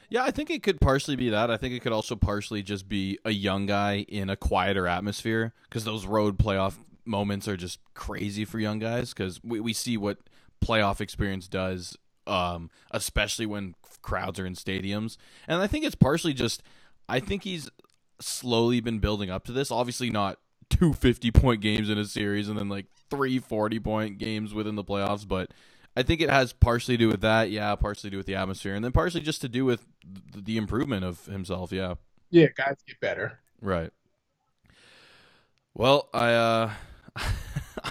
Yeah, 0.10 0.24
I 0.24 0.32
think 0.32 0.50
it 0.50 0.64
could 0.64 0.80
partially 0.80 1.16
be 1.16 1.30
that. 1.30 1.50
I 1.52 1.58
think 1.58 1.74
it 1.74 1.82
could 1.82 1.92
also 1.92 2.16
partially 2.16 2.64
just 2.64 2.88
be 2.88 3.18
a 3.26 3.32
young 3.32 3.66
guy 3.66 4.06
in 4.08 4.30
a 4.30 4.36
quieter 4.36 4.88
atmosphere 4.88 5.54
because 5.64 5.84
those 5.84 6.06
road 6.06 6.38
playoff 6.38 6.76
moments 7.06 7.48
are 7.48 7.58
just 7.58 7.80
crazy 7.94 8.46
for 8.46 8.60
young 8.60 8.80
guys 8.80 9.14
because 9.14 9.42
we, 9.44 9.60
we 9.60 9.74
see 9.74 9.98
what 9.98 10.20
playoff 10.64 11.02
experience 11.02 11.48
does, 11.48 11.98
um, 12.26 12.70
especially 12.92 13.46
when 13.46 13.76
crowds 14.02 14.40
are 14.40 14.46
in 14.46 14.54
stadiums. 14.54 15.18
And 15.48 15.62
I 15.62 15.68
think 15.68 15.84
it's 15.84 15.96
partially 15.96 16.34
just 16.34 16.64
I 17.10 17.20
think 17.20 17.44
he's 17.44 17.70
slowly 18.20 18.80
been 18.80 19.00
building 19.00 19.30
up 19.30 19.46
to 19.46 19.52
this. 19.52 19.72
Obviously, 19.72 20.10
not 20.10 20.40
two 20.70 20.94
50 20.94 21.32
point 21.32 21.62
games 21.62 21.90
in 21.90 21.98
a 21.98 22.06
series 22.06 22.50
and 22.50 22.58
then 22.58 22.70
like 22.70 22.86
three 23.10 23.40
40 23.40 23.80
point 23.80 24.18
games 24.18 24.54
within 24.54 24.76
the 24.76 24.84
playoffs, 24.84 25.28
but 25.28 25.52
I 25.96 26.04
think 26.04 26.22
it 26.22 26.30
has 26.30 26.54
partially 26.54 26.96
to 26.96 27.06
do 27.06 27.08
with 27.08 27.22
that. 27.22 27.50
Yeah, 27.50 27.74
partially 27.76 28.10
to 28.10 28.12
do 28.12 28.18
with 28.18 28.28
the 28.28 28.36
atmosphere, 28.36 28.76
and 28.76 28.86
then 28.86 28.92
partially 28.92 29.22
just 29.22 29.42
to 29.42 29.50
do 29.50 29.66
with 29.66 29.86
the 30.36 30.58
improvement 30.58 31.04
of 31.04 31.26
himself. 31.26 31.72
Yeah. 31.72 31.96
Yeah, 32.30 32.48
guys 32.56 32.76
get 32.86 33.00
better. 33.00 33.40
Right. 33.62 33.92
Well, 35.74 36.10
I, 36.14 36.34
uh, 36.34 36.72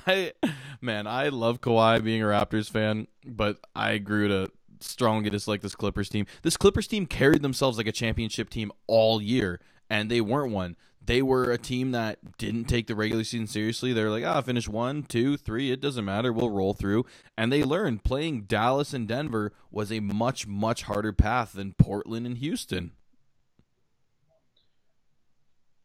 I, 0.07 0.33
man, 0.81 1.07
I 1.07 1.29
love 1.29 1.61
Kawhi 1.61 2.05
being 2.05 2.23
a 2.23 2.27
Raptors 2.27 2.71
fan, 2.71 3.09
but 3.25 3.59
I 3.75 3.99
grew 3.99 4.29
to 4.29 4.51
strongly 4.81 5.31
dislike 5.31 5.61
this 5.61 5.75
Clippers 5.75 6.09
team. 6.09 6.27
This 6.43 6.57
Clippers 6.57 6.87
team 6.87 7.07
carried 7.07 7.43
themselves 7.43 7.79
like 7.79 7.87
a 7.87 7.93
championship 7.93 8.51
team 8.51 8.73
all 8.87 9.21
year, 9.21 9.61
and 9.89 10.11
they 10.11 10.21
weren't 10.21 10.53
one. 10.53 10.77
They 11.05 11.23
were 11.23 11.53
a 11.53 11.59
team 11.59 11.93
that 11.93 12.37
didn't 12.37 12.65
take 12.65 12.89
the 12.89 12.97
regular 12.97 13.23
season 13.23 13.47
seriously. 13.47 13.93
They're 13.93 14.11
like, 14.11 14.25
ah, 14.25 14.39
oh, 14.39 14.43
finish 14.43 14.69
one, 14.69 15.05
two, 15.05 15.37
three. 15.37 15.71
It 15.71 15.81
doesn't 15.81 16.05
matter. 16.05 16.33
We'll 16.33 16.51
roll 16.51 16.75
through. 16.75 17.07
And 17.39 17.53
they 17.53 17.63
learned 17.63 18.03
playing 18.03 18.43
Dallas 18.43 18.93
and 18.93 19.07
Denver 19.07 19.53
was 19.71 19.93
a 19.93 20.01
much, 20.01 20.49
much 20.49 20.83
harder 20.83 21.13
path 21.13 21.53
than 21.53 21.75
Portland 21.75 22.27
and 22.27 22.39
Houston. 22.39 22.91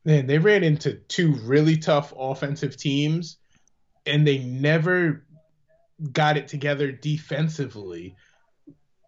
Man, 0.03 0.25
they 0.25 0.39
ran 0.39 0.63
into 0.63 0.93
two 0.93 1.33
really 1.43 1.77
tough 1.77 2.11
offensive 2.17 2.75
teams, 2.75 3.37
and 4.07 4.25
they 4.25 4.39
never 4.39 5.23
got 6.11 6.37
it 6.37 6.47
together 6.47 6.91
defensively 6.91 8.15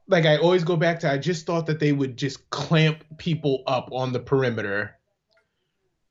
like 0.08 0.26
I 0.26 0.38
always 0.38 0.64
go 0.64 0.76
back 0.76 0.99
to 1.01 1.12
I 1.12 1.18
just 1.18 1.45
thought 1.45 1.66
that 1.68 1.80
they 1.80 1.91
would 1.91 2.18
just 2.18 2.49
clamp 2.49 3.04
people 3.18 3.64
up 3.68 3.89
on 3.91 4.12
the 4.12 4.20
perimeter. 4.20 4.97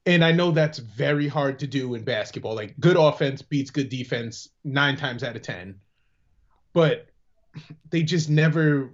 And 0.06 0.24
I 0.24 0.32
know 0.32 0.50
that's 0.50 0.78
very 0.78 1.28
hard 1.28 1.58
to 1.60 1.66
do 1.66 1.94
in 1.94 2.02
basketball. 2.02 2.54
Like 2.54 2.78
good 2.80 2.96
offense 2.96 3.42
beats 3.42 3.70
good 3.70 3.88
defense 3.88 4.48
9 4.64 4.96
times 4.96 5.22
out 5.22 5.36
of 5.36 5.42
10. 5.42 5.78
But 6.72 7.06
they 7.90 8.02
just 8.02 8.30
never 8.30 8.92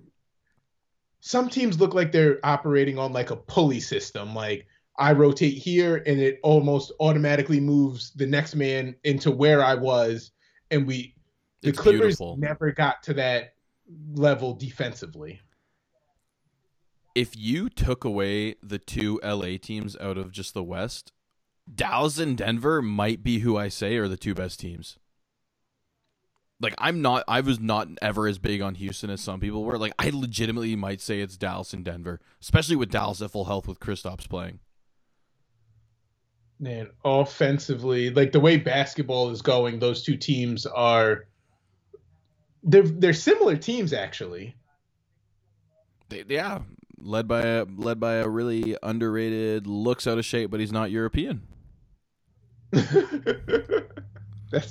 some 1.21 1.49
teams 1.49 1.81
look 1.81 1.95
like 1.95 2.13
they're 2.13 2.39
operating 2.45 2.99
on 2.99 3.13
like 3.13 3.31
a 3.31 3.37
pulley 3.37 3.81
system 3.81 4.35
like 4.35 4.67
I 4.99 5.13
rotate 5.13 5.55
here 5.55 6.03
and 6.07 6.21
it 6.21 6.41
almost 6.43 6.93
automatically 7.01 7.61
moves 7.61 8.11
the 8.13 8.27
next 8.27 8.57
man 8.57 8.97
into 9.05 9.31
where 9.31 9.63
I 9.65 9.75
was 9.75 10.33
and 10.71 10.87
we 10.87 11.15
the 11.63 11.71
it's 11.71 11.79
Clippers 11.79 12.19
beautiful. 12.19 12.37
never 12.37 12.73
got 12.73 13.03
to 13.05 13.15
that 13.15 13.55
level 14.15 14.55
defensively. 14.55 15.41
If 17.15 17.37
you 17.37 17.69
took 17.69 18.05
away 18.05 18.55
the 18.63 18.79
two 18.79 19.21
LA 19.25 19.57
teams 19.61 19.97
out 20.01 20.19
of 20.19 20.31
just 20.31 20.55
the 20.55 20.63
West, 20.63 21.13
Dallas 21.73 22.19
and 22.19 22.37
Denver 22.37 22.81
might 22.81 23.23
be 23.23 23.41
who 23.41 23.57
I 23.57 23.69
say 23.69 23.97
are 23.97 24.09
the 24.09 24.17
two 24.17 24.35
best 24.35 24.61
teams. 24.61 24.99
Like 26.61 26.75
I'm 26.79 27.03
not 27.03 27.25
I 27.29 27.41
was 27.41 27.61
not 27.61 27.89
ever 28.03 28.27
as 28.27 28.39
big 28.39 28.61
on 28.61 28.75
Houston 28.77 29.11
as 29.11 29.21
some 29.21 29.41
people 29.41 29.65
were. 29.65 29.79
Like 29.79 29.95
I 29.99 30.11
legitimately 30.11 30.75
might 30.77 31.01
say 31.01 31.21
it's 31.21 31.37
Dallas 31.37 31.73
and 31.73 31.85
Denver, 31.85 32.21
especially 32.41 32.77
with 32.77 32.91
Dallas 32.91 33.23
at 33.23 33.31
full 33.31 33.45
health 33.45 33.69
with 33.69 33.81
Kristaps 33.81 34.29
playing. 34.29 34.61
Man, 36.61 36.89
offensively, 37.05 38.11
like 38.11 38.33
the 38.33 38.41
way 38.41 38.57
basketball 38.57 39.31
is 39.31 39.43
going, 39.43 39.79
those 39.79 40.03
two 40.03 40.17
teams 40.17 40.67
are 40.67 41.27
they're 42.63 42.83
they're 42.83 43.13
similar 43.13 43.57
teams 43.57 43.93
actually. 43.93 44.57
They, 46.09 46.25
yeah, 46.29 46.61
led 46.99 47.29
by 47.29 47.43
a 47.43 47.65
led 47.65 48.01
by 48.01 48.15
a 48.15 48.29
really 48.29 48.77
underrated, 48.83 49.67
looks 49.67 50.07
out 50.07 50.19
of 50.19 50.25
shape, 50.25 50.51
but 50.51 50.61
he's 50.61 50.73
not 50.73 50.91
European. 50.91 51.43
That's 52.73 52.95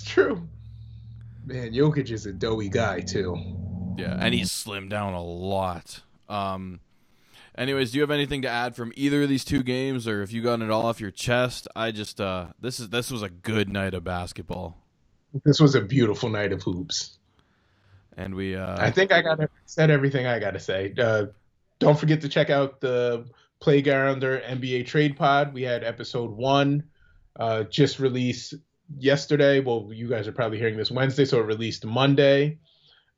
true. 0.03 0.47
Man, 1.45 1.71
Jokic 1.71 2.11
is 2.11 2.25
a 2.25 2.33
doughy 2.33 2.69
guy 2.69 3.01
too. 3.01 3.37
Yeah, 3.97 4.17
and 4.19 4.33
he's 4.33 4.49
slimmed 4.49 4.89
down 4.89 5.13
a 5.13 5.23
lot. 5.23 6.01
Um, 6.29 6.81
anyways, 7.57 7.91
do 7.91 7.97
you 7.97 8.01
have 8.01 8.11
anything 8.11 8.41
to 8.43 8.49
add 8.49 8.75
from 8.75 8.91
either 8.95 9.23
of 9.23 9.29
these 9.29 9.45
two 9.45 9.63
games, 9.63 10.07
or 10.07 10.21
if 10.21 10.31
you 10.31 10.41
got 10.41 10.61
it 10.61 10.69
all 10.69 10.85
off 10.85 10.99
your 10.99 11.11
chest? 11.11 11.67
I 11.75 11.91
just 11.91 12.19
uh, 12.19 12.47
this 12.59 12.79
is 12.79 12.89
this 12.89 13.11
was 13.11 13.21
a 13.21 13.29
good 13.29 13.69
night 13.69 13.93
of 13.93 14.03
basketball. 14.03 14.77
This 15.43 15.59
was 15.59 15.75
a 15.75 15.81
beautiful 15.81 16.29
night 16.29 16.51
of 16.51 16.63
hoops. 16.63 17.17
And 18.17 18.35
we. 18.35 18.55
Uh, 18.55 18.75
I 18.79 18.91
think 18.91 19.11
I 19.11 19.21
got 19.21 19.39
said 19.65 19.91
everything 19.91 20.25
I 20.25 20.39
got 20.39 20.51
to 20.51 20.59
say. 20.59 20.93
Uh, 20.97 21.27
don't 21.79 21.97
forget 21.97 22.21
to 22.21 22.29
check 22.29 22.49
out 22.49 22.81
the 22.81 23.25
Playgrounder 23.61 24.43
NBA 24.43 24.87
Trade 24.87 25.15
Pod. 25.15 25.53
We 25.53 25.61
had 25.61 25.83
episode 25.83 26.31
one 26.31 26.83
uh, 27.39 27.63
just 27.63 27.99
released 27.99 28.55
yesterday. 28.97 29.59
Well, 29.59 29.89
you 29.93 30.09
guys 30.09 30.27
are 30.27 30.31
probably 30.31 30.57
hearing 30.57 30.77
this 30.77 30.91
Wednesday, 30.91 31.25
so 31.25 31.39
it 31.39 31.45
released 31.45 31.85
Monday. 31.85 32.59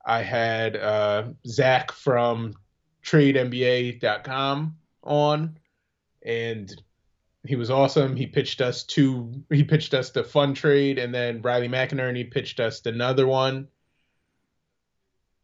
I 0.05 0.21
had 0.21 0.75
uh, 0.75 1.29
Zach 1.47 1.91
from 1.91 2.53
TradeNBA.com 3.03 4.75
on, 5.03 5.59
and 6.21 6.83
he 7.45 7.55
was 7.55 7.71
awesome. 7.71 8.15
He 8.15 8.27
pitched 8.27 8.61
us 8.61 8.83
two. 8.83 9.43
He 9.49 9.63
pitched 9.63 9.93
us 9.93 10.11
the 10.11 10.23
fun 10.23 10.53
trade, 10.53 10.99
and 10.99 11.13
then 11.13 11.41
Riley 11.41 11.69
McInerney 11.69 12.29
pitched 12.29 12.59
us 12.59 12.85
another 12.85 13.27
one. 13.27 13.67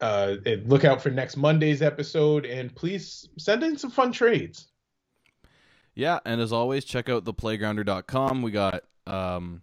Uh, 0.02 0.36
look 0.66 0.84
out 0.84 1.02
for 1.02 1.10
next 1.10 1.38
Monday's 1.38 1.82
episode, 1.82 2.46
and 2.46 2.74
please 2.76 3.30
send 3.38 3.64
in 3.64 3.78
some 3.78 3.92
fun 3.92 4.12
trades. 4.12 4.68
Yeah, 5.94 6.20
and 6.26 6.42
as 6.42 6.52
always, 6.52 6.84
check 6.84 7.08
out 7.08 7.24
theplayGrounder.com. 7.24 8.42
We 8.42 8.52
got 8.52 8.84
um, 9.08 9.62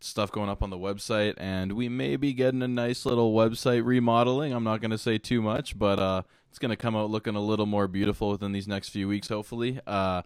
stuff 0.00 0.30
going 0.30 0.48
up 0.48 0.62
on 0.62 0.70
the 0.70 0.78
website, 0.78 1.34
and 1.36 1.72
we 1.72 1.88
may 1.88 2.16
be 2.16 2.32
getting 2.32 2.62
a 2.62 2.68
nice 2.68 3.04
little 3.04 3.34
website 3.34 3.84
remodeling. 3.84 4.52
I'm 4.52 4.64
not 4.64 4.80
going 4.80 4.92
to 4.92 4.98
say 4.98 5.18
too 5.18 5.42
much, 5.42 5.76
but 5.76 5.98
uh, 5.98 6.22
it's 6.50 6.60
going 6.60 6.70
to 6.70 6.76
come 6.76 6.94
out 6.94 7.10
looking 7.10 7.34
a 7.34 7.40
little 7.40 7.66
more 7.66 7.88
beautiful 7.88 8.30
within 8.30 8.52
these 8.52 8.68
next 8.68 8.90
few 8.90 9.08
weeks, 9.08 9.28
hopefully. 9.28 9.80
Uh, 9.86 10.22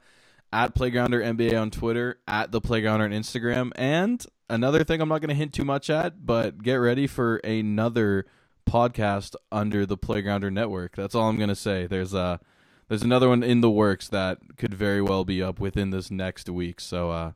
at 0.53 0.75
Playgrounder 0.75 1.25
NBA 1.25 1.61
on 1.61 1.71
Twitter, 1.71 2.19
at 2.29 2.53
the 2.53 2.61
Playgrounder 2.61 3.05
on 3.05 3.11
Instagram, 3.11 3.73
and 3.77 4.25
another 4.49 4.85
thing 4.85 5.01
I'm 5.01 5.09
not 5.09 5.21
going 5.21 5.31
to 5.31 5.35
hint 5.35 5.55
too 5.55 5.65
much 5.65 5.89
at, 5.89 6.25
but 6.25 6.63
get 6.63 6.75
ready 6.75 7.07
for 7.07 7.37
another 7.39 8.27
podcast 8.67 9.35
under 9.51 9.87
the 9.87 9.97
Playgrounder 9.97 10.53
Network. 10.53 10.97
That's 10.97 11.14
all 11.14 11.29
I'm 11.29 11.37
going 11.37 11.49
to 11.49 11.55
say. 11.55 11.87
There's 11.87 12.12
a 12.12 12.41
there's 12.89 13.03
another 13.03 13.29
one 13.29 13.43
in 13.43 13.61
the 13.61 13.71
works 13.71 14.09
that 14.09 14.39
could 14.57 14.75
very 14.75 15.03
well 15.03 15.25
be 15.25 15.43
up 15.43 15.59
within 15.59 15.91
this 15.91 16.11
next 16.11 16.49
week. 16.49 16.81
So, 16.81 17.11
uh, 17.11 17.33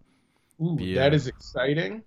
Ooh, 0.63 0.95
that 0.95 1.13
is 1.13 1.27
exciting. 1.27 2.05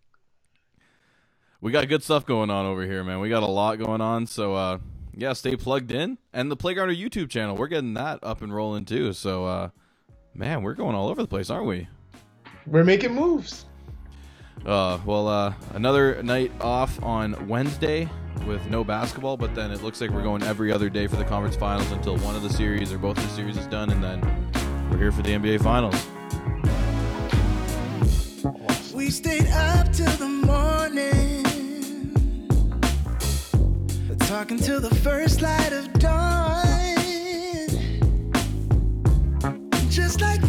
We 1.59 1.71
got 1.71 1.87
good 1.87 2.03
stuff 2.03 2.25
going 2.25 2.49
on 2.49 2.65
over 2.65 2.83
here, 2.83 3.03
man. 3.03 3.19
We 3.19 3.29
got 3.29 3.43
a 3.43 3.47
lot 3.47 3.79
going 3.79 4.01
on. 4.01 4.27
So, 4.27 4.53
uh, 4.53 4.77
yeah, 5.15 5.33
stay 5.33 5.55
plugged 5.55 5.91
in. 5.91 6.17
And 6.31 6.51
the 6.51 6.57
Playgrounder 6.57 6.97
YouTube 6.97 7.29
channel, 7.29 7.55
we're 7.55 7.67
getting 7.67 7.93
that 7.95 8.19
up 8.23 8.41
and 8.41 8.53
rolling 8.53 8.85
too. 8.85 9.13
So, 9.13 9.45
uh, 9.45 9.69
man, 10.33 10.61
we're 10.63 10.73
going 10.73 10.95
all 10.95 11.09
over 11.09 11.21
the 11.21 11.27
place, 11.27 11.49
aren't 11.49 11.67
we? 11.67 11.87
We're 12.65 12.83
making 12.83 13.13
moves. 13.13 13.65
Uh, 14.65 14.97
well, 15.05 15.27
uh, 15.27 15.53
another 15.73 16.21
night 16.23 16.51
off 16.61 17.01
on 17.03 17.47
Wednesday 17.47 18.09
with 18.45 18.65
no 18.69 18.83
basketball, 18.83 19.35
but 19.37 19.53
then 19.55 19.71
it 19.71 19.83
looks 19.83 19.99
like 19.99 20.09
we're 20.09 20.23
going 20.23 20.43
every 20.43 20.71
other 20.71 20.89
day 20.89 21.07
for 21.07 21.17
the 21.17 21.25
conference 21.25 21.55
finals 21.55 21.91
until 21.91 22.17
one 22.19 22.35
of 22.35 22.43
the 22.43 22.49
series 22.49 22.93
or 22.93 22.97
both 22.97 23.17
of 23.17 23.23
the 23.23 23.35
series 23.35 23.57
is 23.57 23.67
done, 23.67 23.89
and 23.89 24.03
then 24.03 24.21
we're 24.89 24.97
here 24.97 25.11
for 25.11 25.21
the 25.21 25.31
NBA 25.31 25.61
finals. 25.61 25.95
We 28.93 29.09
stayed 29.09 29.47
up 29.47 29.91
till 29.91 30.11
the 30.11 30.29
morning, 30.29 31.43
talking 34.19 34.59
till 34.59 34.79
the 34.79 34.93
first 34.95 35.41
light 35.41 35.73
of 35.73 35.91
dawn, 35.93 36.63
just 39.89 40.21
like 40.21 40.42